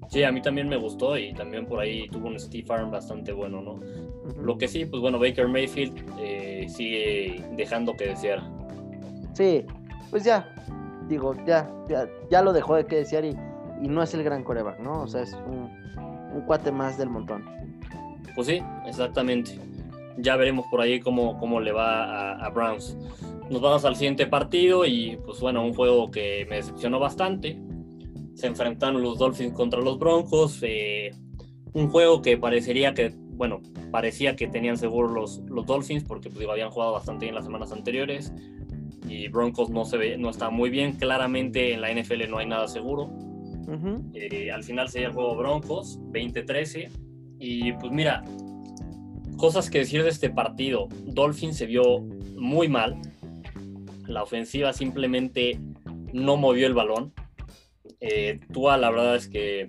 Sí, 0.09 0.25
a 0.25 0.33
mí 0.33 0.43
también 0.43 0.69
me 0.69 0.77
gustó 0.77 1.17
y 1.17 1.33
también 1.33 1.67
por 1.67 1.79
ahí 1.79 2.09
tuvo 2.09 2.27
un 2.27 2.41
Steve 2.41 2.67
Arm 2.71 2.91
bastante 2.91 3.33
bueno, 3.33 3.63
¿no? 3.63 3.79
Lo 4.43 4.59
que 4.59 4.67
sí, 4.67 4.85
pues 4.85 5.01
bueno, 5.01 5.21
Baker 5.21 5.47
Mayfield 5.47 6.05
eh, 6.19 6.67
sigue 6.69 7.45
dejando 7.53 7.97
que 7.97 8.09
desear. 8.09 8.43
Sí, 9.35 9.65
pues 10.11 10.25
ya, 10.25 10.53
digo, 11.07 11.37
ya, 11.47 11.71
ya, 12.29 12.43
lo 12.43 12.53
dejó 12.53 12.75
de 12.75 12.87
que 12.87 12.97
desear 12.97 13.25
y, 13.25 13.37
y, 13.81 13.87
no 13.87 14.03
es 14.03 14.13
el 14.13 14.25
gran 14.25 14.43
coreback, 14.43 14.81
¿no? 14.81 15.03
O 15.03 15.07
sea, 15.07 15.23
es 15.23 15.33
un, 15.47 15.71
un 16.35 16.43
cuate 16.43 16.73
más 16.73 16.99
del 16.99 17.11
montón. 17.11 17.45
Pues 18.35 18.47
sí, 18.47 18.63
exactamente 18.87 19.59
ya 20.23 20.37
veremos 20.37 20.67
por 20.67 20.81
ahí 20.81 21.01
cómo, 21.01 21.39
cómo 21.39 21.61
le 21.61 21.73
va 21.73 22.33
a, 22.33 22.49
Browns. 22.51 22.97
Nos 23.51 23.61
vamos 23.61 23.85
al 23.85 23.97
siguiente 23.97 24.27
partido 24.27 24.85
y 24.87 25.19
pues 25.25 25.41
bueno, 25.41 25.65
un 25.65 25.75
juego 25.75 26.11
que 26.11 26.47
me 26.49 26.57
decepcionó 26.57 26.99
bastante. 26.99 27.59
Se 28.35 28.47
enfrentaron 28.47 29.03
los 29.03 29.19
Dolphins 29.19 29.53
contra 29.53 29.81
los 29.81 29.99
Broncos. 29.99 30.61
Eh, 30.63 31.11
un 31.73 31.89
juego 31.91 32.23
que 32.23 32.37
parecería 32.37 32.95
que, 32.95 33.13
bueno, 33.17 33.61
parecía 33.91 34.37
que 34.37 34.47
tenían 34.47 34.77
seguro 34.77 35.09
los, 35.09 35.39
los 35.49 35.67
Dolphins 35.67 36.05
porque 36.05 36.31
pues, 36.31 36.47
habían 36.49 36.71
jugado 36.71 36.93
bastante 36.93 37.27
bien 37.27 37.35
las 37.35 37.45
semanas 37.45 37.73
anteriores 37.73 38.33
y 39.09 39.29
Broncos 39.29 39.71
no 39.71 39.85
se 39.85 39.97
ve, 39.97 40.19
no 40.19 40.31
está 40.31 40.51
muy 40.51 40.71
bien. 40.71 40.93
Claramente 40.93 41.73
en 41.75 41.81
la 41.81 41.93
NFL 41.93 42.29
no 42.29 42.39
hay 42.39 42.47
nada 42.47 42.69
seguro. 42.69 43.11
Eh, 44.15 44.51
al 44.51 44.65
final 44.65 44.89
se 44.89 45.01
llevó 45.01 45.35
Broncos, 45.37 45.99
20-13. 46.13 46.91
Y 47.39 47.73
pues 47.75 47.93
mira, 47.93 48.25
cosas 49.37 49.71
que 49.71 49.79
decir 49.79 50.03
de 50.03 50.11
este 50.11 50.31
partido. 50.31 50.89
Dolphin 51.07 51.55
se 51.55 51.67
vio 51.67 52.01
muy 52.37 52.69
mal. 52.69 53.01
La 54.07 54.23
ofensiva 54.23 54.73
simplemente 54.73 55.61
no 56.13 56.37
movió 56.37 56.67
el 56.67 56.75
balón. 56.75 57.13
Eh, 58.01 58.41
Tua, 58.53 58.77
la 58.77 58.91
verdad 58.91 59.17
es 59.17 59.29
que 59.29 59.69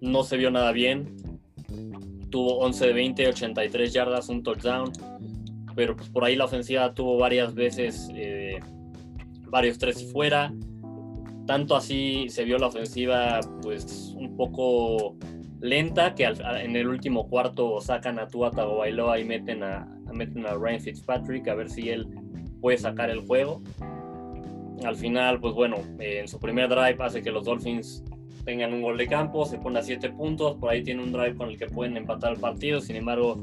no 0.00 0.22
se 0.24 0.36
vio 0.36 0.50
nada 0.50 0.72
bien. 0.72 1.16
Tuvo 2.30 2.58
11 2.58 2.86
de 2.86 2.92
20, 2.92 3.28
83 3.28 3.92
yardas, 3.92 4.28
un 4.28 4.42
touchdown. 4.42 4.92
Pero 5.74 5.94
pues, 5.94 6.08
por 6.08 6.24
ahí 6.24 6.36
la 6.36 6.46
ofensiva 6.46 6.94
tuvo 6.94 7.18
varias 7.18 7.54
veces 7.54 8.08
eh, 8.14 8.58
varios 9.48 9.78
tres 9.78 10.10
fuera. 10.12 10.52
Tanto 11.46 11.76
así 11.76 12.28
se 12.28 12.44
vio 12.44 12.58
la 12.58 12.66
ofensiva 12.66 13.40
pues 13.62 14.14
un 14.16 14.36
poco 14.36 15.16
lenta 15.60 16.14
que 16.14 16.24
en 16.24 16.76
el 16.76 16.88
último 16.88 17.28
cuarto 17.28 17.80
sacan 17.80 18.18
a 18.18 18.26
Tua 18.26 18.50
Tagovailoa 18.50 19.18
y 19.20 19.24
meten 19.24 19.62
a, 19.62 19.86
meten 20.12 20.46
a 20.46 20.54
Ryan 20.54 20.80
Fitzpatrick 20.80 21.48
a 21.48 21.54
ver 21.54 21.70
si 21.70 21.88
él 21.88 22.08
puede 22.60 22.78
sacar 22.78 23.10
el 23.10 23.20
juego. 23.20 23.62
Al 24.84 24.96
final, 24.96 25.40
pues 25.40 25.54
bueno, 25.54 25.78
eh, 26.00 26.18
en 26.20 26.28
su 26.28 26.38
primer 26.38 26.68
drive 26.68 26.96
hace 27.00 27.22
que 27.22 27.30
los 27.30 27.44
Dolphins 27.44 28.04
tengan 28.44 28.72
un 28.74 28.82
gol 28.82 28.96
de 28.96 29.06
campo, 29.06 29.46
se 29.46 29.58
pone 29.58 29.78
a 29.78 29.82
7 29.82 30.10
puntos, 30.10 30.56
por 30.56 30.70
ahí 30.70 30.82
tiene 30.82 31.02
un 31.02 31.12
drive 31.12 31.34
con 31.34 31.48
el 31.48 31.58
que 31.58 31.66
pueden 31.66 31.96
empatar 31.96 32.32
el 32.32 32.38
partido, 32.38 32.80
sin 32.80 32.96
embargo, 32.96 33.40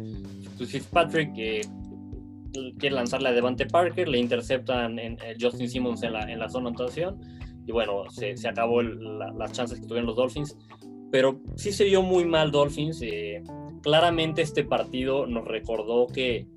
pues, 0.58 0.70
Fitzpatrick 0.70 1.34
quiere 1.34 2.96
lanzarle 2.96 3.30
a 3.30 3.32
Devante 3.32 3.66
Parker, 3.66 4.08
le 4.08 4.20
interceptan 4.20 5.00
eh, 5.00 5.18
Justin 5.42 5.68
Simmons 5.68 6.04
en 6.04 6.14
la, 6.14 6.32
en 6.32 6.40
la 6.40 6.48
zona 6.48 6.70
de 6.70 6.76
anotación 6.76 7.20
y 7.66 7.72
bueno, 7.72 8.10
se, 8.10 8.38
se 8.38 8.48
acabó 8.48 8.82
las 8.82 9.52
chances 9.52 9.80
que 9.80 9.88
tuvieron 9.88 10.08
los 10.08 10.16
Dolphins, 10.16 10.58
pero 11.12 11.40
sí 11.56 11.72
se 11.72 11.86
vio 11.86 12.02
muy 12.02 12.26
mal 12.26 12.52
Dolphins, 12.52 13.02
eh, 13.02 13.44
claramente 13.82 14.42
este 14.42 14.64
partido 14.64 15.28
nos 15.28 15.46
recordó 15.46 16.08
que 16.08 16.48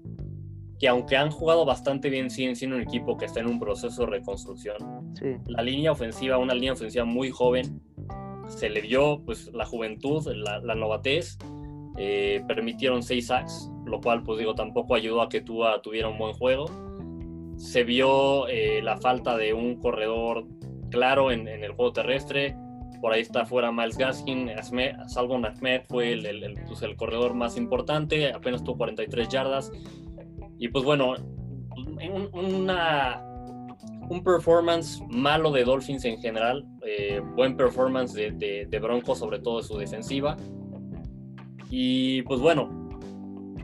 que 0.78 0.88
aunque 0.88 1.16
han 1.16 1.30
jugado 1.30 1.64
bastante 1.64 2.10
bien, 2.10 2.30
siguen 2.30 2.56
siendo 2.56 2.76
un 2.76 2.82
equipo 2.82 3.16
que 3.16 3.24
está 3.24 3.40
en 3.40 3.46
un 3.46 3.58
proceso 3.58 4.02
de 4.02 4.08
reconstrucción. 4.08 4.76
La 5.46 5.62
línea 5.62 5.92
ofensiva, 5.92 6.38
una 6.38 6.54
línea 6.54 6.74
ofensiva 6.74 7.04
muy 7.04 7.30
joven, 7.30 7.80
se 8.48 8.68
le 8.68 8.80
vio 8.82 9.22
pues 9.24 9.50
la 9.52 9.64
juventud, 9.64 10.26
la, 10.34 10.58
la 10.60 10.74
novatez, 10.74 11.38
eh, 11.96 12.42
permitieron 12.46 13.02
seis 13.02 13.28
sacks, 13.28 13.70
lo 13.86 14.00
cual 14.00 14.22
pues 14.22 14.38
digo 14.38 14.54
tampoco 14.54 14.94
ayudó 14.94 15.22
a 15.22 15.28
que 15.28 15.40
Tua 15.40 15.80
tuviera 15.80 16.08
un 16.08 16.18
buen 16.18 16.34
juego. 16.34 16.66
Se 17.56 17.84
vio 17.84 18.46
eh, 18.48 18.82
la 18.82 18.98
falta 18.98 19.36
de 19.38 19.54
un 19.54 19.76
corredor 19.76 20.46
claro 20.90 21.30
en, 21.30 21.48
el 21.48 21.72
juego 21.72 21.92
terrestre. 21.92 22.56
Por 23.00 23.12
ahí 23.12 23.20
está 23.20 23.44
fuera 23.44 23.70
Miles 23.70 23.98
Gaskin, 23.98 24.50
Salvo 25.06 25.36
Ahmed 25.36 25.82
fue 25.86 26.12
el, 26.12 26.58
pues, 26.66 26.82
el 26.82 26.96
corredor 26.96 27.34
más 27.34 27.56
importante, 27.56 28.32
apenas 28.32 28.64
tuvo 28.64 28.78
43 28.78 29.28
yardas 29.28 29.70
y 30.58 30.68
pues 30.68 30.84
bueno, 30.84 31.14
un, 31.76 32.70
un 34.08 34.22
performance 34.22 35.02
malo 35.08 35.50
de 35.50 35.64
Dolphins 35.64 36.04
en 36.04 36.18
general, 36.18 36.64
eh, 36.86 37.20
buen 37.34 37.56
performance 37.56 38.14
de, 38.14 38.66
de, 38.68 38.78
Broncos, 38.78 39.18
sobre 39.18 39.38
todo 39.38 39.58
de 39.58 39.64
su 39.64 39.76
defensiva. 39.76 40.36
Y 41.68 42.22
pues 42.22 42.40
bueno, 42.40 42.68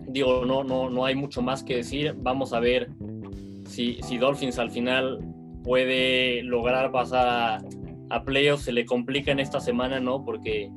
digo, 0.08 0.44
no, 0.44 0.64
no, 0.64 0.90
no 0.90 1.04
hay 1.04 1.14
mucho 1.14 1.40
más 1.40 1.62
que 1.62 1.76
decir. 1.76 2.14
Vamos 2.18 2.52
a 2.52 2.60
ver 2.60 2.90
si, 3.66 3.94
si 4.02 4.18
Dolphins 4.18 4.58
al 4.58 4.70
final 4.70 5.20
puede 5.62 6.42
lograr 6.42 6.90
pasar 6.92 7.28
a, 7.28 7.62
a 8.10 8.24
playoffs. 8.24 8.64
Se 8.64 8.72
le 8.72 8.84
complica 8.84 9.32
en 9.32 9.40
esta 9.40 9.60
semana, 9.60 10.00
¿no? 10.00 10.24
Porque 10.24 10.70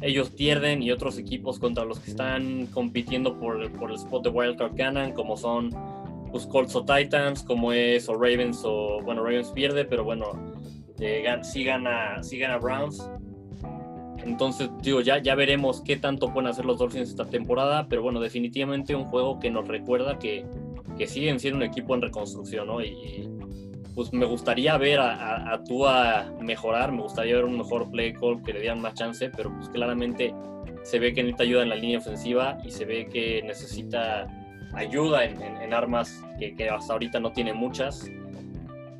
ellos 0.00 0.30
pierden 0.30 0.82
y 0.82 0.90
otros 0.90 1.18
equipos 1.18 1.58
contra 1.58 1.84
los 1.84 1.98
que 2.00 2.10
están 2.10 2.66
compitiendo 2.66 3.38
por, 3.38 3.72
por 3.72 3.90
el 3.90 3.96
spot 3.96 4.24
de 4.24 4.30
Wildcard 4.30 4.74
ganan, 4.74 5.12
como 5.12 5.36
son 5.36 5.70
los 5.70 6.30
pues, 6.30 6.46
Colts 6.46 6.76
o 6.76 6.84
Titans, 6.84 7.42
como 7.42 7.72
es 7.72 8.08
o 8.08 8.14
Ravens 8.14 8.62
o, 8.64 9.00
bueno, 9.02 9.22
Ravens 9.22 9.50
pierde, 9.52 9.84
pero 9.84 10.04
bueno, 10.04 10.26
eh, 11.00 11.24
sí, 11.42 11.64
gana, 11.64 12.22
sí 12.22 12.40
Browns. 12.60 13.08
Entonces, 14.24 14.68
digo, 14.82 15.00
ya, 15.00 15.22
ya 15.22 15.34
veremos 15.34 15.80
qué 15.82 15.96
tanto 15.96 16.32
pueden 16.32 16.48
hacer 16.48 16.64
los 16.64 16.78
Dolphins 16.78 17.10
esta 17.10 17.26
temporada, 17.26 17.86
pero 17.88 18.02
bueno, 18.02 18.20
definitivamente 18.20 18.94
un 18.94 19.04
juego 19.04 19.38
que 19.38 19.50
nos 19.50 19.68
recuerda 19.68 20.18
que, 20.18 20.44
que 20.98 21.06
siguen 21.06 21.38
siendo 21.38 21.58
un 21.58 21.62
equipo 21.62 21.94
en 21.94 22.02
reconstrucción, 22.02 22.66
¿no? 22.66 22.80
Pues 23.94 24.12
me 24.12 24.26
gustaría 24.26 24.76
ver 24.76 25.00
a, 25.00 25.52
a, 25.52 25.62
Tua 25.64 26.32
mejorar, 26.40 26.92
me 26.92 27.02
gustaría 27.02 27.36
ver 27.36 27.44
un 27.44 27.58
mejor 27.58 27.90
play 27.90 28.12
call 28.12 28.42
que 28.42 28.52
le 28.52 28.60
dieran 28.60 28.80
más 28.80 28.94
chance, 28.94 29.30
pero 29.30 29.52
pues 29.54 29.68
claramente 29.68 30.34
se 30.82 30.98
ve 30.98 31.14
que 31.14 31.22
necesita 31.22 31.44
ayuda 31.44 31.62
en 31.62 31.68
la 31.68 31.76
línea 31.76 31.98
ofensiva 31.98 32.58
y 32.64 32.70
se 32.70 32.84
ve 32.84 33.06
que 33.06 33.42
necesita 33.42 34.26
ayuda 34.74 35.24
en, 35.24 35.72
armas 35.72 36.24
que, 36.38 36.68
hasta 36.68 36.92
ahorita 36.92 37.20
no 37.20 37.32
tiene 37.32 37.54
muchas. 37.54 38.10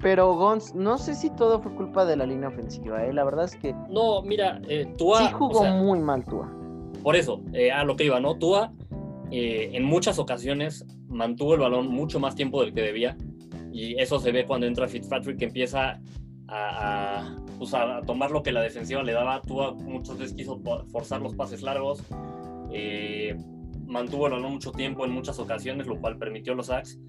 Pero 0.01 0.35
Gons, 0.35 0.75
no 0.75 0.99
sé 0.99 1.15
si 1.15 1.31
todo 1.31 1.61
fue 1.61 1.75
culpa 1.75 2.05
de 2.05 2.17
la 2.17 2.27
línea 2.27 2.49
ofensiva, 2.49 3.05
¿eh? 3.05 3.13
la 3.13 3.25
verdad 3.25 3.47
es 3.47 3.57
que... 3.57 3.75
No, 3.89 4.23
mira, 4.23 4.61
eh, 4.69 4.87
Tua... 4.97 5.19
Sí 5.19 5.33
jugó 5.33 5.65
muy 5.65 5.99
mal 5.99 6.25
Tua. 6.25 6.51
Por 7.03 7.17
eso, 7.17 7.41
eh, 7.53 7.73
a 7.73 7.85
lo 7.85 7.97
que 7.97 8.05
iba, 8.05 8.21
¿no? 8.21 8.37
Tua 8.37 8.73
eh, 9.31 9.71
en 9.73 9.85
muchas 9.85 10.19
ocasiones 10.19 10.87
mantuvo 11.09 11.55
el 11.55 11.61
balón 11.61 11.89
mucho 11.89 12.21
más 12.21 12.35
tiempo 12.35 12.63
del 12.63 12.73
que 12.73 12.83
debía 12.83 13.17
y 13.75 14.01
eso 14.01 14.20
se 14.20 14.31
ve 14.31 14.47
cuando 14.47 14.68
entra 14.68 14.87
Fitzpatrick 14.87 15.37
que 15.37 15.47
empieza 15.47 16.01
a, 16.47 17.37
pues, 17.59 17.75
a, 17.75 18.03
tomar 18.07 18.31
lo 18.31 18.41
que 18.41 18.53
la 18.53 18.62
defensiva 18.62 19.03
le 19.03 19.12
daba. 19.12 19.43
Tuvo 19.43 19.75
muchas 19.75 20.16
veces 20.16 20.37
quiso 20.37 20.62
forzar 20.93 21.20
los 21.20 21.35
pases 21.35 21.61
largos. 21.61 22.01
Eh, 22.72 23.37
mantuvo 23.85 24.29
el 24.29 24.35
balón 24.35 24.53
mucho 24.53 24.70
tiempo 24.70 25.05
en 25.05 25.11
muchas 25.11 25.41
ocasiones, 25.41 25.89
lo 25.89 26.01
cual 26.01 26.16
permitió 26.18 26.55
los 26.55 26.66
sacks. 26.66 27.01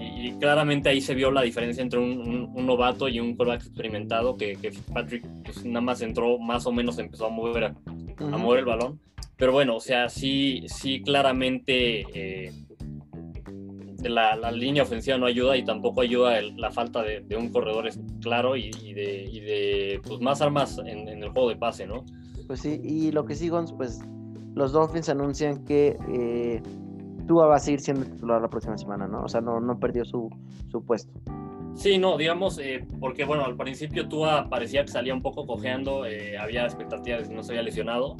Y, 0.00 0.30
claramente 0.38 0.88
ahí 0.88 1.00
se 1.00 1.16
vio 1.16 1.32
la 1.32 1.42
diferencia 1.42 1.82
entre 1.82 1.98
un, 1.98 2.54
novato 2.64 3.08
y 3.08 3.18
un 3.18 3.34
quarterback 3.34 3.66
experimentado, 3.66 4.36
que, 4.36 4.54
que 4.54 4.70
Fitzpatrick 4.70 5.26
pues, 5.44 5.64
nada 5.64 5.80
más 5.80 6.00
entró, 6.00 6.38
más 6.38 6.64
o 6.68 6.72
menos 6.72 7.00
empezó 7.00 7.26
a 7.26 7.30
mover, 7.30 7.64
a, 7.64 7.74
mover 8.38 8.60
el 8.60 8.66
balón. 8.66 9.00
Pero 9.36 9.50
bueno, 9.50 9.74
o 9.74 9.80
sea, 9.80 10.08
sí, 10.08 10.62
sí 10.68 11.02
claramente 11.02 12.02
eh, 12.14 12.52
la, 14.02 14.36
la, 14.36 14.52
línea 14.52 14.82
ofensiva 14.82 15.18
no 15.18 15.26
ayuda 15.26 15.56
y 15.56 15.64
tampoco 15.64 16.02
ayuda 16.02 16.40
la 16.56 16.70
falta 16.70 17.02
de, 17.02 17.24
un 17.36 17.50
corredor 17.50 17.88
claro 18.20 18.56
y, 18.56 18.70
de, 18.70 19.24
y 19.24 19.40
de 19.40 20.00
pues, 20.06 20.20
más 20.20 20.40
armas 20.40 20.78
en, 20.78 21.08
el 21.08 21.28
juego 21.30 21.48
de 21.48 21.56
pase, 21.56 21.86
¿no? 21.86 22.04
Pues 22.46 22.60
sí, 22.60 22.80
y 22.82 23.10
lo 23.10 23.24
que 23.24 23.34
sí, 23.34 23.48
Gons, 23.48 23.72
pues 23.72 24.00
los 24.54 24.72
Dolphins 24.72 25.08
anuncian 25.08 25.64
que 25.64 25.96
eh, 26.08 26.62
Tua 27.26 27.46
va 27.46 27.56
a 27.56 27.58
seguir 27.58 27.80
siendo 27.80 28.04
titular 28.04 28.40
la 28.40 28.48
próxima 28.48 28.78
semana, 28.78 29.06
¿no? 29.06 29.24
O 29.24 29.28
sea, 29.28 29.40
no, 29.40 29.60
no 29.60 29.78
perdió 29.78 30.04
su, 30.04 30.30
su 30.70 30.84
puesto. 30.84 31.12
Sí, 31.74 31.98
no, 31.98 32.16
digamos, 32.16 32.58
eh, 32.58 32.86
porque 32.98 33.24
bueno, 33.24 33.44
al 33.44 33.56
principio 33.56 34.08
Tua 34.08 34.48
parecía 34.48 34.82
que 34.82 34.88
salía 34.88 35.14
un 35.14 35.22
poco 35.22 35.46
cojeando, 35.46 36.06
eh, 36.06 36.38
había 36.38 36.64
expectativas 36.64 37.22
de 37.22 37.28
que 37.28 37.34
no 37.34 37.42
se 37.42 37.52
había 37.52 37.62
lesionado, 37.62 38.16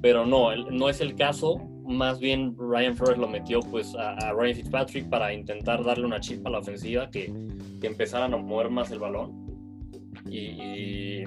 pero 0.00 0.24
no, 0.24 0.54
no 0.56 0.88
es 0.88 1.00
el 1.00 1.14
caso 1.14 1.60
más 1.86 2.18
bien 2.18 2.56
Ryan 2.58 2.96
Flores 2.96 3.18
lo 3.18 3.28
metió 3.28 3.60
pues 3.60 3.94
a, 3.94 4.32
Ryan 4.32 4.56
Fitzpatrick 4.56 5.08
para 5.08 5.32
intentar 5.32 5.84
darle 5.84 6.06
una 6.06 6.20
chispa 6.20 6.48
a 6.48 6.52
la 6.52 6.58
ofensiva, 6.58 7.10
que, 7.10 7.32
que 7.80 7.86
empezaran 7.86 8.34
a 8.34 8.36
mover 8.36 8.70
más 8.70 8.90
el 8.90 8.98
balón 8.98 9.46
y, 10.30 11.24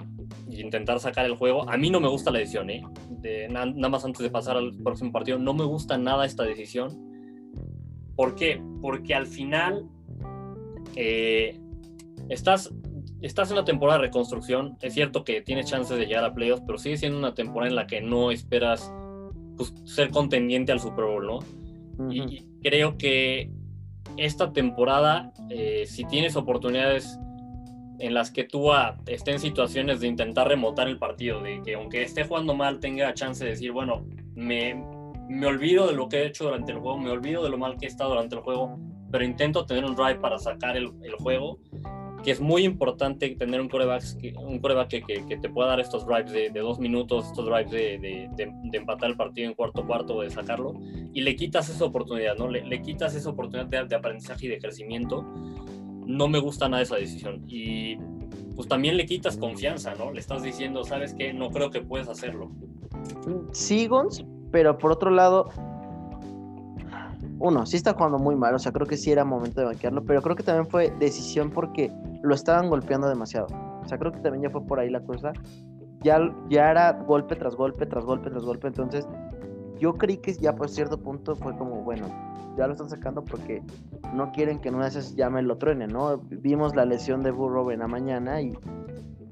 intentar 0.50 1.00
sacar 1.00 1.26
el 1.26 1.36
juego. 1.36 1.70
A 1.70 1.78
mí 1.78 1.90
no 1.90 2.00
me 2.00 2.08
gusta 2.08 2.32
la 2.32 2.40
decisión, 2.40 2.70
¿eh? 2.70 2.84
nada 3.50 3.90
más 3.90 4.04
antes 4.06 4.22
de 4.22 4.30
pasar 4.30 4.58
al 4.58 4.74
próximo 4.76 5.12
partido, 5.12 5.38
no 5.38 5.54
me 5.54 5.64
gusta 5.64 5.98
nada 5.98 6.26
esta 6.26 6.44
decisión. 6.44 7.10
¿Por 8.16 8.36
qué? 8.36 8.62
Porque 8.82 9.16
al 9.16 9.28
final 9.28 9.88
eh, 10.96 11.58
estás, 12.28 12.74
estás 13.22 13.50
en 13.50 13.58
una 13.58 13.66
temporada 13.66 14.00
de 14.00 14.08
reconstrucción. 14.08 14.78
Es 14.82 14.94
cierto 14.94 15.24
que 15.24 15.42
tienes 15.42 15.68
chances 15.68 15.98
de 15.98 16.06
llegar 16.06 16.26
a 16.26 16.34
playoffs, 16.34 16.64
pero 16.66 16.78
sigue 16.78 16.98
siendo 16.98 17.18
una 17.18 17.34
temporada 17.34 17.70
en 17.70 17.76
la 17.76 17.88
que 17.88 18.02
no 18.02 18.32
esperas 18.32 18.92
pues, 19.60 19.74
ser 19.84 20.10
contendiente 20.10 20.72
al 20.72 20.80
Super 20.80 21.04
Bowl, 21.04 21.28
¿no? 21.28 21.40
Y 22.10 22.46
creo 22.64 22.98
que 22.98 23.52
esta 24.16 24.54
temporada, 24.54 25.34
eh, 25.50 25.84
si 25.86 26.06
tienes 26.06 26.38
oportunidades 26.38 27.20
en 28.00 28.14
las 28.14 28.32
que 28.32 28.46
tú 28.46 28.72
esté 29.06 29.32
en 29.32 29.40
situaciones 29.40 30.00
de 30.00 30.08
intentar 30.08 30.48
remontar 30.48 30.88
el 30.88 30.98
partido, 30.98 31.42
de 31.42 31.62
que 31.62 31.76
aunque 31.76 32.04
esté 32.04 32.24
jugando 32.24 32.56
mal 32.56 32.80
tenga 32.80 33.14
chance 33.14 33.44
de 33.44 33.50
decir, 33.50 33.74
bueno, 33.74 34.06
me, 34.34 34.82
me 35.28 35.46
olvido 35.46 35.88
de 35.88 35.94
lo 35.94 36.08
que 36.08 36.20
he 36.20 36.28
hecho 36.28 36.46
durante 36.46 36.72
el 36.72 36.80
juego, 36.80 36.98
me 36.98 37.10
olvido 37.10 37.44
de 37.44 37.50
lo 37.50 37.58
mal 37.58 37.76
que 37.76 37.86
he 37.86 37.90
estado 37.90 38.12
durante 38.12 38.36
el 38.36 38.42
juego, 38.42 38.80
pero 39.12 39.26
intento 39.26 39.66
tener 39.66 39.84
un 39.84 39.94
drive 39.94 40.22
para 40.22 40.40
sacar 40.40 40.78
el, 40.78 40.94
el 41.04 41.16
juego 41.16 41.60
que 42.24 42.32
es 42.32 42.42
muy 42.42 42.64
importante 42.64 43.30
tener 43.36 43.62
un 43.62 43.70
coreback, 43.70 44.04
un 44.38 44.62
que, 44.90 45.02
que, 45.02 45.38
te 45.38 45.50
pueda 45.50 45.70
dar 45.70 45.80
estos 45.80 46.06
drives 46.06 46.32
de, 46.32 46.50
dos 46.60 46.80
minutos, 46.80 47.28
estos 47.28 47.46
drives 47.46 47.72
de, 47.72 48.30
de, 48.36 48.78
empatar 48.78 49.10
el 49.10 49.16
partido 49.16 49.48
en 49.48 49.54
cuarto 49.54 49.86
cuarto 49.86 50.16
o 50.16 50.22
de 50.22 50.30
sacarlo, 50.30 50.74
y 51.14 51.22
le 51.22 51.36
quitas 51.36 51.70
esa 51.70 51.86
oportunidad, 51.86 52.36
¿no? 52.36 52.48
Le, 52.48 52.66
le 52.66 52.82
quitas 52.82 53.16
esa 53.16 53.30
oportunidad 53.30 53.86
de, 53.86 53.96
aprendizaje 53.96 54.48
y 54.48 54.50
de 54.50 54.60
crecimiento. 54.60 55.24
No 56.06 56.28
me 56.28 56.40
gusta 56.40 56.68
nada 56.68 56.82
esa 56.82 56.96
decisión. 56.96 57.44
Y 57.48 57.98
pues 58.56 58.68
también 58.68 58.98
le 58.98 59.06
quitas 59.06 59.38
confianza, 59.38 59.96
¿no? 59.96 60.12
Le 60.12 60.20
estás 60.20 60.44
diciendo, 60.44 60.84
¿sabes 60.84 61.14
qué? 61.14 61.34
No 61.34 61.50
creo 61.52 61.70
que 61.70 61.82
puedes 61.82 62.10
hacerlo. 62.10 62.52
Sí, 63.52 63.88
Gons, 63.88 64.26
pero 64.52 64.78
por 64.78 64.92
otro 64.92 65.12
lado, 65.12 65.50
uno, 67.40 67.66
sí 67.66 67.78
está 67.78 67.94
jugando 67.94 68.20
muy 68.20 68.36
mal, 68.36 68.54
o 68.54 68.60
sea, 68.60 68.72
creo 68.72 68.86
que 68.86 68.98
sí 68.98 69.12
era 69.12 69.24
momento 69.24 69.62
de 69.62 69.68
banquearlo, 69.68 70.04
pero 70.04 70.22
creo 70.22 70.36
que 70.36 70.44
también 70.44 70.68
fue 70.68 70.94
decisión 71.00 71.52
porque 71.52 71.92
lo 72.22 72.36
estaban 72.36 72.70
golpeando 72.70 73.08
demasiado. 73.08 73.48
O 73.82 73.86
sea, 73.88 73.98
creo 73.98 74.12
que 74.12 74.20
también 74.20 74.44
ya 74.44 74.50
fue 74.50 74.66
por 74.66 74.80
ahí 74.80 74.90
la 74.90 75.02
cosa. 75.02 75.34
Ya, 76.04 76.20
ya 76.50 76.72
era 76.72 76.94
golpe 76.94 77.36
tras 77.36 77.56
golpe, 77.56 77.86
tras 77.86 78.06
golpe, 78.06 78.30
tras 78.30 78.44
golpe, 78.44 78.68
entonces 78.68 79.08
yo 79.80 79.94
creí 79.94 80.18
que 80.18 80.34
ya 80.34 80.56
por 80.56 80.70
cierto 80.70 80.98
punto 80.98 81.36
fue 81.36 81.58
como, 81.58 81.84
bueno, 81.84 82.08
ya 82.58 82.68
lo 82.68 82.74
están 82.74 82.90
sacando 82.90 83.24
porque 83.24 83.62
no 84.14 84.32
quieren 84.32 84.60
que 84.60 84.72
no 84.72 84.80
veces 84.80 85.16
llame 85.16 85.40
el 85.40 85.52
otro 85.52 85.74
¿no? 85.76 86.18
Vimos 86.18 86.76
la 86.76 86.86
lesión 86.86 87.24
de 87.24 87.32
Burrow 87.32 87.72
en 87.72 87.80
la 87.80 87.88
mañana 87.88 88.42
y, 88.42 88.54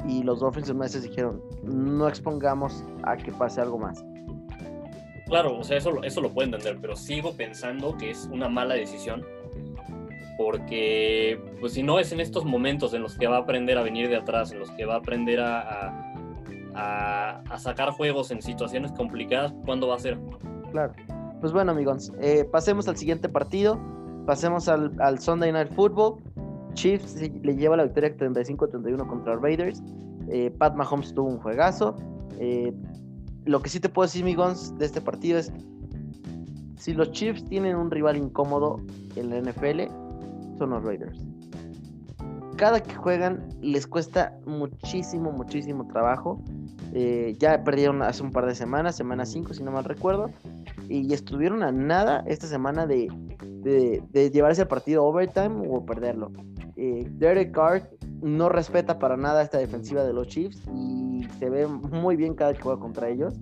y 0.07 0.23
los 0.23 0.39
Dolphins 0.39 0.69
en 0.69 0.77
meses 0.77 1.03
dijeron, 1.03 1.41
no 1.63 2.07
expongamos 2.07 2.83
a 3.03 3.17
que 3.17 3.31
pase 3.31 3.61
algo 3.61 3.77
más. 3.77 4.03
Claro, 5.25 5.57
o 5.57 5.63
sea, 5.63 5.77
eso, 5.77 6.01
eso 6.03 6.21
lo 6.21 6.29
puedo 6.29 6.45
entender, 6.45 6.77
pero 6.79 6.95
sigo 6.95 7.33
pensando 7.33 7.97
que 7.97 8.11
es 8.11 8.29
una 8.31 8.47
mala 8.47 8.75
decisión 8.75 9.25
porque 10.37 11.41
pues 11.59 11.73
si 11.73 11.83
no 11.83 11.99
es 11.99 12.11
en 12.11 12.19
estos 12.19 12.45
momentos 12.45 12.93
en 12.93 13.01
los 13.01 13.17
que 13.17 13.27
va 13.27 13.37
a 13.37 13.39
aprender 13.39 13.77
a 13.77 13.83
venir 13.83 14.07
de 14.07 14.17
atrás, 14.17 14.51
en 14.51 14.59
los 14.59 14.69
que 14.71 14.85
va 14.85 14.95
a 14.95 14.97
aprender 14.97 15.39
a, 15.39 16.13
a, 16.75 17.57
sacar 17.57 17.91
juegos 17.91 18.31
en 18.31 18.41
situaciones 18.41 18.91
complicadas, 18.91 19.53
¿cuándo 19.65 19.87
va 19.87 19.95
a 19.95 19.99
ser? 19.99 20.17
Claro. 20.71 20.93
Pues 21.41 21.53
bueno, 21.53 21.71
amigos, 21.71 22.11
eh, 22.19 22.45
pasemos 22.51 22.87
al 22.87 22.97
siguiente 22.97 23.29
partido. 23.29 23.79
Pasemos 24.25 24.67
al, 24.67 24.91
al, 24.99 25.19
Sunday 25.19 25.51
Night 25.51 25.71
Football. 25.73 26.21
Chiefs 26.73 27.15
le 27.19 27.55
lleva 27.55 27.77
la 27.77 27.83
victoria 27.83 28.15
35-31 28.15 29.07
contra 29.07 29.35
Raiders. 29.35 29.81
Eh, 30.29 30.51
Pat 30.57 30.75
Mahomes 30.75 31.13
tuvo 31.13 31.29
un 31.29 31.39
juegazo. 31.39 31.95
Eh, 32.39 32.73
lo 33.45 33.61
que 33.61 33.69
sí 33.69 33.79
te 33.79 33.89
puedo 33.89 34.05
decir, 34.05 34.23
amigos, 34.23 34.77
de 34.77 34.85
este 34.85 35.01
partido 35.01 35.39
es: 35.39 35.51
si 36.77 36.93
los 36.93 37.11
Chiefs 37.11 37.45
tienen 37.45 37.75
un 37.75 37.89
rival 37.89 38.17
incómodo 38.17 38.81
en 39.15 39.29
la 39.29 39.41
NFL, 39.41 39.89
son 40.57 40.71
los 40.71 40.83
Raiders. 40.83 41.25
Cada 42.57 42.81
que 42.81 42.95
juegan 42.95 43.47
les 43.61 43.85
cuesta 43.85 44.35
muchísimo, 44.45 45.31
muchísimo 45.31 45.87
trabajo. 45.87 46.43
Eh, 46.93 47.35
ya 47.37 47.63
perdieron 47.63 48.01
hace 48.01 48.23
un 48.23 48.31
par 48.31 48.47
de 48.47 48.55
semanas, 48.55 48.95
semana 48.95 49.25
5 49.25 49.53
si 49.53 49.63
no 49.63 49.71
mal 49.71 49.83
recuerdo, 49.83 50.31
y 50.89 51.13
estuvieron 51.13 51.61
a 51.61 51.71
nada 51.71 52.23
esta 52.25 52.47
semana 52.47 52.87
de, 52.87 53.07
de, 54.11 54.31
llevarse 54.31 54.63
el 54.63 54.67
partido 54.67 55.05
overtime 55.05 55.67
o 55.69 55.85
perderlo. 55.85 56.31
Eh, 56.75 57.07
Derek 57.11 57.51
Carr 57.51 57.89
no 58.21 58.49
respeta 58.49 58.97
para 58.97 59.17
nada 59.17 59.43
esta 59.43 59.57
defensiva 59.59 60.03
de 60.03 60.13
los 60.13 60.27
Chiefs 60.27 60.61
y 60.75 61.27
se 61.39 61.49
ve 61.49 61.67
muy 61.67 62.15
bien 62.15 62.33
cada 62.33 62.53
que 62.53 62.61
juega 62.61 62.79
contra 62.79 63.09
ellos. 63.09 63.35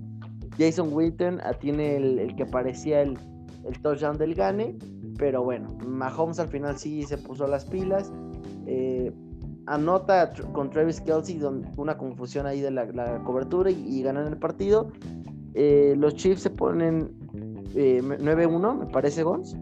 Jason 0.58 0.90
Witten 0.92 1.40
ah, 1.44 1.54
tiene 1.54 1.98
el, 1.98 2.36
que 2.36 2.46
parecía 2.46 3.02
el, 3.02 3.18
el 3.66 3.82
touchdown 3.82 4.18
del 4.18 4.36
Gane, 4.36 4.78
pero 5.18 5.44
bueno, 5.44 5.78
Mahomes 5.86 6.40
al 6.40 6.48
final 6.48 6.78
sí 6.78 7.04
se 7.04 7.18
puso 7.18 7.48
las 7.48 7.66
pilas. 7.66 8.12
Eh, 8.68 9.12
anota 9.68 10.34
con 10.54 10.70
Travis 10.70 11.02
Kelsey 11.02 11.40
una 11.78 11.98
confusión 11.98 12.46
ahí 12.46 12.62
de 12.62 12.72
la, 12.72 13.22
cobertura 13.24 13.72
y, 13.72 14.02
ganan 14.04 14.28
el 14.28 14.38
partido. 14.38 14.92
Eh, 15.54 15.96
los 15.98 16.16
Chiefs 16.16 16.42
se 16.42 16.50
ponen 16.50 17.10
9-1, 17.74 17.76
eh, 17.76 18.02
me 18.80 18.86
parece, 18.88 19.24
Gons. 19.24 19.56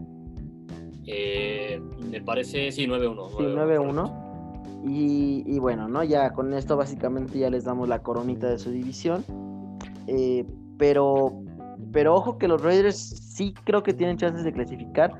me 2.10 2.20
parece, 2.24 2.72
sí, 2.72 2.86
9-1. 2.86 3.28
Sí, 3.28 3.44
9-1. 3.44 4.20
Y, 4.86 5.44
y, 5.46 5.58
bueno, 5.60 5.88
¿no? 5.88 6.04
Ya 6.04 6.32
con 6.32 6.52
esto 6.52 6.76
básicamente 6.76 7.38
ya 7.38 7.48
les 7.48 7.64
damos 7.64 7.88
la 7.88 8.02
coronita 8.02 8.50
de 8.50 8.58
su 8.58 8.70
división. 8.70 9.24
pero, 10.76 11.32
pero 11.92 12.14
ojo 12.14 12.36
que 12.36 12.48
los 12.48 12.60
Raiders 12.60 12.96
sí 12.96 13.54
creo 13.64 13.82
que 13.82 13.94
tienen 13.94 14.16
chances 14.16 14.44
de 14.44 14.52
clasificar. 14.52 15.12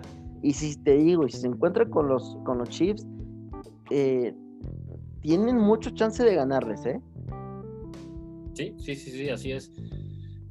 Y 0.45 0.53
si 0.53 0.77
te 0.77 0.95
digo, 0.99 1.25
y 1.25 1.31
si 1.31 1.39
se 1.39 1.47
encuentra 1.47 1.89
con 1.89 2.07
los, 2.07 2.37
con 2.45 2.59
los 2.59 2.69
Chiefs, 2.69 3.07
eh, 3.91 4.35
tienen 5.23 5.57
mucho 5.57 5.89
chance 5.93 6.23
de 6.23 6.35
ganarles, 6.35 6.85
¿eh? 6.85 7.01
Sí, 8.53 8.75
sí, 8.77 8.95
sí, 8.95 9.11
sí, 9.11 9.31
así 9.31 9.53
es. 9.53 9.73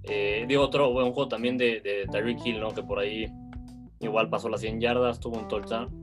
Eh, 0.02 0.46
digo, 0.48 0.64
otro 0.64 0.92
buen 0.92 1.14
juego 1.14 1.28
también 1.28 1.60
de, 1.60 1.80
de 1.82 2.08
Tyreek 2.12 2.44
Hill, 2.44 2.60
¿no? 2.60 2.72
Que 2.74 2.82
por 2.82 2.98
ahí 2.98 3.28
igual 4.00 4.32
pasó 4.32 4.50
las 4.50 4.62
100 4.62 4.82
yardas, 4.82 5.20
tuvo 5.20 5.38
un 5.38 5.48
touchdown. 5.48 6.02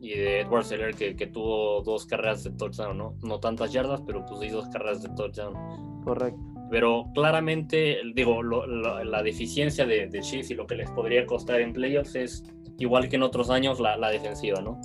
Y 0.00 0.08
de 0.16 0.40
Edward 0.40 0.64
Seller 0.64 0.94
que, 0.94 1.14
que, 1.14 1.26
tuvo 1.26 1.82
dos 1.82 2.06
carreras 2.06 2.42
de 2.42 2.52
touchdown, 2.52 2.96
¿no? 2.96 3.16
No 3.22 3.38
tantas 3.38 3.70
yardas, 3.70 4.00
pero 4.00 4.24
pues 4.24 4.40
sí 4.40 4.48
dos 4.48 4.66
carreras 4.70 5.02
de 5.02 5.10
touchdown. 5.10 6.02
Correcto. 6.04 6.40
Pero 6.70 7.04
claramente, 7.14 7.98
digo, 8.14 8.42
la 8.42 9.22
deficiencia 9.22 9.84
de, 9.84 10.08
de 10.08 10.20
Chiefs 10.20 10.50
y 10.50 10.54
lo 10.54 10.66
que 10.66 10.74
les 10.74 10.90
podría 10.90 11.26
costar 11.26 11.60
en 11.60 11.72
playoffs 11.72 12.14
es, 12.14 12.44
igual 12.78 13.08
que 13.08 13.16
en 13.16 13.22
otros 13.22 13.50
años, 13.50 13.80
la, 13.80 14.08
defensiva, 14.08 14.60
¿no? 14.60 14.80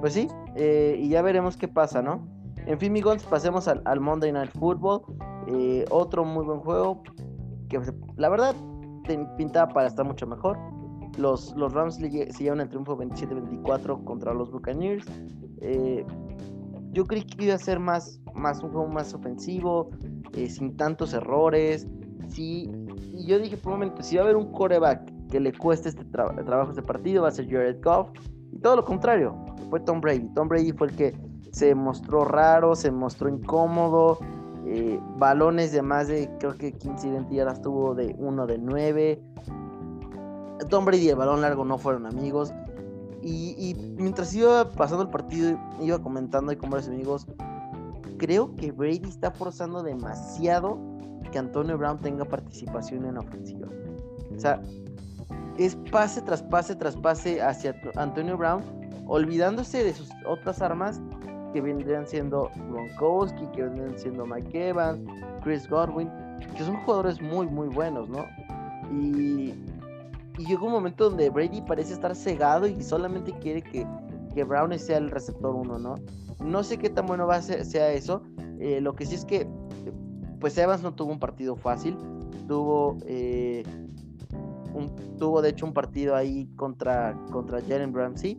Pues 0.00 0.14
sí, 0.14 0.28
eh, 0.56 0.96
y 0.98 1.08
ya 1.08 1.22
veremos 1.22 1.56
qué 1.56 1.68
pasa, 1.68 2.02
¿no? 2.02 2.26
En 2.66 2.78
fin, 2.78 2.92
amigos, 2.92 3.24
pasemos 3.24 3.68
al, 3.68 4.00
Monday 4.00 4.32
Night 4.32 4.52
Football. 4.52 5.02
Eh, 5.48 5.84
otro 5.90 6.24
muy 6.24 6.44
buen 6.44 6.60
juego 6.60 7.02
que 7.68 7.80
la 8.16 8.28
verdad 8.28 8.54
pintaba 9.36 9.72
para 9.72 9.88
estar 9.88 10.06
mucho 10.06 10.26
mejor. 10.26 10.58
Los, 11.18 11.54
los 11.56 11.72
Rams 11.72 11.96
se 11.96 12.08
llevan 12.08 12.60
el 12.60 12.68
triunfo 12.68 12.96
27-24 12.96 14.04
contra 14.04 14.32
los 14.32 14.50
Buccaneers. 14.50 15.04
Eh, 15.60 16.06
yo 16.92 17.04
creí 17.04 17.24
que 17.24 17.44
iba 17.44 17.54
a 17.54 17.58
ser 17.58 17.78
más, 17.80 18.20
más 18.34 18.62
un 18.62 18.70
juego 18.70 18.88
más 18.88 19.12
ofensivo, 19.14 19.90
sin 20.48 20.76
tantos 20.76 21.12
errores. 21.12 21.86
Sí, 22.28 22.70
y 23.12 23.26
yo 23.26 23.38
dije 23.38 23.56
por 23.56 23.72
un 23.72 23.80
momento, 23.80 24.02
si 24.02 24.16
va 24.16 24.22
a 24.22 24.24
haber 24.24 24.36
un 24.36 24.52
coreback 24.52 25.12
que 25.32 25.40
le 25.40 25.54
cueste 25.54 25.88
este 25.88 26.04
trabajo 26.04 26.68
este 26.68 26.82
partido, 26.82 27.22
va 27.22 27.28
a 27.28 27.30
ser 27.30 27.48
Jared 27.48 27.82
Goff. 27.82 28.10
Y 28.52 28.58
todo 28.58 28.76
lo 28.76 28.84
contrario, 28.84 29.34
fue 29.70 29.80
Tom 29.80 30.02
Brady. 30.02 30.28
Tom 30.34 30.46
Brady 30.46 30.72
fue 30.72 30.88
el 30.88 30.94
que 30.94 31.16
se 31.52 31.74
mostró 31.74 32.26
raro, 32.26 32.76
se 32.76 32.90
mostró 32.90 33.30
incómodo. 33.30 34.18
Eh, 34.66 35.00
balones 35.16 35.72
de 35.72 35.80
más 35.80 36.08
de, 36.08 36.30
creo 36.38 36.54
que 36.54 36.72
15 36.72 37.08
identidades 37.08 37.62
tuvo 37.62 37.94
de 37.94 38.14
1 38.18 38.46
de 38.46 38.58
9. 38.58 39.22
Tom 40.68 40.84
Brady 40.84 41.06
y 41.06 41.08
el 41.08 41.16
balón 41.16 41.40
largo 41.40 41.64
no 41.64 41.78
fueron 41.78 42.04
amigos. 42.04 42.52
Y, 43.22 43.74
mientras 43.96 44.34
iba 44.34 44.70
pasando 44.70 45.04
el 45.04 45.08
partido, 45.08 45.58
iba 45.80 45.98
comentando 46.02 46.52
y 46.52 46.56
con 46.56 46.68
varios 46.68 46.88
amigos, 46.88 47.26
creo 48.18 48.54
que 48.56 48.70
Brady 48.70 49.08
está 49.08 49.30
forzando 49.30 49.82
demasiado 49.82 50.78
que 51.30 51.38
Antonio 51.38 51.78
Brown 51.78 52.00
tenga 52.00 52.26
participación 52.26 53.06
en 53.06 53.14
la 53.14 53.20
ofensiva. 53.20 53.68
O 54.36 54.38
sea, 54.38 54.60
es 55.58 55.76
pase 55.90 56.22
tras 56.22 56.42
pase 56.42 56.74
tras 56.76 56.96
pase 56.96 57.42
hacia 57.42 57.74
Antonio 57.96 58.36
Brown 58.36 58.62
olvidándose 59.06 59.84
de 59.84 59.92
sus 59.92 60.08
otras 60.26 60.62
armas 60.62 61.00
que 61.52 61.60
vendrían 61.60 62.06
siendo 62.06 62.50
Gronkowski, 62.70 63.46
que 63.48 63.62
vendrían 63.62 63.98
siendo 63.98 64.24
Mike 64.24 64.68
Evans, 64.68 65.00
Chris 65.42 65.68
Godwin, 65.68 66.08
que 66.56 66.64
son 66.64 66.76
jugadores 66.84 67.20
muy, 67.20 67.46
muy 67.46 67.68
buenos, 67.68 68.08
¿no? 68.08 68.24
Y, 68.90 69.54
y 70.38 70.46
llegó 70.46 70.66
un 70.66 70.72
momento 70.72 71.10
donde 71.10 71.28
Brady 71.28 71.60
parece 71.62 71.92
estar 71.92 72.14
cegado 72.16 72.66
y 72.66 72.82
solamente 72.82 73.32
quiere 73.40 73.62
que, 73.62 73.86
que 74.34 74.44
Brown 74.44 74.78
sea 74.78 74.98
el 74.98 75.10
receptor 75.10 75.54
uno, 75.54 75.78
¿no? 75.78 75.96
No 76.40 76.62
sé 76.62 76.78
qué 76.78 76.88
tan 76.88 77.06
bueno 77.06 77.26
va 77.26 77.36
a 77.36 77.42
ser, 77.42 77.64
sea 77.64 77.92
eso. 77.92 78.22
Eh, 78.58 78.80
lo 78.80 78.94
que 78.94 79.04
sí 79.06 79.14
es 79.14 79.24
que, 79.24 79.46
pues 80.40 80.56
Evans 80.56 80.82
no 80.82 80.94
tuvo 80.94 81.12
un 81.12 81.20
partido 81.20 81.54
fácil. 81.54 81.96
Tuvo, 82.48 82.96
eh, 83.06 83.62
tuvo 85.18 85.42
de 85.42 85.50
hecho 85.50 85.66
un 85.66 85.72
partido 85.72 86.14
ahí 86.14 86.48
contra, 86.56 87.14
contra 87.30 87.60
Jalen 87.60 87.94
Ramsey 87.94 88.38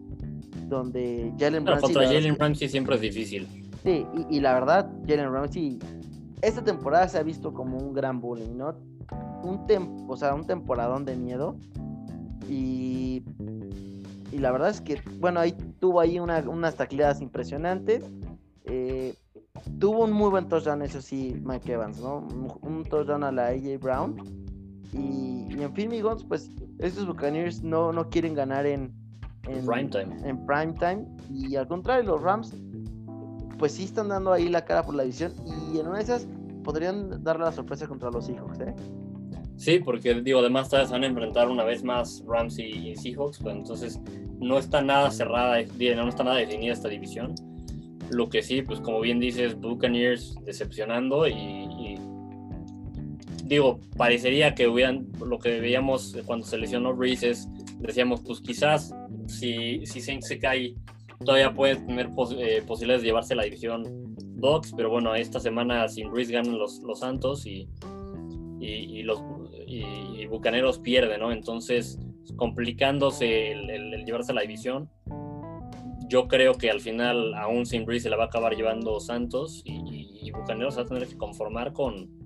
donde 0.67 1.33
Jalen 1.37 1.65
Ramsey. 1.65 1.93
Contra 1.93 2.05
Jalen 2.05 2.37
Ramsey 2.37 2.69
siempre 2.69 2.95
es 2.95 3.01
difícil. 3.01 3.47
Sí, 3.83 4.05
y, 4.29 4.39
la 4.39 4.53
verdad, 4.53 4.89
Jalen 5.07 5.31
Ramsey, 5.31 5.79
esta 6.41 6.63
temporada 6.63 7.07
se 7.07 7.17
ha 7.17 7.23
visto 7.23 7.53
como 7.53 7.77
un 7.77 7.93
gran 7.93 8.21
bullying, 8.21 8.57
¿no? 8.57 8.75
Un 9.43 9.67
tem 9.67 10.09
o 10.09 10.15
sea, 10.15 10.33
un 10.33 10.45
temporadón 10.45 11.05
de 11.05 11.15
miedo. 11.15 11.57
Y, 12.49 13.23
y 14.31 14.37
la 14.37 14.51
verdad 14.51 14.69
es 14.69 14.81
que, 14.81 15.01
bueno, 15.19 15.39
ahí 15.39 15.53
tuvo 15.79 15.99
ahí 15.99 16.19
unas 16.19 16.75
tacleadas 16.75 17.21
impresionantes. 17.21 18.03
Eh, 18.65 19.15
tuvo 19.79 20.05
un 20.05 20.13
muy 20.13 20.29
buen 20.29 20.47
touchdown, 20.47 20.81
eso 20.81 21.01
sí, 21.01 21.35
Mike 21.43 21.73
Evans, 21.73 21.99
¿no? 21.99 22.25
Un, 22.61 22.83
touchdown 22.85 23.23
a 23.23 23.31
la 23.31 23.47
AJ 23.47 23.79
Brown. 23.79 24.42
Y, 24.93 25.61
en 25.61 25.73
fin, 25.73 25.87
amigos, 25.87 26.25
pues 26.27 26.51
estos 26.79 27.07
Buccaneers 27.07 27.63
no, 27.63 27.91
no 27.91 28.09
quieren 28.09 28.33
ganar 28.33 28.65
en, 28.65 28.93
en 29.47 29.65
prime 29.65 29.89
time. 29.89 30.15
En 30.27 30.45
prime 30.45 30.73
time. 30.73 31.05
Y 31.29 31.55
al 31.55 31.67
contrario, 31.67 32.03
los 32.03 32.21
Rams, 32.21 32.53
pues 33.57 33.73
sí 33.73 33.85
están 33.85 34.09
dando 34.09 34.31
ahí 34.31 34.49
la 34.49 34.65
cara 34.65 34.83
por 34.83 34.95
la 34.95 35.03
división. 35.03 35.33
Y 35.73 35.79
en 35.79 35.87
una 35.87 35.97
de 35.97 36.03
esas 36.03 36.27
podrían 36.63 37.23
darle 37.23 37.45
la 37.45 37.51
sorpresa 37.51 37.87
contra 37.87 38.09
los 38.09 38.25
Seahawks, 38.25 38.59
¿eh? 38.61 38.73
Sí, 39.57 39.79
porque 39.79 40.15
digo, 40.15 40.39
además 40.39 40.69
se 40.69 40.77
van 40.77 41.03
a 41.03 41.07
enfrentar 41.07 41.47
una 41.47 41.63
vez 41.63 41.83
más 41.83 42.23
Rams 42.27 42.57
y, 42.59 42.95
Seahawks, 42.95 43.39
pues 43.39 43.55
entonces 43.55 43.99
no 44.39 44.57
está 44.57 44.81
nada 44.81 45.11
cerrada, 45.11 45.57
no 45.61 46.09
está 46.09 46.23
nada 46.23 46.37
definida 46.37 46.73
esta 46.73 46.89
división. 46.89 47.35
Lo 48.09 48.29
que 48.29 48.41
sí, 48.41 48.61
pues 48.61 48.79
como 48.79 48.99
bien 48.99 49.19
dices, 49.19 49.59
Buccaneers 49.59 50.35
decepcionando 50.45 51.27
y, 51.27 51.97
digo, 53.43 53.79
parecería 53.97 54.55
que 54.55 54.67
hubieran, 54.67 55.07
lo 55.25 55.39
que 55.39 55.59
veíamos 55.59 56.17
cuando 56.25 56.45
se 56.45 56.57
lesionó 56.57 56.95
Breeze 56.95 57.29
es, 57.29 57.47
decíamos, 57.79 58.21
pues 58.21 58.39
quizás 58.41 58.93
si, 59.27 59.85
si 59.85 60.01
Saints 60.01 60.27
se 60.27 60.39
cae, 60.39 60.75
todavía 61.23 61.53
puede 61.53 61.75
tener 61.75 62.07
eh, 62.37 62.63
posibilidades 62.65 63.01
de 63.01 63.07
llevarse 63.07 63.35
la 63.35 63.43
división 63.43 64.15
Bucks, 64.35 64.73
pero 64.75 64.89
bueno, 64.89 65.15
esta 65.15 65.39
semana 65.39 65.87
sin 65.87 66.11
Breeze 66.11 66.33
ganan 66.33 66.57
los, 66.57 66.79
los 66.79 66.99
Santos 66.99 67.45
y, 67.45 67.69
y, 68.59 69.03
los 69.03 69.21
y, 69.67 70.25
Bucaneros 70.25 70.79
pierden, 70.79 71.19
¿no? 71.19 71.31
Entonces, 71.31 71.99
complicándose 72.37 73.51
el, 73.51 74.05
llevarse 74.05 74.31
a 74.31 74.35
la 74.35 74.41
división, 74.41 74.89
yo 76.07 76.27
creo 76.27 76.53
que 76.55 76.69
al 76.69 76.79
final, 76.79 77.33
aún 77.35 77.65
sin 77.65 77.85
Breeze, 77.85 78.03
se 78.03 78.09
la 78.09 78.17
va 78.17 78.23
a 78.23 78.27
acabar 78.27 78.55
llevando 78.55 78.99
Santos 78.99 79.61
y, 79.65 80.31
Bucaneros 80.31 80.77
va 80.77 80.81
a 80.81 80.85
tener 80.85 81.07
que 81.07 81.15
conformar 81.15 81.73
con, 81.73 82.22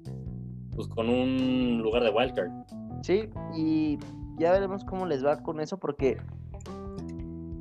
pues, 0.77 0.87
con 0.87 1.09
un 1.09 1.81
lugar 1.81 2.03
de 2.03 2.11
wildcard. 2.11 2.51
Sí, 3.01 3.29
y 3.53 3.97
ya 4.39 4.53
veremos 4.53 4.85
cómo 4.85 5.05
les 5.05 5.25
va 5.25 5.43
con 5.43 5.59
eso, 5.59 5.77
porque 5.77 6.17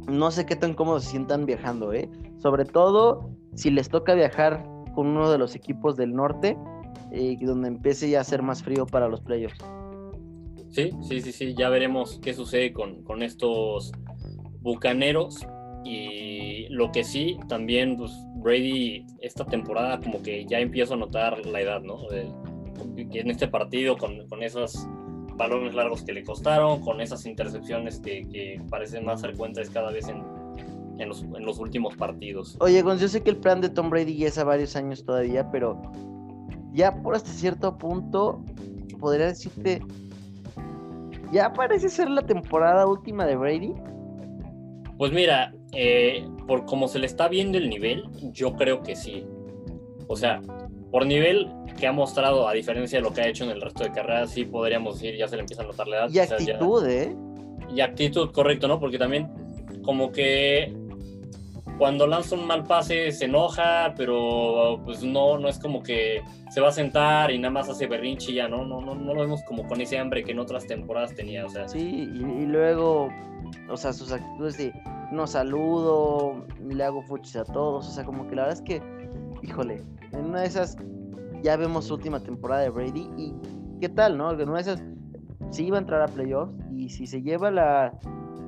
no 0.07 0.31
sé 0.31 0.47
qué 0.47 0.55
tan 0.55 0.75
cómodos 0.75 1.05
se 1.05 1.11
sientan 1.11 1.47
viajando, 1.47 1.93
¿eh? 1.93 2.09
Sobre 2.39 2.64
todo 2.64 3.31
si 3.55 3.71
les 3.71 3.89
toca 3.89 4.14
viajar 4.14 4.64
con 4.95 5.09
uno 5.09 5.31
de 5.31 5.39
los 5.39 5.57
equipos 5.57 5.97
del 5.97 6.14
norte, 6.14 6.57
y 7.12 7.37
donde 7.45 7.69
empiece 7.69 8.11
ya 8.11 8.21
a 8.21 8.25
ser 8.25 8.43
más 8.43 8.62
frío 8.62 8.87
para 8.87 9.09
los 9.09 9.21
playoffs. 9.21 9.59
Sí, 10.71 10.91
sí, 11.03 11.21
sí, 11.21 11.33
sí, 11.33 11.55
ya 11.55 11.69
veremos 11.69 12.19
qué 12.23 12.35
sucede 12.35 12.73
con, 12.73 13.03
con 13.05 13.23
estos 13.23 13.93
bucaneros. 14.61 15.47
Y 15.85 16.67
lo 16.71 16.91
que 16.91 17.05
sí, 17.05 17.39
también 17.49 17.97
pues, 17.97 18.12
Brady 18.39 19.07
esta 19.21 19.45
temporada 19.45 20.01
como 20.01 20.21
que 20.21 20.45
ya 20.45 20.59
empiezo 20.59 20.95
a 20.95 20.97
notar 20.97 21.47
la 21.47 21.61
edad, 21.61 21.81
¿no? 21.83 22.09
Que 23.11 23.20
en 23.20 23.31
este 23.31 23.49
partido 23.49 23.97
con, 23.97 24.27
con, 24.29 24.43
esos 24.43 24.87
balones 25.37 25.74
largos 25.74 26.03
que 26.03 26.12
le 26.12 26.24
costaron, 26.24 26.81
con 26.81 27.01
esas 27.01 27.27
intercepciones 27.27 28.01
que, 28.01 28.27
que 28.29 28.61
parecen 28.70 29.05
más 29.05 29.20
frecuentes 29.20 29.70
cada 29.70 29.91
vez 29.91 30.09
en, 30.09 30.22
en, 30.99 31.09
los, 31.09 31.22
en, 31.22 31.45
los, 31.45 31.59
últimos 31.59 31.97
partidos. 31.97 32.57
Oye, 32.61 32.83
Gonz, 32.83 33.01
yo 33.01 33.09
sé 33.09 33.22
que 33.22 33.31
el 33.31 33.37
plan 33.37 33.61
de 33.61 33.68
Tom 33.68 33.91
Brady 33.91 34.16
ya 34.16 34.29
es 34.29 34.39
a 34.39 34.45
varios 34.45 34.77
años 34.77 35.05
todavía, 35.05 35.51
pero 35.51 35.81
ya 36.72 37.03
por 37.03 37.14
hasta 37.14 37.31
cierto 37.31 37.77
punto, 37.79 38.43
podría 38.99 39.27
decirte, 39.27 39.83
ya 41.33 41.53
parece 41.53 41.89
ser 41.89 42.11
la 42.11 42.22
temporada 42.22 42.87
última 42.87 43.27
de 43.27 43.37
Brady. 43.37 43.74
Pues 44.99 45.12
mira, 45.12 45.55
eh, 45.72 46.27
por 46.47 46.64
como 46.64 46.89
se 46.89 46.99
le 46.99 47.07
está 47.07 47.29
viendo 47.29 47.59
el 47.59 47.68
nivel, 47.68 48.05
yo 48.33 48.55
creo 48.57 48.83
que 48.83 48.97
sí. 48.97 49.27
O 50.09 50.16
sea, 50.16 50.41
por 50.91 51.05
nivel 51.05 51.51
que 51.77 51.87
ha 51.87 51.93
mostrado, 51.93 52.49
a 52.49 52.53
diferencia 52.53 52.99
de 52.99 53.03
lo 53.03 53.12
que 53.12 53.20
ha 53.20 53.29
hecho 53.29 53.45
en 53.45 53.51
el 53.51 53.61
resto 53.61 53.85
de 53.85 53.93
carreras, 53.93 54.31
sí 54.31 54.45
podríamos 54.45 54.95
decir, 54.95 55.16
ya 55.16 55.29
se 55.29 55.37
le 55.37 55.43
empieza 55.43 55.62
a 55.62 55.66
notar 55.66 55.87
la 55.87 55.97
edad. 55.97 56.11
Y 56.11 56.18
actitud, 56.18 56.87
¿eh? 56.87 57.14
Y 57.74 57.81
actitud, 57.81 58.31
correcto, 58.33 58.68
¿no? 58.68 58.81
Porque 58.81 58.99
también 58.99 59.29
como 59.83 60.11
que 60.11 60.74
cuando 61.79 62.07
lanza 62.07 62.35
un 62.35 62.47
mal 62.47 62.64
pase 62.64 63.12
se 63.12 63.27
enoja, 63.27 63.95
pero 63.97 64.81
pues 64.85 65.03
no, 65.03 65.39
no 65.39 65.49
es 65.49 65.59
como 65.59 65.83
que 65.83 66.22
se 66.51 66.61
va 66.61 66.68
a 66.68 66.72
sentar 66.72 67.31
y 67.31 67.39
nada 67.39 67.53
más 67.53 67.68
hace 67.68 67.87
berrinche 67.87 68.33
ya, 68.33 68.49
¿no? 68.49 68.64
No, 68.64 68.81
no, 68.81 68.95
no 68.95 69.14
lo 69.14 69.20
vemos 69.20 69.43
como 69.43 69.66
con 69.66 69.81
ese 69.81 69.99
hambre 69.99 70.24
que 70.24 70.33
en 70.33 70.39
otras 70.39 70.66
temporadas 70.66 71.14
tenía, 71.14 71.45
o 71.45 71.49
sea. 71.49 71.68
Sí, 71.68 72.09
y, 72.12 72.47
luego, 72.47 73.09
o 73.68 73.77
sea, 73.77 73.93
sus 73.93 74.12
actitudes 74.12 74.57
de 74.57 74.72
no 75.12 75.27
saludo, 75.27 76.47
le 76.66 76.83
hago 76.83 77.03
fuchis 77.03 77.37
a 77.37 77.45
todos, 77.45 77.87
o 77.89 77.91
sea, 77.91 78.05
como 78.05 78.27
que 78.27 78.37
la 78.37 78.43
verdad 78.47 78.59
es 78.59 78.64
que, 78.64 78.83
híjole, 79.43 79.83
en 80.12 80.24
una 80.24 80.41
de 80.41 80.47
esas 80.47 80.77
ya 81.43 81.57
vemos 81.57 81.87
su 81.87 81.95
última 81.95 82.20
temporada 82.20 82.62
de 82.62 82.70
Brady 82.70 83.09
y 83.16 83.34
qué 83.80 83.89
tal, 83.89 84.16
¿no? 84.16 84.30
Una 84.30 84.55
de 84.55 84.61
esas 84.61 84.82
sí 85.51 85.66
iba 85.66 85.76
a 85.76 85.80
entrar 85.80 86.03
a 86.03 86.07
playoffs 86.07 86.53
y 86.76 86.89
si 86.89 87.07
se 87.07 87.22
lleva 87.22 87.51
la 87.51 87.99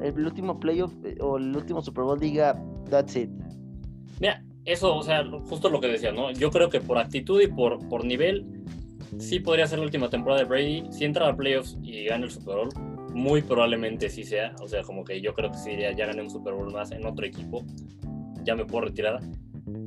el 0.03 0.25
último 0.25 0.59
playoff 0.61 0.93
eh, 1.05 1.17
o 1.21 1.39
el 1.39 1.55
último 1.57 1.83
Super 1.83 2.05
Bowl 2.05 2.19
diga, 2.19 2.61
that's 2.89 3.17
it. 3.17 3.31
Mira, 4.21 4.43
eso, 4.65 4.95
o 4.97 5.03
sea, 5.03 5.25
justo 5.49 5.69
lo 5.69 5.81
que 5.81 5.89
decía, 5.89 6.13
¿no? 6.13 6.31
Yo 6.31 6.51
creo 6.51 6.69
que 6.69 6.81
por 6.81 6.99
actitud 6.99 7.41
y 7.41 7.49
por, 7.49 7.87
por 7.89 8.05
nivel, 8.05 8.47
sí 9.19 9.41
podría 9.41 9.67
ser 9.67 9.79
la 9.79 9.87
última 9.87 10.09
temporada 10.09 10.43
de 10.43 10.49
Brady. 10.49 10.85
Si 10.91 11.05
entra 11.05 11.29
a 11.29 11.37
playoffs 11.37 11.79
y 11.83 12.05
gana 12.05 12.27
el 12.27 12.31
Super 12.31 12.57
Bowl, 12.57 12.69
muy 13.15 13.43
probablemente 13.43 14.09
sí 14.09 14.25
sea. 14.25 14.55
O 14.61 14.69
sea, 14.69 14.83
como 14.83 15.05
que 15.05 15.21
yo 15.21 15.35
creo 15.35 15.51
que 15.51 15.59
sí 15.59 15.71
ya, 15.79 15.93
ya 15.93 16.07
gané 16.07 16.23
un 16.23 16.31
Super 16.31 16.55
Bowl 16.55 16.73
más 16.73 16.91
en 16.93 17.07
otro 17.07 17.27
equipo. 17.27 17.65
Ya 18.45 18.55
me 18.55 18.65
puedo 18.65 18.87
retirar. 18.87 19.21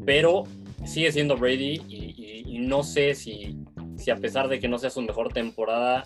Pero 0.05 0.43
sigue 0.85 1.11
siendo 1.11 1.37
Brady 1.37 1.81
y, 1.87 2.43
y 2.45 2.59
no 2.59 2.83
sé 2.83 3.15
si, 3.15 3.57
si 3.97 4.11
a 4.11 4.17
pesar 4.17 4.47
de 4.49 4.59
que 4.59 4.67
no 4.67 4.77
sea 4.77 4.89
su 4.89 5.01
mejor 5.01 5.31
temporada, 5.31 6.03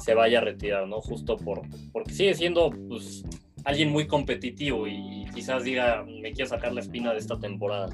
se 0.00 0.14
vaya 0.14 0.38
a 0.38 0.42
retirar, 0.42 0.86
¿no? 0.86 1.00
Justo 1.00 1.36
por, 1.36 1.62
porque 1.92 2.12
sigue 2.12 2.34
siendo 2.34 2.70
pues, 2.88 3.24
alguien 3.64 3.90
muy 3.90 4.06
competitivo 4.06 4.86
y 4.86 5.26
quizás 5.34 5.64
diga, 5.64 6.04
me 6.04 6.32
quiero 6.32 6.50
sacar 6.50 6.72
la 6.72 6.80
espina 6.80 7.12
de 7.12 7.18
esta 7.18 7.38
temporada. 7.38 7.88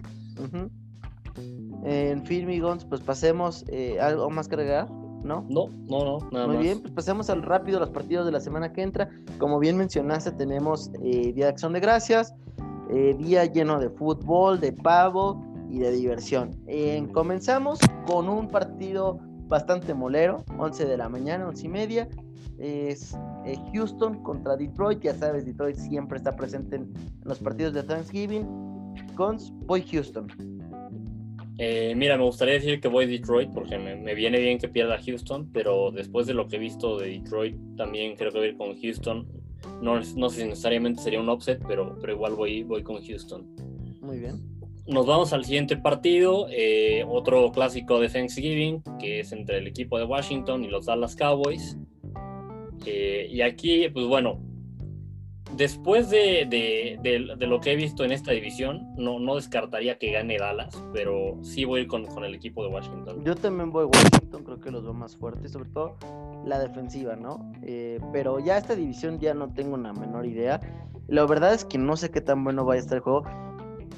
En 1.85 2.25
fin, 2.25 2.47
Migons, 2.47 2.85
pues 2.85 3.01
pasemos, 3.01 3.65
eh, 3.69 3.99
¿algo 4.01 4.31
más 4.31 4.49
que 4.49 4.55
agregar? 4.55 4.91
¿No? 4.91 5.47
No, 5.49 5.69
no, 5.69 6.05
no, 6.05 6.31
nada 6.33 6.49
Muy 6.49 6.57
bien, 6.57 6.81
pues 6.81 6.93
pasemos 6.93 7.31
al 7.31 7.43
rápido 7.43 7.79
los 7.79 7.91
partidos 7.91 8.27
de 8.27 8.33
la 8.33 8.41
semana 8.41 8.73
que 8.73 8.83
entra. 8.83 9.09
Como 9.39 9.59
bien 9.61 9.77
mencionaste, 9.77 10.33
tenemos 10.33 10.91
eh, 11.03 11.33
Día 11.33 11.47
de 11.47 11.51
Acción 11.51 11.73
de 11.73 11.81
Gracias, 11.81 12.35
eh, 12.91 13.15
día 13.19 13.45
lleno 13.45 13.79
de 13.79 13.89
fútbol, 13.89 14.61
de 14.61 14.73
pavo 14.73 15.52
y 15.73 15.79
de 15.79 15.91
diversión. 15.91 16.55
comenzamos 17.13 17.81
con 18.07 18.29
un 18.29 18.49
partido 18.49 19.19
bastante 19.49 19.95
molero, 19.95 20.45
11 20.59 20.85
de 20.85 20.97
la 20.99 21.09
mañana, 21.09 21.49
11 21.49 21.67
y 21.67 21.69
media. 21.69 22.09
Es 22.59 23.15
eh, 23.47 23.57
Houston 23.73 24.23
contra 24.23 24.57
Detroit, 24.57 25.01
ya 25.01 25.15
sabes, 25.15 25.47
Detroit 25.47 25.77
siempre 25.77 26.19
está 26.19 26.37
presente 26.37 26.77
en, 26.77 26.93
los 27.25 27.39
partidos 27.39 27.73
de 27.73 27.83
Thanksgiving. 27.83 28.47
Cons, 29.17 29.51
voy 29.67 29.83
Houston. 29.83 30.29
Eh, 31.59 31.95
mira, 31.97 32.19
me 32.19 32.25
gustaría 32.25 32.55
decir 32.55 32.81
que 32.81 32.89
voy 32.89 33.07
Detroit 33.07 33.51
porque 33.53 33.79
me, 33.79 34.15
viene 34.15 34.39
bien 34.39 34.59
que 34.59 34.69
pierda 34.69 34.99
Houston, 35.03 35.51
pero 35.53 35.91
después 35.91 36.27
de 36.27 36.35
lo 36.35 36.49
que 36.49 36.57
he 36.57 36.59
visto 36.59 36.99
de 36.99 37.09
Detroit, 37.09 37.57
también 37.77 38.15
creo 38.17 38.31
que 38.31 38.39
voy 38.39 38.57
con 38.57 38.79
Houston. 38.79 39.27
No, 39.81 39.97
no 39.97 40.29
sé 40.29 40.43
si 40.43 40.49
necesariamente 40.49 41.01
sería 41.01 41.21
un 41.21 41.29
offset, 41.31 41.63
pero, 41.67 41.97
pero 41.99 42.13
igual 42.13 42.35
voy, 42.35 42.63
voy 42.63 42.83
con 42.83 43.03
Houston. 43.03 43.47
Muy 44.03 44.19
bien 44.19 44.52
nos 44.87 45.07
vamos 45.07 45.33
al 45.33 45.45
siguiente 45.45 45.77
partido, 45.77 46.47
eh, 46.51 47.05
otro 47.09 47.53
clásico 47.53 48.01
de 48.01 48.09
Thanksgiving, 48.09 48.83
que 48.99 49.21
es 49.21 49.33
entre 49.33 49.59
el 49.59 49.67
equipo 49.67 49.99
de 49.99 50.05
Washington 50.05 50.65
y 50.65 50.69
los 50.69 50.87
Dallas 50.87 51.17
Cowboys. 51.17 51.79
Eh, 52.85 53.29
y 53.31 53.43
aquí, 53.43 53.89
pues 53.91 54.07
bueno, 54.07 54.41
después 55.57 56.11
de, 56.11 56.99
lo 57.39 57.61
que 57.61 57.73
he 57.73 57.77
visto 57.77 58.05
en 58.05 58.13
esta 58.13 58.33
división, 58.33 58.89
no, 58.97 59.35
descartaría 59.37 59.99
que 59.99 60.11
gane 60.11 60.39
Dallas, 60.39 60.83
pero 60.93 61.39
sí 61.43 61.65
voy 61.65 61.81
a 61.81 61.83
ir 61.83 61.89
con, 61.89 62.07
con, 62.07 62.25
el 62.25 62.35
equipo 62.35 62.65
de 62.65 62.71
Washington. 62.71 63.25
Yo 63.25 63.37
también 63.37 63.71
voy 63.71 63.85
a 63.85 63.87
Washington, 63.87 64.45
creo 64.45 64.61
que 64.61 64.71
los 64.71 64.83
veo 64.83 64.95
más 64.95 65.17
fuertes, 65.17 65.53
sobre 65.53 65.69
todo 65.71 65.97
la 66.45 66.59
defensiva, 66.59 67.17
¿no? 67.17 67.53
Eh, 67.63 68.01
pero 68.13 68.39
ya 68.41 68.59
esta 68.59 68.75
división 68.75 69.19
ya 69.19 69.35
no 69.35 69.53
tengo 69.53 69.75
una 69.75 69.93
menor 69.93 70.27
idea. 70.27 70.61
La 71.09 71.25
verdad 71.27 71.55
es 71.55 71.65
que 71.65 71.79
no 71.79 71.97
sé 71.97 72.11
qué 72.11 72.21
tan 72.21 72.43
bueno 72.45 72.65
vaya 72.65 72.81
a 72.81 72.83
estar 72.83 72.97
el 72.97 73.03
juego. 73.03 73.25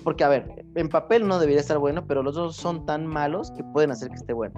Porque, 0.05 0.23
a 0.23 0.29
ver, 0.29 0.67
en 0.75 0.89
papel 0.89 1.27
no 1.27 1.39
debería 1.39 1.61
estar 1.61 1.79
bueno, 1.79 2.07
pero 2.07 2.23
los 2.23 2.35
dos 2.35 2.57
son 2.57 2.85
tan 2.87 3.07
malos 3.07 3.51
que 3.53 3.65
pueden 3.65 3.91
hacer 3.91 4.11
que 4.11 4.17
esté 4.17 4.33
bueno. 4.35 4.55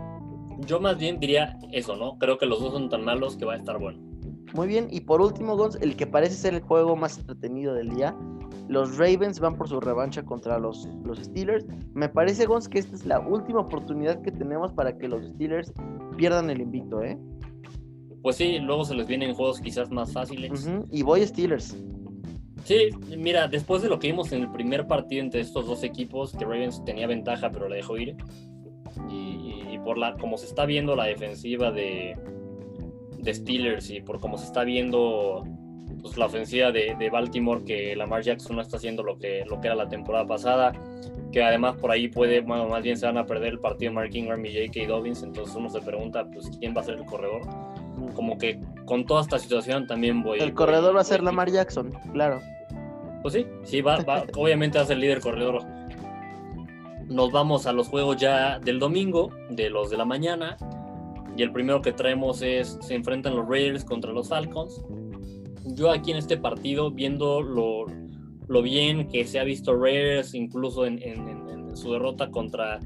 Yo 0.67 0.81
más 0.81 0.99
bien 0.99 1.21
diría 1.21 1.57
eso, 1.73 1.97
¿no? 1.97 2.19
Creo 2.19 2.37
que 2.37 2.47
los 2.47 2.61
dos 2.61 2.73
son 2.73 2.89
tan 2.89 3.05
malos 3.05 3.37
que 3.37 3.45
va 3.45 3.55
a 3.55 3.57
estar 3.57 3.79
bueno. 3.79 3.99
Muy 4.55 4.67
bien, 4.67 4.89
y 4.91 5.01
por 5.01 5.21
último, 5.21 5.57
Gonz, 5.57 5.77
el 5.81 5.97
que 5.97 6.07
parece 6.07 6.35
ser 6.35 6.55
el 6.55 6.63
juego 6.63 6.97
más 6.97 7.19
entretenido 7.19 7.75
del 7.75 7.91
día. 7.91 8.17
Los 8.69 8.97
Ravens 8.97 9.39
van 9.39 9.57
por 9.57 9.69
su 9.69 9.81
revancha 9.81 10.25
contra 10.25 10.59
los, 10.59 10.89
los 11.05 11.19
Steelers. 11.19 11.67
Me 11.95 12.09
parece, 12.09 12.47
Gonz, 12.47 12.69
que 12.69 12.79
esta 12.79 12.97
es 12.97 13.05
la 13.07 13.21
última 13.21 13.61
oportunidad 13.61 14.21
que 14.23 14.33
tenemos 14.33 14.73
para 14.73 14.97
que 14.97 15.09
los 15.09 15.25
Steelers 15.27 15.73
pierdan 16.17 16.51
el 16.51 16.61
invito, 16.61 17.03
¿eh? 17.03 17.19
Pues 18.23 18.37
sí, 18.37 18.59
luego 18.59 18.85
se 18.85 18.95
les 18.95 19.07
vienen 19.07 19.35
juegos 19.35 19.61
quizás 19.61 19.91
más 19.91 20.13
fáciles. 20.13 20.69
Y 20.91 21.03
voy 21.03 21.25
Steelers. 21.25 21.77
Sí, 22.67 22.91
mira, 23.17 23.47
después 23.47 23.81
de 23.81 23.89
lo 23.89 24.01
que 24.01 24.09
vimos 24.09 24.33
en 24.33 24.43
el 24.43 24.51
primer 24.51 24.89
partido 24.89 25.23
entre 25.23 25.41
estos 25.41 25.69
dos 25.69 25.85
equipos, 25.85 26.33
que 26.33 26.45
Ravens 26.45 26.85
tenía 26.85 27.07
ventaja 27.07 27.49
pero 27.53 27.69
la 27.69 27.77
dejó 27.77 27.97
ir, 27.97 28.17
y, 29.09 29.79
por 29.85 29.99
la 29.99 30.15
como 30.15 30.37
se 30.37 30.47
está 30.47 30.67
viendo 30.67 30.97
la 30.97 31.05
defensiva 31.05 31.71
de, 31.71 32.17
de, 33.19 33.35
Steelers 33.35 33.89
y 33.91 34.01
por 34.01 34.19
cómo 34.19 34.37
se 34.37 34.47
está 34.47 34.65
viendo 34.65 35.45
pues, 36.03 36.17
la 36.17 36.27
ofensiva 36.27 36.73
de, 36.73 36.97
de, 36.99 37.09
Baltimore, 37.09 37.63
que 37.63 37.95
Lamar 37.95 38.23
Jackson 38.23 38.57
no 38.57 38.63
está 38.63 38.79
haciendo 38.79 39.05
lo 39.05 39.17
que, 39.17 39.45
lo 39.49 39.61
que 39.61 39.69
era 39.69 39.77
la 39.77 39.89
temporada 39.89 40.27
pasada, 40.27 40.73
que 41.31 41.45
además 41.45 41.77
por 41.77 41.93
ahí 41.93 42.09
puede, 42.09 42.41
bueno, 42.41 42.69
más 42.69 42.83
bien 42.83 42.97
se 42.97 43.07
van 43.07 43.19
a 43.19 43.27
perder 43.27 43.53
el 43.53 43.61
partido 43.61 43.93
Mark 43.93 44.11
Ingram 44.13 44.45
y 44.45 44.53
J.K. 44.53 44.89
Dobbins, 44.89 45.23
entonces 45.23 45.55
uno 45.55 45.71
se 45.71 45.83
pregunta, 45.83 46.29
pues, 46.33 46.51
¿quién 46.59 46.75
va 46.77 46.81
a 46.81 46.85
ser 46.85 46.97
el 46.97 47.05
corredor? 47.05 47.43
Como 48.15 48.37
que 48.39 48.59
con 48.87 49.07
toda 49.07 49.21
esta 49.21 49.39
situación 49.39 49.87
también 49.87 50.25
voy... 50.25 50.41
El 50.41 50.53
corredor 50.53 50.97
va 50.97 51.03
a 51.03 51.05
ser 51.05 51.23
Lamar 51.23 51.49
Jackson, 51.49 51.93
claro. 52.13 52.41
Pues 53.23 53.35
sí, 53.35 53.47
sí, 53.65 53.81
va, 53.81 53.99
obviamente 54.37 54.79
va 54.79 54.85
a 54.85 54.87
ser 54.87 54.99
líder 54.99 55.21
corredor. 55.21 55.63
nos 57.09 57.31
vamos 57.33 57.67
a 57.67 57.73
los 57.73 57.89
juegos 57.89 58.17
ya 58.17 58.59
del 58.59 58.79
domingo, 58.79 59.31
de 59.51 59.71
los 59.71 59.91
de 59.91 59.97
la 59.97 60.05
mañana. 60.05 60.57
Y 61.37 61.43
el 61.43 61.53
primero 61.53 61.83
que 61.83 61.93
traemos 61.93 62.41
es, 62.41 62.79
se 62.81 62.95
enfrentan 62.95 63.37
los 63.37 63.47
Raiders 63.47 63.85
contra 63.85 64.13
los 64.13 64.29
Falcons. 64.29 64.83
Yo 65.75 65.91
aquí 65.91 66.13
en 66.13 66.17
este 66.17 66.39
partido, 66.39 66.91
viendo 66.91 67.43
lo, 67.43 67.85
lo 68.49 68.63
bien 68.63 69.09
que 69.09 69.27
se 69.27 69.39
ha 69.39 69.45
visto 69.45 69.77
Raiders, 69.77 70.35
incluso 70.35 70.87
en, 70.87 71.03
en, 71.03 71.77
su 71.77 71.93
derrota 71.93 72.31
contra, 72.31 72.81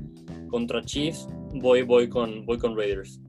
contra 0.48 0.82
Chiefs, 0.82 1.28
voy, 1.54 1.82
voy, 1.82 2.08
con, 2.08 2.44
voy 2.44 2.58
con 2.58 2.76
Raiders. 2.76 3.20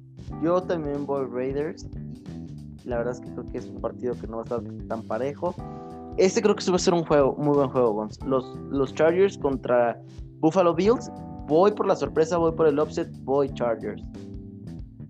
Yo 0.42 0.60
también 0.64 1.06
voy 1.06 1.28
Raiders. 1.32 1.88
La 2.84 2.98
verdad 2.98 3.14
es 3.14 3.20
que 3.20 3.32
creo 3.32 3.52
que 3.52 3.58
es 3.60 3.66
un 3.68 3.80
partido 3.80 4.16
que 4.20 4.26
no 4.26 4.38
va 4.38 4.42
a 4.42 4.46
estar 4.46 4.62
tan 4.88 5.04
parejo. 5.04 5.54
Este 6.18 6.42
creo 6.42 6.56
que 6.56 6.70
va 6.70 6.76
a 6.76 6.80
ser 6.80 6.94
un 6.94 7.04
juego, 7.04 7.36
muy 7.38 7.56
buen 7.56 7.70
juego, 7.70 8.08
Los, 8.26 8.56
los 8.70 8.94
Chargers 8.94 9.38
contra 9.38 10.00
Buffalo 10.40 10.74
Bills. 10.74 11.10
Voy 11.48 11.72
por 11.72 11.88
la 11.88 11.96
sorpresa, 11.96 12.38
voy 12.38 12.52
por 12.54 12.68
el 12.68 12.80
offset, 12.80 13.10
voy 13.24 13.50
Chargers. 13.54 14.04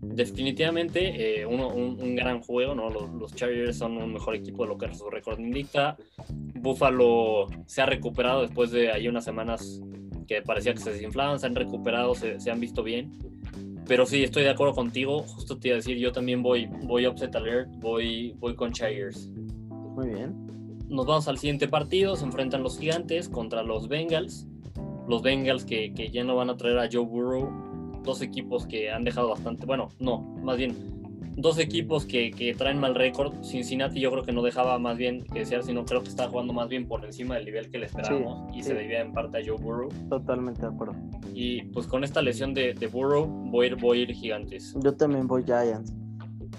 Definitivamente 0.01 1.41
eh, 1.41 1.45
un, 1.45 2.15
gran 2.15 2.41
juego, 2.41 2.75
¿no? 2.75 2.89
Los, 2.89 3.33
Chargers 3.35 3.77
son 3.77 3.97
un 3.97 4.13
mejor 4.13 4.35
equipo 4.35 4.63
de 4.63 4.69
lo 4.69 4.77
que 4.77 4.93
su 4.93 5.09
récord 5.09 5.39
indica. 5.39 5.95
Buffalo 6.55 7.47
se 7.65 7.81
ha 7.81 7.85
recuperado 7.85 8.41
después 8.41 8.71
de 8.71 8.91
ahí 8.91 9.07
unas 9.07 9.23
semanas 9.23 9.81
que 10.27 10.41
parecía 10.41 10.73
que 10.73 10.79
se 10.79 10.91
desinflaban, 10.91 11.39
se 11.39 11.47
han 11.47 11.55
recuperado, 11.55 12.13
se, 12.15 12.39
se 12.39 12.51
han 12.51 12.59
visto 12.59 12.83
bien. 12.83 13.11
Pero 13.87 14.05
sí, 14.05 14.23
estoy 14.23 14.43
de 14.43 14.49
acuerdo 14.49 14.73
contigo. 14.73 15.23
Justo 15.23 15.57
te 15.57 15.69
iba 15.69 15.75
a 15.75 15.77
decir, 15.77 15.97
yo 15.97 16.11
también 16.11 16.43
voy, 16.43 16.67
voy 16.83 17.07
upset 17.07 17.35
alert, 17.35 17.69
voy, 17.79 18.35
voy 18.39 18.55
con 18.55 18.71
Chargers. 18.71 19.29
Muy 19.95 20.09
bien. 20.09 20.50
Nos 20.91 21.05
vamos 21.05 21.29
al 21.29 21.37
siguiente 21.37 21.69
partido. 21.69 22.17
Se 22.17 22.25
enfrentan 22.25 22.63
los 22.63 22.77
gigantes 22.77 23.29
contra 23.29 23.63
los 23.63 23.87
Bengals. 23.87 24.45
Los 25.07 25.21
Bengals 25.21 25.63
que, 25.63 25.93
que 25.93 26.11
ya 26.11 26.25
no 26.25 26.35
van 26.35 26.49
a 26.49 26.57
traer 26.57 26.77
a 26.79 26.89
Joe 26.91 27.05
Burrow. 27.05 27.49
Dos 28.03 28.21
equipos 28.21 28.67
que 28.67 28.91
han 28.91 29.05
dejado 29.05 29.29
bastante. 29.29 29.65
Bueno, 29.65 29.87
no, 29.99 30.19
más 30.43 30.57
bien 30.57 30.75
dos 31.37 31.59
equipos 31.59 32.05
que, 32.05 32.31
que 32.31 32.53
traen 32.55 32.77
mal 32.77 32.93
récord. 32.93 33.41
Cincinnati 33.41 34.01
yo 34.01 34.11
creo 34.11 34.23
que 34.23 34.33
no 34.33 34.41
dejaba 34.41 34.77
más 34.79 34.97
bien 34.97 35.23
que 35.23 35.39
desear, 35.39 35.63
sino 35.63 35.85
creo 35.85 36.03
que 36.03 36.09
estaba 36.09 36.29
jugando 36.29 36.51
más 36.51 36.67
bien 36.67 36.85
por 36.85 37.05
encima 37.05 37.35
del 37.35 37.45
nivel 37.45 37.71
que 37.71 37.79
le 37.79 37.85
esperábamos 37.85 38.53
y 38.53 38.61
se 38.61 38.73
debía 38.73 38.99
en 38.99 39.13
parte 39.13 39.37
a 39.37 39.41
Joe 39.45 39.55
Burrow. 39.61 39.87
Totalmente 40.09 40.61
de 40.61 40.67
acuerdo. 40.67 40.95
Y 41.33 41.63
pues 41.67 41.87
con 41.87 42.03
esta 42.03 42.21
lesión 42.21 42.53
de, 42.53 42.73
de 42.73 42.87
Burrow 42.87 43.27
voy 43.27 43.67
a, 43.67 43.69
ir, 43.69 43.75
voy 43.77 43.99
a 43.99 44.01
ir 44.01 44.11
gigantes. 44.13 44.75
Yo 44.83 44.93
también 44.93 45.25
voy 45.25 45.45
Giants. 45.45 45.93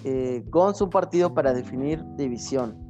Eh, 0.05 0.43
Gons, 0.47 0.81
un 0.81 0.89
partido 0.89 1.35
para 1.35 1.53
definir 1.53 2.03
división. 2.17 2.82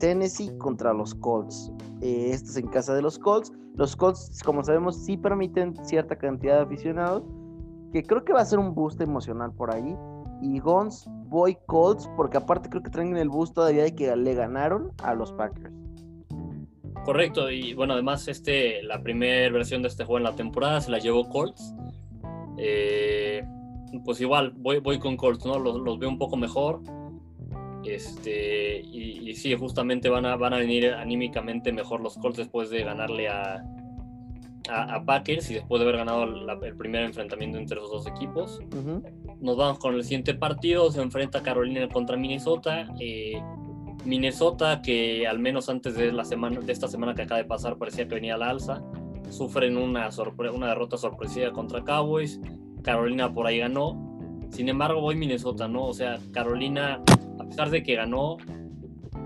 Tennessee 0.00 0.50
contra 0.58 0.92
los 0.92 1.14
Colts. 1.14 1.70
Eh, 2.00 2.30
este 2.32 2.48
es 2.48 2.56
en 2.56 2.66
casa 2.66 2.94
de 2.94 3.02
los 3.02 3.18
Colts. 3.18 3.52
Los 3.76 3.94
Colts, 3.94 4.42
como 4.44 4.64
sabemos, 4.64 4.96
sí 4.96 5.16
permiten 5.16 5.76
cierta 5.84 6.16
cantidad 6.16 6.56
de 6.56 6.62
aficionados, 6.62 7.22
que 7.92 8.02
creo 8.02 8.24
que 8.24 8.32
va 8.32 8.40
a 8.40 8.44
ser 8.44 8.58
un 8.58 8.74
boost 8.74 9.00
emocional 9.00 9.52
por 9.52 9.72
ahí. 9.72 9.96
Y 10.42 10.58
Gons 10.58 11.06
voy 11.28 11.56
Colts, 11.66 12.10
porque 12.16 12.38
aparte 12.38 12.68
creo 12.68 12.82
que 12.82 12.90
traen 12.90 13.16
el 13.16 13.28
bus 13.28 13.52
todavía 13.52 13.84
de 13.84 13.94
que 13.94 14.14
le 14.16 14.34
ganaron 14.34 14.90
a 15.04 15.14
los 15.14 15.32
Packers. 15.34 15.72
Correcto, 17.04 17.50
y 17.50 17.74
bueno, 17.74 17.94
además 17.94 18.26
este, 18.28 18.82
la 18.82 19.02
primera 19.02 19.50
versión 19.52 19.82
de 19.82 19.88
este 19.88 20.04
juego 20.04 20.18
en 20.18 20.24
la 20.24 20.34
temporada 20.34 20.80
se 20.80 20.90
la 20.90 20.98
llevó 20.98 21.28
Colts. 21.28 21.74
Eh, 22.58 23.42
pues 24.04 24.20
igual, 24.20 24.52
voy 24.56 24.98
con 24.98 25.16
Colts, 25.16 25.44
¿no? 25.44 25.58
Los, 25.58 25.98
veo 25.98 26.08
un 26.08 26.18
poco 26.18 26.36
mejor. 26.36 26.80
Este, 27.84 28.80
y, 28.80 29.34
sí, 29.34 29.54
justamente 29.54 30.08
van 30.08 30.26
a, 30.26 30.36
van 30.36 30.54
a 30.54 30.58
venir 30.58 30.92
anímicamente 30.92 31.72
mejor 31.72 32.00
los 32.00 32.16
Colts 32.16 32.38
después 32.38 32.70
de 32.70 32.84
ganarle 32.84 33.28
a, 33.28 33.64
a, 34.68 35.04
Packers 35.04 35.50
y 35.50 35.54
después 35.54 35.80
de 35.80 35.88
haber 35.88 35.98
ganado 35.98 36.24
el 36.24 36.76
primer 36.76 37.04
enfrentamiento 37.04 37.58
entre 37.58 37.76
los 37.76 37.90
dos 37.90 38.06
equipos. 38.06 38.60
Nos 39.40 39.56
vamos 39.56 39.78
con 39.78 39.94
el 39.94 40.02
siguiente 40.02 40.34
partido, 40.34 40.90
se 40.90 41.00
enfrenta 41.00 41.42
Carolina 41.42 41.88
contra 41.88 42.16
Minnesota. 42.16 42.88
Eh, 43.00 43.40
Minnesota, 44.04 44.80
que 44.82 45.26
al 45.26 45.38
menos 45.38 45.68
antes 45.68 45.94
de, 45.94 46.12
la 46.12 46.24
semana, 46.24 46.60
de 46.60 46.72
esta 46.72 46.88
semana 46.88 47.14
que 47.14 47.22
acaba 47.22 47.38
de 47.38 47.44
pasar 47.46 47.76
parecía 47.76 48.08
que 48.08 48.14
venía 48.14 48.34
a 48.34 48.38
la 48.38 48.50
alza, 48.50 48.82
sufren 49.30 49.76
una, 49.76 50.08
una 50.54 50.68
derrota 50.68 50.96
sorpresiva 50.96 51.52
contra 51.52 51.82
Cowboys. 51.82 52.40
Carolina 52.82 53.32
por 53.32 53.46
ahí 53.46 53.58
ganó. 53.58 54.06
Sin 54.50 54.68
embargo, 54.68 55.00
voy 55.00 55.16
Minnesota, 55.16 55.68
¿no? 55.68 55.86
O 55.86 55.94
sea, 55.94 56.18
Carolina, 56.32 57.02
pesar 57.50 57.70
de 57.70 57.82
que 57.82 57.96
ganó, 57.96 58.38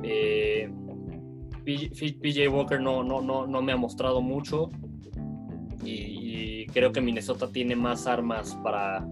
eh, 0.03 0.70
PJ 1.64 2.49
Walker 2.49 2.81
no, 2.81 3.03
no, 3.03 3.20
no, 3.20 3.47
no 3.47 3.62
me 3.62 3.72
ha 3.72 3.77
mostrado 3.77 4.20
mucho 4.20 4.70
y, 5.85 6.66
creo 6.72 6.93
que 6.93 7.01
Minnesota 7.01 7.49
tiene 7.53 7.77
más 7.77 8.07
armas 8.09 8.59
para, 8.64 9.07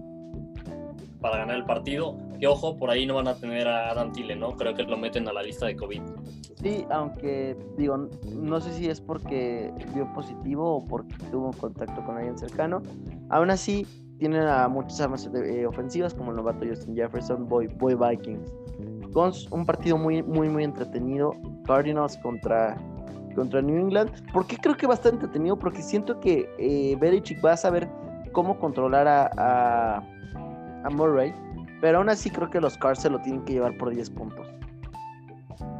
para 1.21 1.37
ganar 1.37 1.55
el 1.55 1.65
partido. 1.65 2.17
Que 2.39 2.47
ojo, 2.47 2.75
por 2.75 2.89
ahí 2.89 3.05
no 3.05 3.15
van 3.15 3.29
a 3.29 3.35
tener 3.35 3.69
a 3.69 3.91
Adam 3.91 4.11
Thielen, 4.11 4.41
¿no? 4.41 4.57
Creo 4.57 4.73
que 4.73 4.83
lo 4.83 4.97
meten 4.97 5.27
a 5.29 5.33
la 5.33 5.43
lista 5.43 5.67
de 5.67 5.77
COVID. 5.77 6.01
Sí, 6.61 6.85
aunque 6.89 7.55
digo, 7.77 8.09
no 8.35 8.59
sé 8.59 8.73
si 8.73 8.87
es 8.87 8.99
porque 8.99 9.71
dio 9.93 10.11
positivo 10.13 10.77
o 10.77 10.85
porque 10.85 11.15
tuvo 11.31 11.51
contacto 11.51 12.03
con 12.03 12.17
alguien 12.17 12.37
cercano. 12.37 12.83
Aún 13.29 13.49
así, 13.49 13.85
tienen 14.17 14.41
a 14.41 14.67
muchas 14.67 14.99
armas 14.99 15.29
eh, 15.33 15.65
ofensivas 15.65 16.13
como 16.13 16.31
el 16.31 16.37
novato 16.37 16.65
Justin 16.67 16.95
Jefferson, 16.95 17.47
Boy, 17.47 17.67
Boy 17.67 17.95
Vikings. 17.95 18.53
Un 19.15 19.65
partido 19.65 19.97
muy, 19.97 20.23
muy, 20.23 20.49
muy 20.49 20.63
entretenido. 20.63 21.35
Cardinals 21.65 22.17
contra 22.17 22.77
contra 23.33 23.61
New 23.61 23.77
England. 23.77 24.31
¿Por 24.31 24.47
qué 24.47 24.57
creo 24.57 24.75
que 24.75 24.87
va 24.87 24.93
a 24.93 24.95
estar 24.95 25.13
entretenido? 25.13 25.57
Porque 25.57 25.81
siento 25.81 26.19
que 26.19 26.49
eh, 26.57 26.95
Belichick 26.99 27.43
va 27.43 27.53
a 27.53 27.57
saber 27.57 27.89
cómo 28.31 28.59
controlar 28.59 29.07
a, 29.07 30.03
a, 30.83 30.89
Murray. 30.89 31.33
Pero 31.81 31.99
aún 31.99 32.09
así 32.09 32.29
creo 32.29 32.49
que 32.49 32.61
los 32.61 32.77
Cars 32.77 33.01
se 33.01 33.09
lo 33.09 33.19
tienen 33.19 33.43
que 33.45 33.53
llevar 33.53 33.77
por 33.77 33.89
10 33.89 34.09
puntos. 34.11 34.47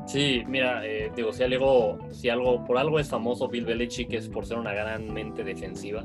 Sí, 0.06 0.44
mira, 0.48 0.86
eh, 0.86 1.12
digo, 1.16 1.32
si 1.32 1.44
algo, 1.44 1.98
si 2.12 2.30
algo, 2.30 2.64
por 2.66 2.78
algo 2.78 3.00
es 3.00 3.10
famoso 3.10 3.48
Bill 3.48 3.66
Belichick 3.66 4.12
es 4.14 4.28
por 4.28 4.46
ser 4.46 4.58
una 4.58 4.74
gran 4.74 5.14
mente 5.14 5.44
defensiva. 5.44 6.04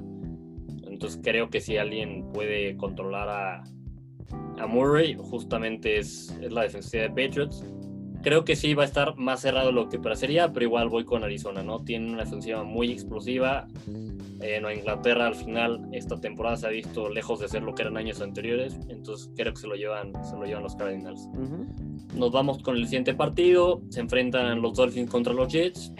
Entonces 0.87 1.20
creo 1.22 1.51
que 1.51 1.61
si 1.61 1.76
alguien 1.76 2.31
puede 2.33 2.76
controlar 2.76 3.29
a, 3.29 3.64
a 4.59 4.66
Murray, 4.66 5.14
justamente 5.14 5.99
es, 5.99 6.37
es 6.41 6.53
la 6.53 6.62
defensiva 6.62 7.05
de 7.05 7.09
Patriots 7.11 7.64
creo 8.22 8.45
que 8.45 8.57
sí 8.57 8.74
va 8.74 8.83
a 8.83 8.87
estar 8.87 9.16
más 9.16 9.41
cerrado 9.41 9.72
lo 9.72 9.89
que 9.89 9.99
parecería, 9.99 10.53
pero 10.53 10.66
igual 10.66 10.89
voy 10.89 11.05
con 11.05 11.24
Arizona, 11.24 11.62
¿no? 11.62 11.81
Tiene 11.81 12.12
una 12.12 12.24
defensiva 12.24 12.62
muy 12.62 12.91
explosiva. 12.91 13.66
En 14.41 14.70
Inglaterra 14.70 15.26
al 15.26 15.35
final 15.35 15.89
esta 15.93 16.20
temporada 16.20 16.57
se 16.57 16.66
ha 16.66 16.70
visto 16.70 17.09
lejos 17.09 17.41
de 17.41 17.49
ser 17.49 17.62
lo 17.62 17.74
que 17.74 17.83
eran 17.83 17.97
años 17.97 18.20
anteriores, 18.20 18.79
entonces 18.89 19.31
creo 19.35 19.53
que 19.53 19.61
se 19.61 19.66
lo 19.66 19.74
llevan, 19.74 20.12
se 20.24 20.37
lo 20.37 20.45
llevan 20.45 20.62
los 20.62 20.76
Cardinals. 20.76 21.29
Nos 22.14 22.31
vamos 22.31 22.62
con 22.62 22.76
el 22.76 22.85
siguiente 22.85 23.14
partido, 23.14 23.83
se 23.89 24.01
enfrentan 24.01 24.62
los 24.62 24.74
Dolphins 24.74 25.11
contra 25.11 25.33
los 25.33 25.53
Jets. 25.53 25.93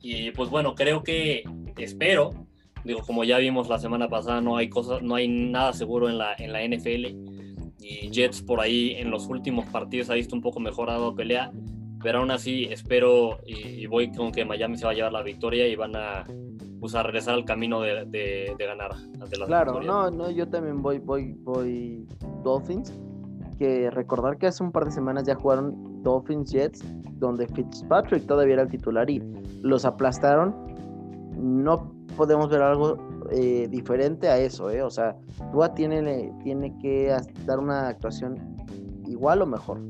Y 0.00 0.30
pues 0.32 0.50
bueno, 0.50 0.74
creo 0.74 1.02
que 1.02 1.44
espero, 1.78 2.46
digo, 2.84 3.00
como 3.00 3.24
ya 3.24 3.38
vimos 3.38 3.68
la 3.68 3.78
semana 3.78 4.08
pasada, 4.08 4.40
no 4.40 4.56
hay 4.56 4.68
cosas, 4.68 5.02
no 5.02 5.14
hay 5.14 5.28
nada 5.28 5.72
seguro 5.72 6.08
en 6.08 6.18
la, 6.18 6.34
en 6.38 6.52
la 6.52 6.62
NFL 6.66 7.34
y 7.84 8.10
Jets 8.10 8.42
por 8.42 8.60
ahí 8.60 8.94
en 8.96 9.10
los 9.10 9.28
últimos 9.28 9.66
partidos 9.66 10.10
ha 10.10 10.14
visto 10.14 10.34
un 10.34 10.40
poco 10.40 10.58
mejorado 10.58 11.14
pelea, 11.14 11.52
pero 12.02 12.20
aún 12.20 12.30
así 12.30 12.64
espero 12.64 13.38
y, 13.46 13.86
voy 13.86 14.10
con 14.10 14.32
que 14.32 14.44
Miami 14.44 14.78
se 14.78 14.86
va 14.86 14.92
a 14.92 14.94
llevar 14.94 15.12
la 15.12 15.22
victoria 15.22 15.68
y 15.68 15.76
van 15.76 15.94
a, 15.94 16.24
pues, 16.80 16.94
a 16.94 17.02
regresar 17.02 17.34
al 17.34 17.44
camino 17.44 17.80
de, 17.80 18.06
de, 18.06 18.54
ganar. 18.58 18.92
claro, 19.46 19.82
no, 19.82 20.10
no, 20.10 20.30
yo 20.30 20.48
también 20.48 20.82
voy, 20.82 20.98
voy, 20.98 21.34
voy 21.40 22.06
Dolphins, 22.42 22.98
que 23.58 23.90
recordar 23.90 24.38
que 24.38 24.46
hace 24.46 24.62
un 24.62 24.72
par 24.72 24.86
de 24.86 24.90
semanas 24.90 25.24
ya 25.24 25.34
jugaron 25.34 26.02
Dolphins 26.02 26.50
Jets, 26.50 26.84
donde 27.18 27.46
Fitzpatrick 27.48 28.26
todavía 28.26 28.54
era 28.54 28.62
el 28.62 28.70
titular 28.70 29.08
y 29.10 29.22
los 29.62 29.84
aplastaron. 29.84 30.73
No 31.44 31.92
podemos 32.16 32.48
ver 32.48 32.62
algo 32.62 32.96
eh, 33.30 33.68
diferente 33.70 34.28
a 34.28 34.38
eso, 34.38 34.70
¿eh? 34.70 34.82
O 34.82 34.90
sea, 34.90 35.16
Tua 35.52 35.74
tiene, 35.74 36.32
tiene 36.42 36.76
que 36.78 37.14
dar 37.44 37.58
una 37.58 37.88
actuación 37.88 38.56
igual 39.06 39.42
o 39.42 39.46
mejor. 39.46 39.80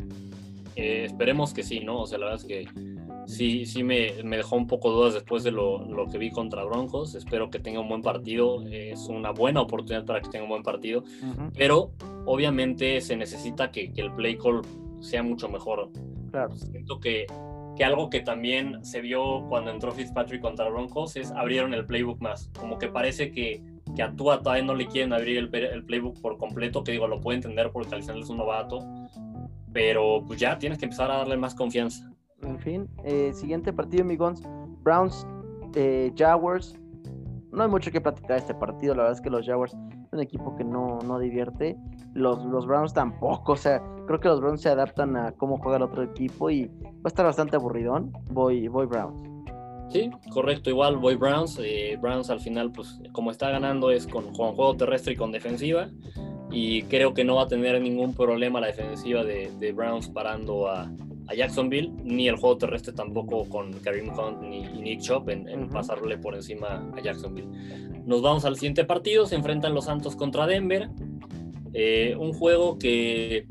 Eh, 0.77 1.05
esperemos 1.05 1.55
que 1.55 1.63
sí, 1.63 1.81
¿no? 1.81 2.01
O 2.01 2.07
sea, 2.07 2.19
la 2.19 2.27
verdad 2.27 2.41
es 2.41 2.47
que 2.49 2.69
sí, 3.27 3.65
sí 3.67 3.85
me, 3.85 4.13
dejó 4.23 4.57
un 4.57 4.67
poco 4.67 4.91
dudas 4.91 5.15
después 5.15 5.45
de 5.45 5.53
lo, 5.53 5.87
que 6.11 6.19
vi 6.19 6.31
contra 6.31 6.65
Broncos. 6.65 7.15
Espero 7.15 7.51
que 7.51 7.61
tenga 7.61 7.81
un 7.81 7.89
buen 7.89 8.03
partido. 8.03 8.63
Es 8.67 9.07
una 9.07 9.31
buena 9.31 9.61
oportunidad 9.61 10.05
para 10.05 10.21
que 10.21 10.31
tenga 10.31 10.45
un 10.45 10.51
buen 10.51 10.63
partido. 10.65 11.05
Pero 11.57 11.93
obviamente 12.27 13.01
se 13.01 13.17
necesita 13.17 13.71
que, 13.71 13.93
que, 13.93 14.01
el 14.01 14.13
play 14.13 14.37
call 14.37 14.63
sea 15.01 15.23
mucho 15.23 15.49
mejor. 15.49 15.91
Claro. 16.33 16.57
Siento 16.57 16.99
que 16.99 17.27
que 17.77 17.85
algo 17.85 18.11
que 18.11 18.21
también 18.21 18.85
se 18.85 19.01
vio 19.01 19.47
cuando 19.49 19.71
entró 19.71 19.93
Fitzpatrick 19.93 20.41
contra 20.41 20.69
Broncos 20.69 21.17
es 21.17 21.33
abrieron 21.33 21.75
el 21.75 21.85
playbook 21.87 22.21
más. 22.21 22.51
Como 22.59 22.79
que 22.79 22.89
parece 22.89 23.31
que, 23.31 23.63
que 23.97 24.03
a 24.03 24.13
Tua 24.13 24.43
todavía 24.43 24.65
no 24.65 24.75
le 24.75 24.87
quieren 24.87 25.13
abrir 25.13 25.39
el, 25.39 25.85
playbook 25.85 26.21
por 26.21 26.39
completo, 26.39 26.85
que 26.85 26.93
digo, 26.93 27.09
lo 27.09 27.21
puedo 27.21 27.37
entender 27.37 27.71
porque 27.73 27.95
al 27.95 28.03
final 28.03 28.21
es 28.21 28.31
un 28.31 28.37
novato, 28.39 28.79
pero 29.73 30.23
pues 30.27 30.39
ya 30.39 30.59
tienes 30.59 30.79
que 30.79 30.85
empezar 30.85 31.11
a 31.11 31.19
darle 31.19 31.37
más 31.37 31.55
confianza. 31.55 32.11
En 32.43 32.59
fin, 32.59 32.89
eh, 33.05 33.33
siguiente 33.33 33.73
partido, 33.73 34.03
amigos. 34.03 34.43
Browns, 34.83 35.27
eh, 35.75 36.13
Jaguars. 36.17 36.79
no 37.51 37.63
hay 37.63 37.69
mucho 37.69 37.91
que 37.91 38.01
platicar 38.01 38.33
de 38.33 38.39
este 38.39 38.55
partido. 38.55 38.95
La 38.95 39.05
verdad 39.05 39.17
es 39.17 39.23
que 39.23 39.31
los 39.31 39.47
Jaguars 39.47 39.77
un 40.15 40.21
equipo 40.21 40.57
que 40.57 40.65
no, 40.65 40.99
no 41.05 41.19
divierte. 41.19 41.77
Los, 42.15 42.45
los 42.45 42.67
Browns 42.67 42.95
tampoco. 42.95 43.53
O 43.53 43.57
sea, 43.57 43.83
creo 44.07 44.21
que 44.21 44.29
los 44.29 44.41
Browns 44.41 44.63
se 44.63 44.69
adaptan 44.69 45.17
a 45.17 45.33
cómo 45.33 45.59
juega 45.59 45.77
el 45.77 45.83
otro 45.83 46.03
equipo 46.03 46.51
y 46.51 46.67
va 46.67 47.03
a 47.05 47.09
estar 47.09 47.27
bastante 47.27 47.57
aburridón. 47.57 48.13
Voy, 48.31 48.69
voy 48.69 48.87
Browns. 48.87 49.29
Sí, 49.91 50.11
correcto, 50.33 50.71
igual 50.71 50.97
voy 50.97 51.17
Browns. 51.17 51.59
Eh, 51.63 51.99
Browns 52.01 52.31
al 52.31 52.41
final, 52.41 52.73
pues 52.73 53.01
como 53.13 53.31
está 53.31 53.51
ganando 53.51 53.91
es 53.91 54.07
con, 54.07 54.33
juego 54.35 54.77
terrestre 54.77 55.13
y 55.13 55.17
con 55.17 55.33
defensiva. 55.33 55.89
Y 56.51 56.83
creo 56.85 57.15
que 57.15 57.25
no 57.25 57.37
va 57.37 57.43
a 57.43 57.49
tener 57.49 57.81
ningún 57.81 58.15
problema 58.15 58.61
la 58.61 58.69
defensiva 58.69 59.25
de, 59.25 59.51
de 59.59 59.73
Browns 59.73 60.09
parando 60.09 60.69
a, 60.69 60.91
a 61.27 61.35
Jacksonville, 61.35 61.91
ni 62.03 62.29
el 62.29 62.37
juego 62.37 62.59
terrestre 62.59 62.93
tampoco 62.93 63.49
con 63.49 63.73
Karim 63.75 64.11
Hunt 64.11 64.43
ni, 64.43 64.67
Nick 64.69 65.01
Chop 65.01 65.29
en, 65.29 65.69
pasarle 65.69 66.19
por 66.19 66.35
encima 66.35 66.91
a 66.97 67.01
Jacksonville. 67.01 67.49
Nos 68.05 68.21
vamos 68.21 68.45
al 68.45 68.57
siguiente 68.57 68.85
partido, 68.85 69.27
se 69.27 69.37
enfrentan 69.37 69.75
los 69.75 69.87
Santos 69.87 70.17
contra 70.17 70.47
Denver, 70.47 70.91
eh, 71.73 72.15
un 72.19 72.33
juego 72.35 72.79
que 72.79 73.47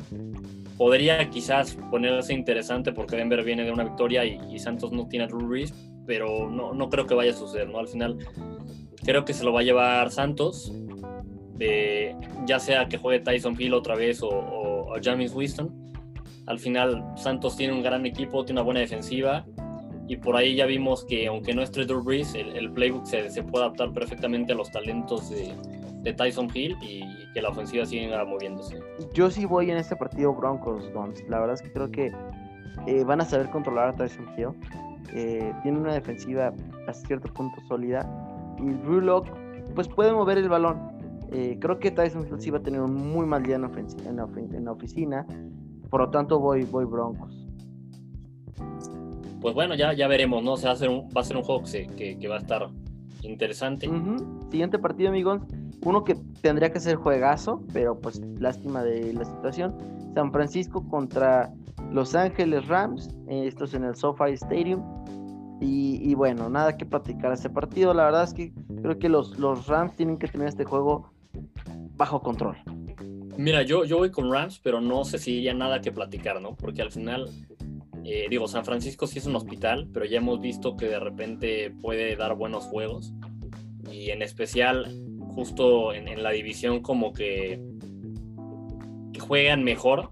podría 0.77 1.29
quizás 1.29 1.75
ponerse 1.89 2.33
interesante 2.33 2.91
porque 2.91 3.15
Denver 3.15 3.43
viene 3.43 3.63
de 3.63 3.71
una 3.71 3.83
victoria 3.83 4.23
y, 4.25 4.59
Santos 4.59 4.91
no 4.91 5.07
tiene 5.07 5.25
a 5.25 5.27
Drew 5.27 5.47
Brees, 5.47 5.73
pero 6.05 6.49
no, 6.49 6.73
no, 6.73 6.89
creo 6.89 7.07
que 7.07 7.15
vaya 7.15 7.31
a 7.31 7.35
suceder, 7.35 7.69
¿no? 7.69 7.79
Al 7.79 7.87
final 7.87 8.17
creo 9.03 9.25
que 9.25 9.33
se 9.33 9.43
lo 9.43 9.51
va 9.51 9.61
a 9.61 9.63
llevar 9.63 10.11
Santos, 10.11 10.71
de, 11.55 12.15
ya 12.45 12.59
sea 12.59 12.87
que 12.87 12.97
juegue 12.97 13.23
Tyson 13.23 13.55
Hill 13.59 13.73
otra 13.73 13.95
vez 13.95 14.21
o, 14.21 14.29
o, 14.29 14.93
o 14.93 14.95
James 15.01 15.33
Winston 15.33 15.82
al 16.45 16.59
final, 16.59 17.03
Santos 17.15 17.55
tiene 17.55 17.73
un 17.73 17.83
gran 17.83 18.05
equipo, 18.05 18.43
tiene 18.43 18.59
una 18.59 18.65
buena 18.65 18.79
defensiva 18.81 19.45
y 20.07 20.17
por 20.17 20.35
ahí 20.35 20.55
ya 20.55 20.65
vimos 20.65 21.05
que 21.05 21.27
aunque 21.27 21.53
no 21.53 21.61
es 21.61 21.71
Drew 21.71 22.03
Brees, 22.03 22.35
el, 22.35 22.71
playbook 22.73 23.05
se, 23.05 23.43
puede 23.43 23.65
adaptar 23.65 23.93
perfectamente 23.93 24.51
a 24.51 24.55
los 24.55 24.69
talentos 24.71 25.29
de, 25.29 26.13
Tyson 26.17 26.49
Hill 26.53 26.75
y 26.81 27.01
que 27.33 27.41
la 27.41 27.47
ofensiva 27.47 27.85
siga 27.85 28.25
moviéndose. 28.25 28.77
Yo 29.13 29.31
sí 29.31 29.45
voy 29.45 29.71
en 29.71 29.77
este 29.77 29.95
partido 29.95 30.33
Broncos, 30.33 30.91
Dons. 30.91 31.23
La 31.29 31.39
verdad 31.39 31.53
es 31.53 31.61
que 31.61 31.71
creo 31.71 31.89
que 31.89 32.11
eh, 32.87 33.03
van 33.05 33.21
a 33.21 33.25
saber 33.25 33.49
controlar 33.49 33.87
a 33.87 33.95
Tyson 33.95 34.27
Hill. 34.37 34.49
Eh, 35.13 35.53
tiene 35.63 35.79
una 35.79 35.93
defensiva 35.93 36.53
a 36.87 36.93
cierto 36.93 37.31
punto 37.33 37.55
sólida 37.69 38.05
y 38.59 38.69
Drew 38.83 38.99
Lock 38.99 39.29
pues 39.75 39.87
puede 39.87 40.11
mover 40.11 40.37
el 40.39 40.49
balón. 40.49 40.91
Eh, 41.31 41.57
creo 41.61 41.79
que 41.79 41.89
Tyson 41.89 42.27
Hill 42.27 42.41
sí 42.41 42.49
va 42.49 42.57
a 42.57 42.63
tener 42.63 42.81
un 42.81 42.93
muy 42.93 43.25
mal 43.25 43.43
día 43.43 43.55
en, 43.55 43.63
en 43.63 44.65
la 44.65 44.71
oficina 44.73 45.25
por 45.93 46.01
lo 46.01 46.09
tanto 46.09 46.39
voy, 46.39 46.63
voy 46.63 46.85
Broncos. 46.85 47.45
Pues 49.39 49.53
bueno, 49.53 49.75
ya, 49.75 49.93
ya 49.93 50.07
veremos, 50.07 50.43
¿no? 50.43 50.55
va, 50.55 50.71
a 50.71 50.75
ser 50.75 50.89
un, 50.89 51.07
va 51.15 51.21
a 51.21 51.23
ser 51.23 51.37
un 51.37 51.43
juego 51.43 51.61
que, 51.71 52.17
que, 52.17 52.27
va 52.27 52.37
a 52.37 52.39
estar 52.39 52.67
interesante. 53.21 53.87
Siguiente 54.49 54.79
partido, 54.79 55.09
amigos. 55.09 55.41
Uno 55.85 56.03
que 56.03 56.15
tendría 56.41 56.71
que 56.71 56.79
ser 56.79 56.95
juegazo, 56.95 57.61
pero 57.73 57.99
pues 57.99 58.19
lástima 58.39 58.81
de 58.81 59.13
la 59.13 59.23
situación. 59.23 59.75
San 60.15 60.31
Francisco 60.31 60.83
contra 60.89 61.53
Los 61.91 62.15
Ángeles 62.15 62.67
Rams. 62.67 63.15
Esto 63.27 63.65
es 63.65 63.75
en 63.75 63.83
el 63.83 63.95
SoFi 63.95 64.31
Stadium. 64.31 64.81
Y, 65.61 66.15
bueno, 66.15 66.49
nada 66.49 66.75
que 66.75 66.87
platicar 66.87 67.31
este 67.33 67.51
partido. 67.51 67.93
La 67.93 68.05
verdad 68.05 68.23
es 68.23 68.33
que 68.33 68.51
creo 68.81 68.97
que 68.97 69.09
los, 69.09 69.37
los 69.37 69.67
Rams 69.67 69.95
tienen 69.95 70.17
que 70.17 70.27
tener 70.27 70.47
este 70.47 70.65
juego 70.65 71.13
bajo 71.97 72.19
control. 72.19 72.57
Mira, 73.37 73.63
yo, 73.63 73.83
yo 73.83 73.97
voy 73.97 74.11
con 74.11 74.31
Rams, 74.31 74.59
pero 74.59 74.79
no 74.79 75.05
sé 75.05 75.17
si 75.17 75.41
ya 75.41 75.53
nada 75.53 75.81
que 75.81 75.91
platicar, 75.91 76.39
¿no? 76.41 76.55
Porque 76.55 76.81
al 76.81 76.91
final, 76.91 77.29
eh, 78.03 78.27
digo, 78.29 78.47
San 78.47 78.63
Francisco 78.63 79.07
sí 79.07 79.19
es 79.19 79.25
un 79.25 79.35
hospital, 79.35 79.89
pero 79.91 80.05
ya 80.05 80.17
hemos 80.17 80.39
visto 80.39 80.77
que 80.77 80.87
de 80.87 80.99
repente 80.99 81.71
puede 81.81 82.15
dar 82.15 82.35
buenos 82.35 82.65
juegos. 82.65 83.13
Y 83.91 84.11
en 84.11 84.21
especial, 84.21 84.87
justo 85.33 85.93
en, 85.93 86.21
la 86.21 86.31
división, 86.31 86.81
como 86.81 87.11
que, 87.13 87.59
juegan 89.19 89.63
mejor. 89.63 90.09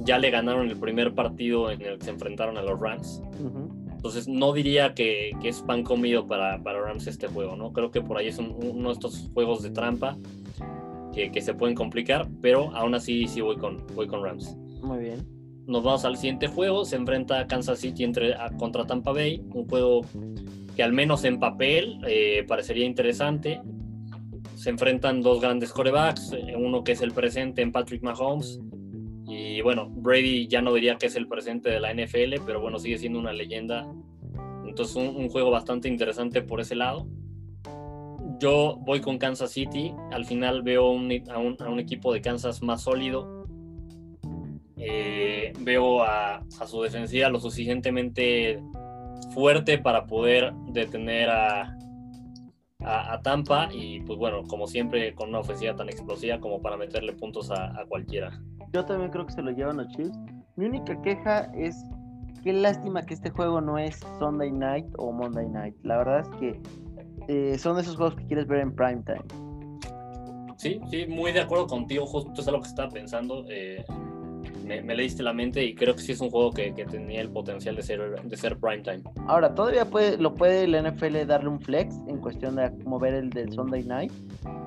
Ya 0.00 0.18
le 0.18 0.30
ganaron 0.30 0.68
el 0.68 0.78
primer 0.78 1.12
partido 1.14 1.70
en 1.70 1.82
el 1.82 1.98
que 1.98 2.04
se 2.04 2.10
enfrentaron 2.10 2.56
a 2.56 2.62
los 2.62 2.78
Rams. 2.80 3.20
Entonces, 3.90 4.28
no 4.28 4.52
diría 4.52 4.94
que, 4.94 5.30
es 5.42 5.62
pan 5.62 5.82
comido 5.82 6.26
para, 6.26 6.62
para 6.62 6.80
Rams 6.80 7.06
este 7.06 7.28
juego, 7.28 7.56
¿no? 7.56 7.72
Creo 7.72 7.90
que 7.90 8.00
por 8.00 8.16
ahí 8.16 8.28
es 8.28 8.38
uno 8.38 8.88
de 8.88 8.92
estos 8.92 9.30
juegos 9.34 9.62
de 9.62 9.70
trampa 9.70 10.16
que, 11.32 11.40
se 11.40 11.54
pueden 11.54 11.74
complicar, 11.74 12.28
pero 12.40 12.74
aún 12.74 12.94
así 12.94 13.26
sí 13.26 13.40
voy 13.40 13.56
con, 13.56 13.86
voy 13.94 14.06
con 14.06 14.22
Rams. 14.22 14.56
Muy 14.82 14.98
bien. 14.98 15.26
Nos 15.66 15.82
vamos 15.82 16.04
al 16.04 16.16
siguiente 16.16 16.46
juego, 16.46 16.84
se 16.84 16.96
enfrenta 16.96 17.46
Kansas 17.46 17.80
City 17.80 18.04
entre, 18.04 18.34
contra 18.58 18.86
Tampa 18.86 19.12
Bay, 19.12 19.42
un 19.52 19.68
juego 19.68 20.02
que 20.74 20.82
al 20.82 20.92
menos 20.92 21.24
en 21.24 21.38
papel 21.38 21.98
eh, 22.06 22.44
parecería 22.48 22.86
interesante. 22.86 23.60
Se 24.54 24.70
enfrentan 24.70 25.20
dos 25.20 25.40
grandes 25.40 25.72
corebacks, 25.72 26.32
eh, 26.32 26.54
uno 26.56 26.82
que 26.84 26.92
es 26.92 27.02
el 27.02 27.12
presente 27.12 27.62
en 27.62 27.72
Patrick 27.72 28.02
Mahomes, 28.02 28.60
y 29.28 29.60
bueno, 29.60 29.90
Brady 29.90 30.48
ya 30.48 30.62
no 30.62 30.72
diría 30.72 30.96
que 30.96 31.06
es 31.06 31.16
el 31.16 31.28
presente 31.28 31.68
de 31.68 31.80
la 31.80 31.92
NFL, 31.92 32.42
pero 32.46 32.62
bueno, 32.62 32.78
sigue 32.78 32.96
siendo 32.96 33.18
una 33.18 33.34
leyenda. 33.34 33.86
Entonces 34.66 34.96
un 34.96 35.28
juego 35.28 35.50
bastante 35.50 35.88
interesante 35.88 36.40
por 36.40 36.60
ese 36.60 36.74
lado. 36.74 37.06
Yo 38.38 38.76
voy 38.80 39.00
con 39.00 39.18
Kansas 39.18 39.50
City. 39.50 39.94
Al 40.12 40.24
final 40.24 40.62
veo 40.62 40.86
a, 40.86 41.38
un, 41.38 41.80
equipo 41.80 42.12
de 42.12 42.20
Kansas 42.20 42.62
más 42.62 42.82
sólido. 42.82 43.44
Eh, 44.76 45.52
veo 45.60 46.02
a, 46.04 46.44
su 46.66 46.82
defensiva 46.82 47.28
lo 47.28 47.40
suficientemente 47.40 48.62
fuerte 49.34 49.78
para 49.78 50.06
poder 50.06 50.52
detener 50.72 51.30
a, 51.30 51.76
a, 52.80 53.20
Tampa 53.22 53.68
y 53.72 54.00
pues 54.00 54.18
bueno, 54.18 54.44
como 54.44 54.68
siempre 54.68 55.14
con 55.14 55.30
una 55.30 55.40
ofensiva 55.40 55.74
tan 55.74 55.88
explosiva 55.88 56.38
como 56.38 56.62
para 56.62 56.76
meterle 56.76 57.12
puntos 57.14 57.50
a, 57.50 57.84
cualquiera. 57.88 58.40
Yo 58.72 58.84
también 58.84 59.10
creo 59.10 59.26
que 59.26 59.32
se 59.32 59.42
lo 59.42 59.50
llevan 59.50 59.78
los 59.78 59.88
Chiefs. 59.88 60.16
Mi 60.56 60.66
única 60.66 61.00
queja 61.02 61.50
es 61.54 61.76
qué 62.44 62.52
lástima 62.52 63.02
que 63.02 63.14
este 63.14 63.30
juego 63.30 63.60
no 63.60 63.78
es 63.78 63.98
Sunday 64.20 64.52
Night 64.52 64.86
o 64.96 65.10
Monday 65.10 65.48
Night. 65.48 65.74
La 65.82 65.98
verdad 65.98 66.20
es 66.20 66.28
que 66.38 66.60
eh, 67.28 67.56
son 67.58 67.78
esos 67.78 67.96
juegos 67.96 68.16
que 68.16 68.26
quieres 68.26 68.46
ver 68.46 68.60
en 68.60 68.74
prime 68.74 69.02
time. 69.04 69.22
Sí, 70.56 70.80
sí, 70.90 71.06
muy 71.06 71.32
de 71.32 71.40
acuerdo 71.40 71.66
contigo, 71.68 72.04
justo 72.04 72.40
es 72.40 72.48
algo 72.48 72.60
que 72.62 72.68
estaba 72.68 72.90
pensando. 72.90 73.44
Eh, 73.48 73.84
me, 74.64 74.94
leíste 74.94 75.22
la 75.22 75.32
mente 75.32 75.64
y 75.64 75.74
creo 75.74 75.94
que 75.94 76.02
sí 76.02 76.12
es 76.12 76.20
un 76.20 76.30
juego 76.30 76.50
que, 76.52 76.72
tenía 76.72 77.20
el 77.20 77.30
potencial 77.30 77.76
de 77.76 77.82
ser, 77.82 78.20
de 78.22 78.36
ser 78.36 78.58
prime 78.58 78.82
time. 78.82 79.02
Ahora, 79.26 79.54
todavía 79.54 79.84
puede, 79.84 80.18
lo 80.18 80.34
puede 80.34 80.64
el 80.64 80.72
NFL 80.82 81.26
darle 81.26 81.48
un 81.48 81.60
flex 81.60 81.94
en 82.08 82.18
cuestión 82.18 82.56
de 82.56 82.70
mover 82.84 83.14
el 83.14 83.30
del 83.30 83.52
Sunday 83.52 83.84
night. 83.84 84.12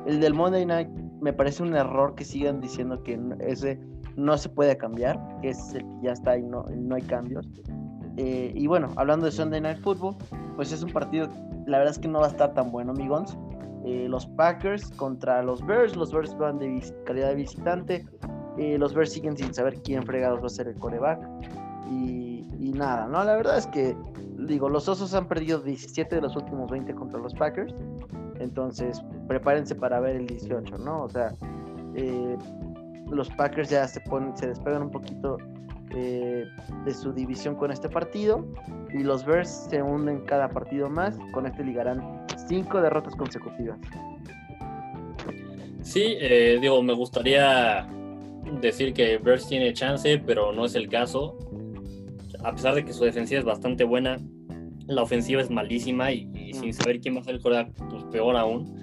El 0.07 0.19
del 0.19 0.33
Monday 0.33 0.65
night 0.65 0.87
me 1.21 1.33
parece 1.33 1.61
un 1.61 1.75
error 1.75 2.15
que 2.15 2.25
sigan 2.25 2.61
diciendo 2.61 3.01
que 3.03 3.19
ese 3.41 3.79
no 4.15 4.37
se 4.37 4.49
puede 4.49 4.77
cambiar, 4.77 5.19
que 5.41 5.49
es 5.49 5.73
el 5.73 5.81
que 5.81 5.95
ya 6.03 6.11
está 6.13 6.37
y 6.37 6.43
no, 6.43 6.65
no 6.75 6.95
hay 6.95 7.03
cambios. 7.03 7.47
Eh, 8.17 8.51
y 8.55 8.67
bueno, 8.67 8.89
hablando 8.95 9.25
de 9.25 9.31
Sunday 9.31 9.61
Night 9.61 9.79
Football, 9.79 10.15
pues 10.55 10.71
es 10.71 10.83
un 10.83 10.91
partido 10.91 11.29
la 11.65 11.77
verdad 11.77 11.93
es 11.93 11.99
que 11.99 12.07
no 12.07 12.19
va 12.19 12.25
a 12.25 12.29
estar 12.29 12.53
tan 12.53 12.71
bueno, 12.71 12.91
amigos. 12.91 13.37
Eh, 13.85 14.07
los 14.07 14.25
Packers 14.25 14.91
contra 14.91 15.41
los 15.41 15.65
Bears. 15.65 15.95
Los 15.95 16.11
Bears 16.11 16.37
van 16.37 16.59
de 16.59 16.81
calidad 17.05 17.29
de 17.29 17.35
visitante. 17.35 18.05
Eh, 18.57 18.77
los 18.77 18.93
Bears 18.93 19.11
siguen 19.11 19.37
sin 19.37 19.53
saber 19.53 19.81
quién 19.81 20.03
fregados 20.03 20.41
va 20.41 20.47
a 20.47 20.49
ser 20.49 20.67
el 20.67 20.75
coreback. 20.75 21.19
Y, 21.89 22.73
nada, 22.75 23.05
¿no? 23.05 23.23
La 23.23 23.35
verdad 23.35 23.57
es 23.57 23.67
que, 23.67 23.95
digo, 24.47 24.69
los 24.69 24.87
Osos 24.87 25.13
han 25.13 25.27
perdido 25.27 25.59
17 25.59 26.15
de 26.15 26.21
los 26.21 26.35
últimos 26.35 26.71
20 26.71 26.95
contra 26.95 27.19
los 27.19 27.33
Packers. 27.33 27.75
Entonces, 28.39 29.03
prepárense 29.27 29.75
para 29.75 29.99
ver 29.99 30.15
el 30.15 30.27
18, 30.27 30.77
¿no? 30.77 31.03
O 31.03 31.09
sea, 31.09 31.33
eh, 31.95 32.37
los 33.09 33.29
Packers 33.31 33.69
ya 33.69 33.87
se, 33.87 33.99
ponen, 34.01 34.35
se 34.37 34.47
despegan 34.47 34.83
un 34.83 34.91
poquito 34.91 35.37
de 35.95 36.93
su 36.93 37.13
división 37.13 37.55
con 37.55 37.71
este 37.71 37.89
partido 37.89 38.45
y 38.93 39.03
los 39.03 39.25
Bears 39.25 39.67
se 39.69 39.81
unen 39.81 40.21
cada 40.21 40.49
partido 40.49 40.89
más. 40.89 41.17
Con 41.33 41.45
este 41.45 41.63
ligarán 41.63 42.25
cinco 42.47 42.81
derrotas 42.81 43.15
consecutivas. 43.15 43.79
Sí, 45.81 46.15
eh, 46.19 46.57
digo, 46.61 46.81
me 46.83 46.93
gustaría 46.93 47.87
decir 48.61 48.93
que 48.93 49.17
Bears 49.17 49.47
tiene 49.47 49.73
chance, 49.73 50.17
pero 50.19 50.51
no 50.51 50.65
es 50.65 50.75
el 50.75 50.89
caso. 50.89 51.37
A 52.43 52.51
pesar 52.53 52.75
de 52.75 52.85
que 52.85 52.93
su 52.93 53.03
defensiva 53.03 53.39
es 53.39 53.45
bastante 53.45 53.83
buena, 53.83 54.19
la 54.87 55.03
ofensiva 55.03 55.41
es 55.41 55.49
malísima 55.49 56.11
y, 56.11 56.53
sin 56.53 56.73
saber 56.73 56.99
quién 56.99 57.15
va 57.15 57.21
a 57.21 57.23
ser 57.23 57.35
el 57.35 57.41
coreback, 57.41 57.73
pues 57.89 58.03
peor 58.05 58.35
aún. 58.35 58.75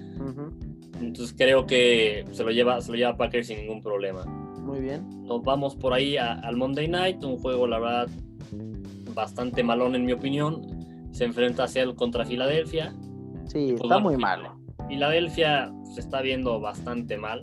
Entonces 1.01 1.35
creo 1.37 1.67
que 1.67 2.25
se 2.33 2.43
lo 2.43 2.51
lleva, 2.51 2.81
se 2.81 2.91
lo 2.91 2.97
lleva 2.97 3.17
Packers 3.17 3.47
sin 3.49 3.59
ningún 3.59 3.81
problema. 3.81 4.48
Muy 4.69 4.81
bien. 4.81 5.25
Nos 5.25 5.43
vamos 5.43 5.75
por 5.75 5.95
ahí 5.95 6.19
al 6.19 6.57
Monday 6.57 6.89
Night, 6.89 7.25
un 7.25 7.39
juego, 7.39 7.67
la 7.67 7.79
verdad, 7.79 8.09
bastante 9.15 9.63
malón 9.63 9.95
en 9.95 10.05
mi 10.05 10.13
opinión. 10.13 10.61
Se 11.11 11.25
enfrenta 11.25 11.65
a 11.65 11.69
Seattle 11.69 11.95
contra 11.95 12.27
Filadelfia. 12.27 12.95
Sí, 13.47 13.75
pues 13.79 13.83
está 13.83 13.99
muy 13.99 14.19
malo. 14.19 14.61
Filadelfia 14.87 15.73
se 15.95 16.01
está 16.01 16.21
viendo 16.21 16.61
bastante 16.61 17.17
mal. 17.17 17.41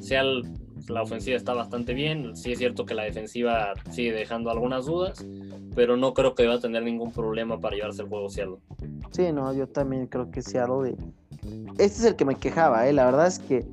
Seattle, 0.00 0.42
la 0.88 1.02
ofensiva 1.02 1.36
está 1.36 1.54
bastante 1.54 1.94
bien. 1.94 2.36
Sí 2.36 2.50
es 2.50 2.58
cierto 2.58 2.84
que 2.84 2.94
la 2.94 3.04
defensiva 3.04 3.72
sigue 3.90 4.12
dejando 4.12 4.50
algunas 4.50 4.86
dudas, 4.86 5.24
pero 5.76 5.96
no 5.96 6.14
creo 6.14 6.34
que 6.34 6.48
va 6.48 6.54
a 6.54 6.60
tener 6.60 6.82
ningún 6.82 7.12
problema 7.12 7.60
para 7.60 7.76
llevarse 7.76 8.02
el 8.02 8.08
juego 8.08 8.28
Seattle. 8.28 8.56
Sí, 9.12 9.30
no, 9.32 9.52
yo 9.52 9.68
también 9.68 10.08
creo 10.08 10.32
que 10.32 10.42
Seattle 10.42 10.96
este 11.78 11.84
es 11.84 12.04
el 12.04 12.16
que 12.16 12.24
me 12.24 12.34
quejaba, 12.34 12.88
¿eh? 12.88 12.92
La 12.92 13.06
verdad 13.06 13.26
es 13.26 13.38
que 13.38 13.64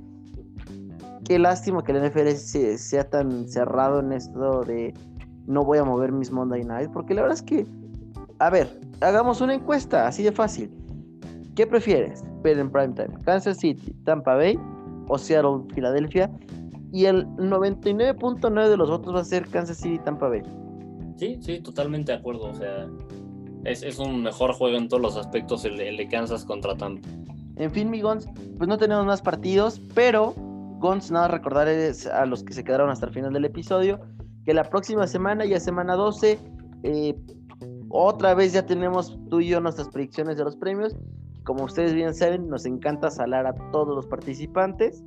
qué 1.27 1.37
lástima 1.37 1.83
que 1.83 1.91
el 1.91 2.09
NFL 2.09 2.29
sea 2.77 3.09
tan 3.09 3.49
cerrado 3.49 3.99
en 3.99 4.13
esto 4.13 4.63
de 4.63 4.93
no 5.45 5.65
voy 5.65 5.77
a 5.77 5.83
mover 5.83 6.13
mis 6.13 6.31
Monday 6.31 6.63
Night, 6.63 6.89
porque 6.93 7.13
la 7.13 7.23
verdad 7.23 7.37
es 7.37 7.43
que, 7.43 7.67
a 8.39 8.49
ver, 8.49 8.79
hagamos 9.01 9.41
una 9.41 9.53
encuesta, 9.53 10.07
así 10.07 10.23
de 10.23 10.31
fácil. 10.31 10.71
¿Qué 11.55 11.67
prefieres 11.67 12.23
ver 12.43 12.57
en 12.59 12.71
primetime? 12.71 13.09
¿Kansas 13.25 13.57
City, 13.57 13.93
Tampa 14.05 14.35
Bay 14.35 14.57
o 15.09 15.17
Seattle, 15.17 15.63
Filadelfia? 15.73 16.31
Y 16.93 17.05
el 17.05 17.27
99.9 17.35 18.69
de 18.69 18.77
los 18.77 18.89
votos 18.89 19.13
va 19.13 19.19
a 19.19 19.25
ser 19.25 19.47
Kansas 19.49 19.77
City, 19.77 19.99
Tampa 19.99 20.29
Bay. 20.29 20.43
Sí, 21.17 21.37
sí, 21.41 21.59
totalmente 21.59 22.13
de 22.13 22.19
acuerdo. 22.19 22.51
O 22.51 22.53
sea, 22.53 22.87
es, 23.65 23.99
un 23.99 24.23
mejor 24.23 24.53
juego 24.53 24.77
en 24.77 24.87
todos 24.87 25.01
los 25.01 25.17
aspectos 25.17 25.65
el, 25.65 25.75
de 25.75 26.07
Kansas 26.07 26.45
contra 26.45 26.77
Tampa. 26.77 27.07
En 27.57 27.71
fin, 27.71 27.89
mi 27.89 28.01
Gons, 28.01 28.29
pues 28.57 28.69
no 28.69 28.77
tenemos 28.77 29.05
más 29.05 29.21
partidos, 29.21 29.81
pero 29.93 30.35
Gons, 30.79 31.11
nada 31.11 31.27
recordarles 31.27 32.07
a 32.07 32.25
los 32.25 32.43
que 32.43 32.53
se 32.53 32.63
quedaron 32.63 32.89
hasta 32.89 33.07
el 33.07 33.13
final 33.13 33.33
del 33.33 33.45
episodio 33.45 33.99
que 34.47 34.53
la 34.53 34.63
próxima 34.63 35.05
semana, 35.07 35.43
ya 35.45 35.59
semana 35.59 35.95
12, 35.95 36.39
eh, 36.83 37.15
otra 37.89 38.33
vez 38.33 38.53
ya 38.53 38.65
tenemos 38.65 39.19
tú 39.29 39.41
y 39.41 39.49
yo 39.49 39.59
nuestras 39.59 39.89
predicciones 39.89 40.37
de 40.37 40.45
los 40.45 40.55
premios. 40.55 40.95
Como 41.43 41.65
ustedes 41.65 41.93
bien 41.93 42.15
saben, 42.15 42.47
nos 42.47 42.65
encanta 42.65 43.11
salar 43.11 43.45
a 43.45 43.53
todos 43.73 43.93
los 43.93 44.07
participantes. 44.07 45.03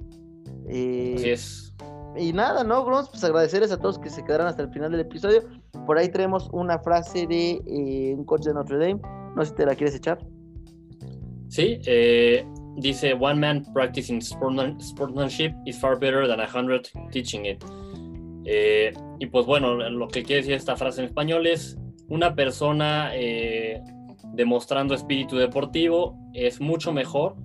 Eh, 0.68 1.14
Así 1.16 1.30
es. 1.30 1.74
Y 2.18 2.34
nada, 2.34 2.64
¿no, 2.64 2.84
Grons? 2.84 3.08
Pues 3.08 3.24
agradecerles 3.24 3.72
a 3.72 3.78
todos 3.78 3.98
que 3.98 4.10
se 4.10 4.22
quedaron 4.22 4.46
hasta 4.46 4.62
el 4.62 4.70
final 4.72 4.90
del 4.90 5.00
episodio. 5.00 5.42
Por 5.86 5.96
ahí 5.96 6.10
tenemos 6.10 6.50
una 6.52 6.78
frase 6.78 7.26
de 7.26 7.62
eh, 7.66 8.14
un 8.14 8.24
coach 8.26 8.42
de 8.42 8.52
Notre 8.52 8.76
Dame. 8.76 9.00
No 9.36 9.42
sé 9.42 9.52
si 9.52 9.56
te 9.56 9.64
la 9.64 9.74
quieres 9.74 9.94
echar. 9.94 10.18
Sí, 11.48 11.80
eh, 11.86 12.46
dice: 12.76 13.14
One 13.14 13.40
man 13.40 13.64
practicing 13.72 14.20
sportsmanship 14.20 15.54
is 15.66 15.78
far 15.78 15.98
better 15.98 16.26
than 16.26 16.40
a 16.40 16.46
hundred 16.46 16.88
teaching 17.10 17.46
it. 17.46 17.64
Eh, 18.44 18.92
y 19.18 19.26
pues 19.26 19.46
bueno, 19.46 19.74
lo 19.74 20.08
que 20.08 20.22
quiere 20.22 20.42
decir 20.42 20.54
esta 20.54 20.76
frase 20.76 21.00
en 21.00 21.06
español 21.06 21.46
es: 21.46 21.78
una 22.08 22.34
persona 22.34 23.12
demostrando 24.32 24.94
espíritu 24.94 25.36
deportivo 25.36 26.16
es 26.32 26.60
mucho 26.60 26.92
mejor 26.92 27.36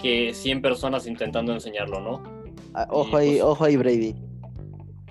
que 0.00 0.32
100 0.32 0.62
personas 0.62 1.06
intentando 1.06 1.52
enseñarlo, 1.52 2.00
¿no? 2.00 2.22
Ah, 2.74 2.86
ojo 2.90 3.16
ahí, 3.16 3.32
pues 3.32 3.42
ojo 3.42 3.64
ahí, 3.64 3.76
Brady. 3.76 4.14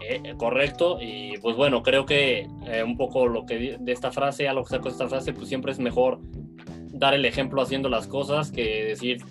Eh, 0.02 0.36
correcto, 0.38 1.00
y 1.02 1.38
pues 1.40 1.56
bueno, 1.56 1.84
creo 1.84 2.06
que 2.06 2.48
eh, 2.66 2.84
un 2.84 2.96
poco 2.96 3.28
lo 3.28 3.46
que 3.46 3.78
de 3.80 3.92
esta 3.92 4.12
frase, 4.12 4.48
a 4.48 4.54
lo 4.54 4.64
que 4.64 4.70
saco 4.70 4.86
de 4.86 4.92
esta 4.92 5.10
frase, 5.10 5.34
pues 5.34 5.50
siempre 5.50 5.72
es 5.72 5.80
mejor 5.80 6.20
dar 6.98 7.14
el 7.14 7.26
ejemplo 7.26 7.62
haciendo 7.62 7.90
las 7.90 8.08
cosas 8.08 8.52
que 8.52 8.86
decir 8.86 9.24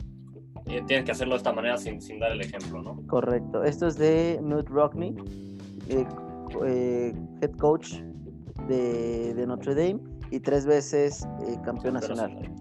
eh, 0.66 0.82
tienes 0.86 1.04
que 1.04 1.12
hacerlo 1.12 1.34
de 1.34 1.38
esta 1.38 1.52
manera 1.52 1.76
sin, 1.76 2.00
sin, 2.00 2.18
dar 2.18 2.32
el 2.32 2.40
ejemplo, 2.40 2.82
¿no? 2.82 3.06
Correcto. 3.06 3.62
Esto 3.62 3.86
es 3.86 3.96
de 3.96 4.40
Newt 4.42 4.68
Rockney, 4.68 5.14
head 5.88 7.50
coach 7.58 7.94
de, 8.68 9.34
de, 9.34 9.46
Notre 9.46 9.74
Dame 9.74 10.00
y 10.30 10.40
tres 10.40 10.66
veces 10.66 11.26
campeón 11.64 11.94
nacional. 11.94 12.52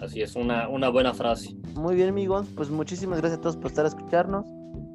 Así 0.00 0.22
es, 0.22 0.36
una, 0.36 0.68
una 0.68 0.88
buena 0.88 1.14
frase. 1.14 1.56
Muy 1.74 1.96
bien, 1.96 2.10
amigos. 2.10 2.46
Pues 2.54 2.70
muchísimas 2.70 3.20
gracias 3.20 3.38
a 3.38 3.42
todos 3.42 3.56
por 3.56 3.66
estar 3.66 3.84
a 3.84 3.88
escucharnos. 3.88 4.46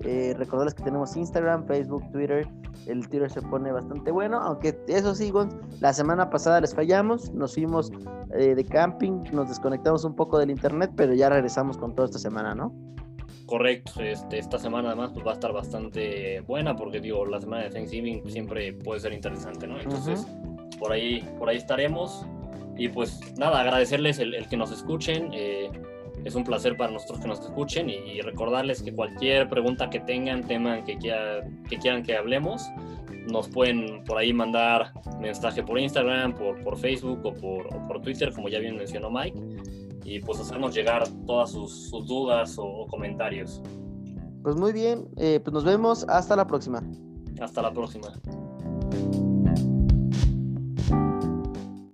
Eh, 0.03 0.33
recordarles 0.37 0.73
que 0.73 0.83
tenemos 0.83 1.15
Instagram, 1.15 1.65
Facebook, 1.65 2.09
Twitter. 2.11 2.47
El 2.87 3.07
Twitter 3.07 3.29
se 3.29 3.41
pone 3.41 3.71
bastante 3.71 4.11
bueno, 4.11 4.39
aunque 4.39 4.79
eso 4.87 5.13
sí, 5.13 5.31
la 5.79 5.93
semana 5.93 6.29
pasada 6.29 6.61
les 6.61 6.73
fallamos, 6.73 7.31
nos 7.31 7.53
fuimos 7.53 7.91
eh, 8.33 8.55
de 8.55 8.65
camping, 8.65 9.23
nos 9.31 9.49
desconectamos 9.49 10.03
un 10.03 10.15
poco 10.15 10.39
del 10.39 10.49
internet, 10.49 10.91
pero 10.95 11.13
ya 11.13 11.29
regresamos 11.29 11.77
con 11.77 11.93
toda 11.93 12.07
esta 12.07 12.17
semana, 12.17 12.55
¿no? 12.55 12.73
Correcto, 13.45 14.01
este, 14.01 14.39
esta 14.39 14.57
semana 14.57 14.89
además 14.89 15.11
pues, 15.13 15.25
va 15.25 15.31
a 15.31 15.33
estar 15.33 15.51
bastante 15.51 16.39
buena 16.41 16.75
porque 16.75 17.01
digo, 17.01 17.25
la 17.25 17.39
semana 17.39 17.63
de 17.63 17.69
Thanksgiving 17.69 18.27
siempre 18.29 18.73
puede 18.73 19.01
ser 19.01 19.13
interesante, 19.13 19.67
¿no? 19.67 19.79
Entonces, 19.79 20.25
por, 20.79 20.91
ahí, 20.91 21.21
por 21.37 21.49
ahí 21.49 21.57
estaremos. 21.57 22.25
Y 22.77 22.87
pues 22.87 23.19
nada, 23.37 23.59
agradecerles 23.59 24.19
el, 24.19 24.33
el 24.33 24.47
que 24.47 24.57
nos 24.57 24.71
escuchen. 24.71 25.29
Eh, 25.33 25.69
es 26.25 26.35
un 26.35 26.43
placer 26.43 26.77
para 26.77 26.91
nosotros 26.91 27.19
que 27.19 27.27
nos 27.27 27.39
escuchen 27.39 27.89
y, 27.89 28.21
recordarles 28.21 28.83
que 28.83 28.93
cualquier 28.93 29.49
pregunta 29.49 29.89
que 29.89 29.99
tengan, 29.99 30.43
tema 30.43 30.83
que, 30.83 30.97
que 30.97 31.77
quieran 31.79 32.03
que 32.03 32.15
hablemos, 32.15 32.69
nos 33.29 33.47
pueden 33.47 34.03
por 34.03 34.17
ahí 34.17 34.33
mandar 34.33 34.93
mensaje 35.19 35.63
por 35.63 35.79
Instagram, 35.79 36.33
por, 36.35 36.63
por 36.63 36.77
Facebook 36.77 37.19
o 37.23 37.33
por, 37.33 37.67
por 37.87 38.01
Twitter, 38.01 38.31
como 38.33 38.49
ya 38.49 38.59
bien 38.59 38.77
mencionó 38.77 39.09
Mike, 39.09 39.39
y 40.03 40.19
pues 40.19 40.39
hacernos 40.39 40.73
llegar 40.73 41.07
todas 41.25 41.51
sus, 41.51 41.91
dudas 42.05 42.55
o, 42.57 42.87
comentarios. 42.87 43.61
Pues 44.43 44.55
muy 44.55 44.73
bien, 44.73 45.07
eh, 45.17 45.39
pues 45.43 45.53
nos 45.53 45.63
vemos, 45.63 46.05
hasta 46.09 46.35
la 46.35 46.47
próxima. 46.47 46.83
Hasta 47.39 47.61
la 47.61 47.71
próxima. 47.71 48.11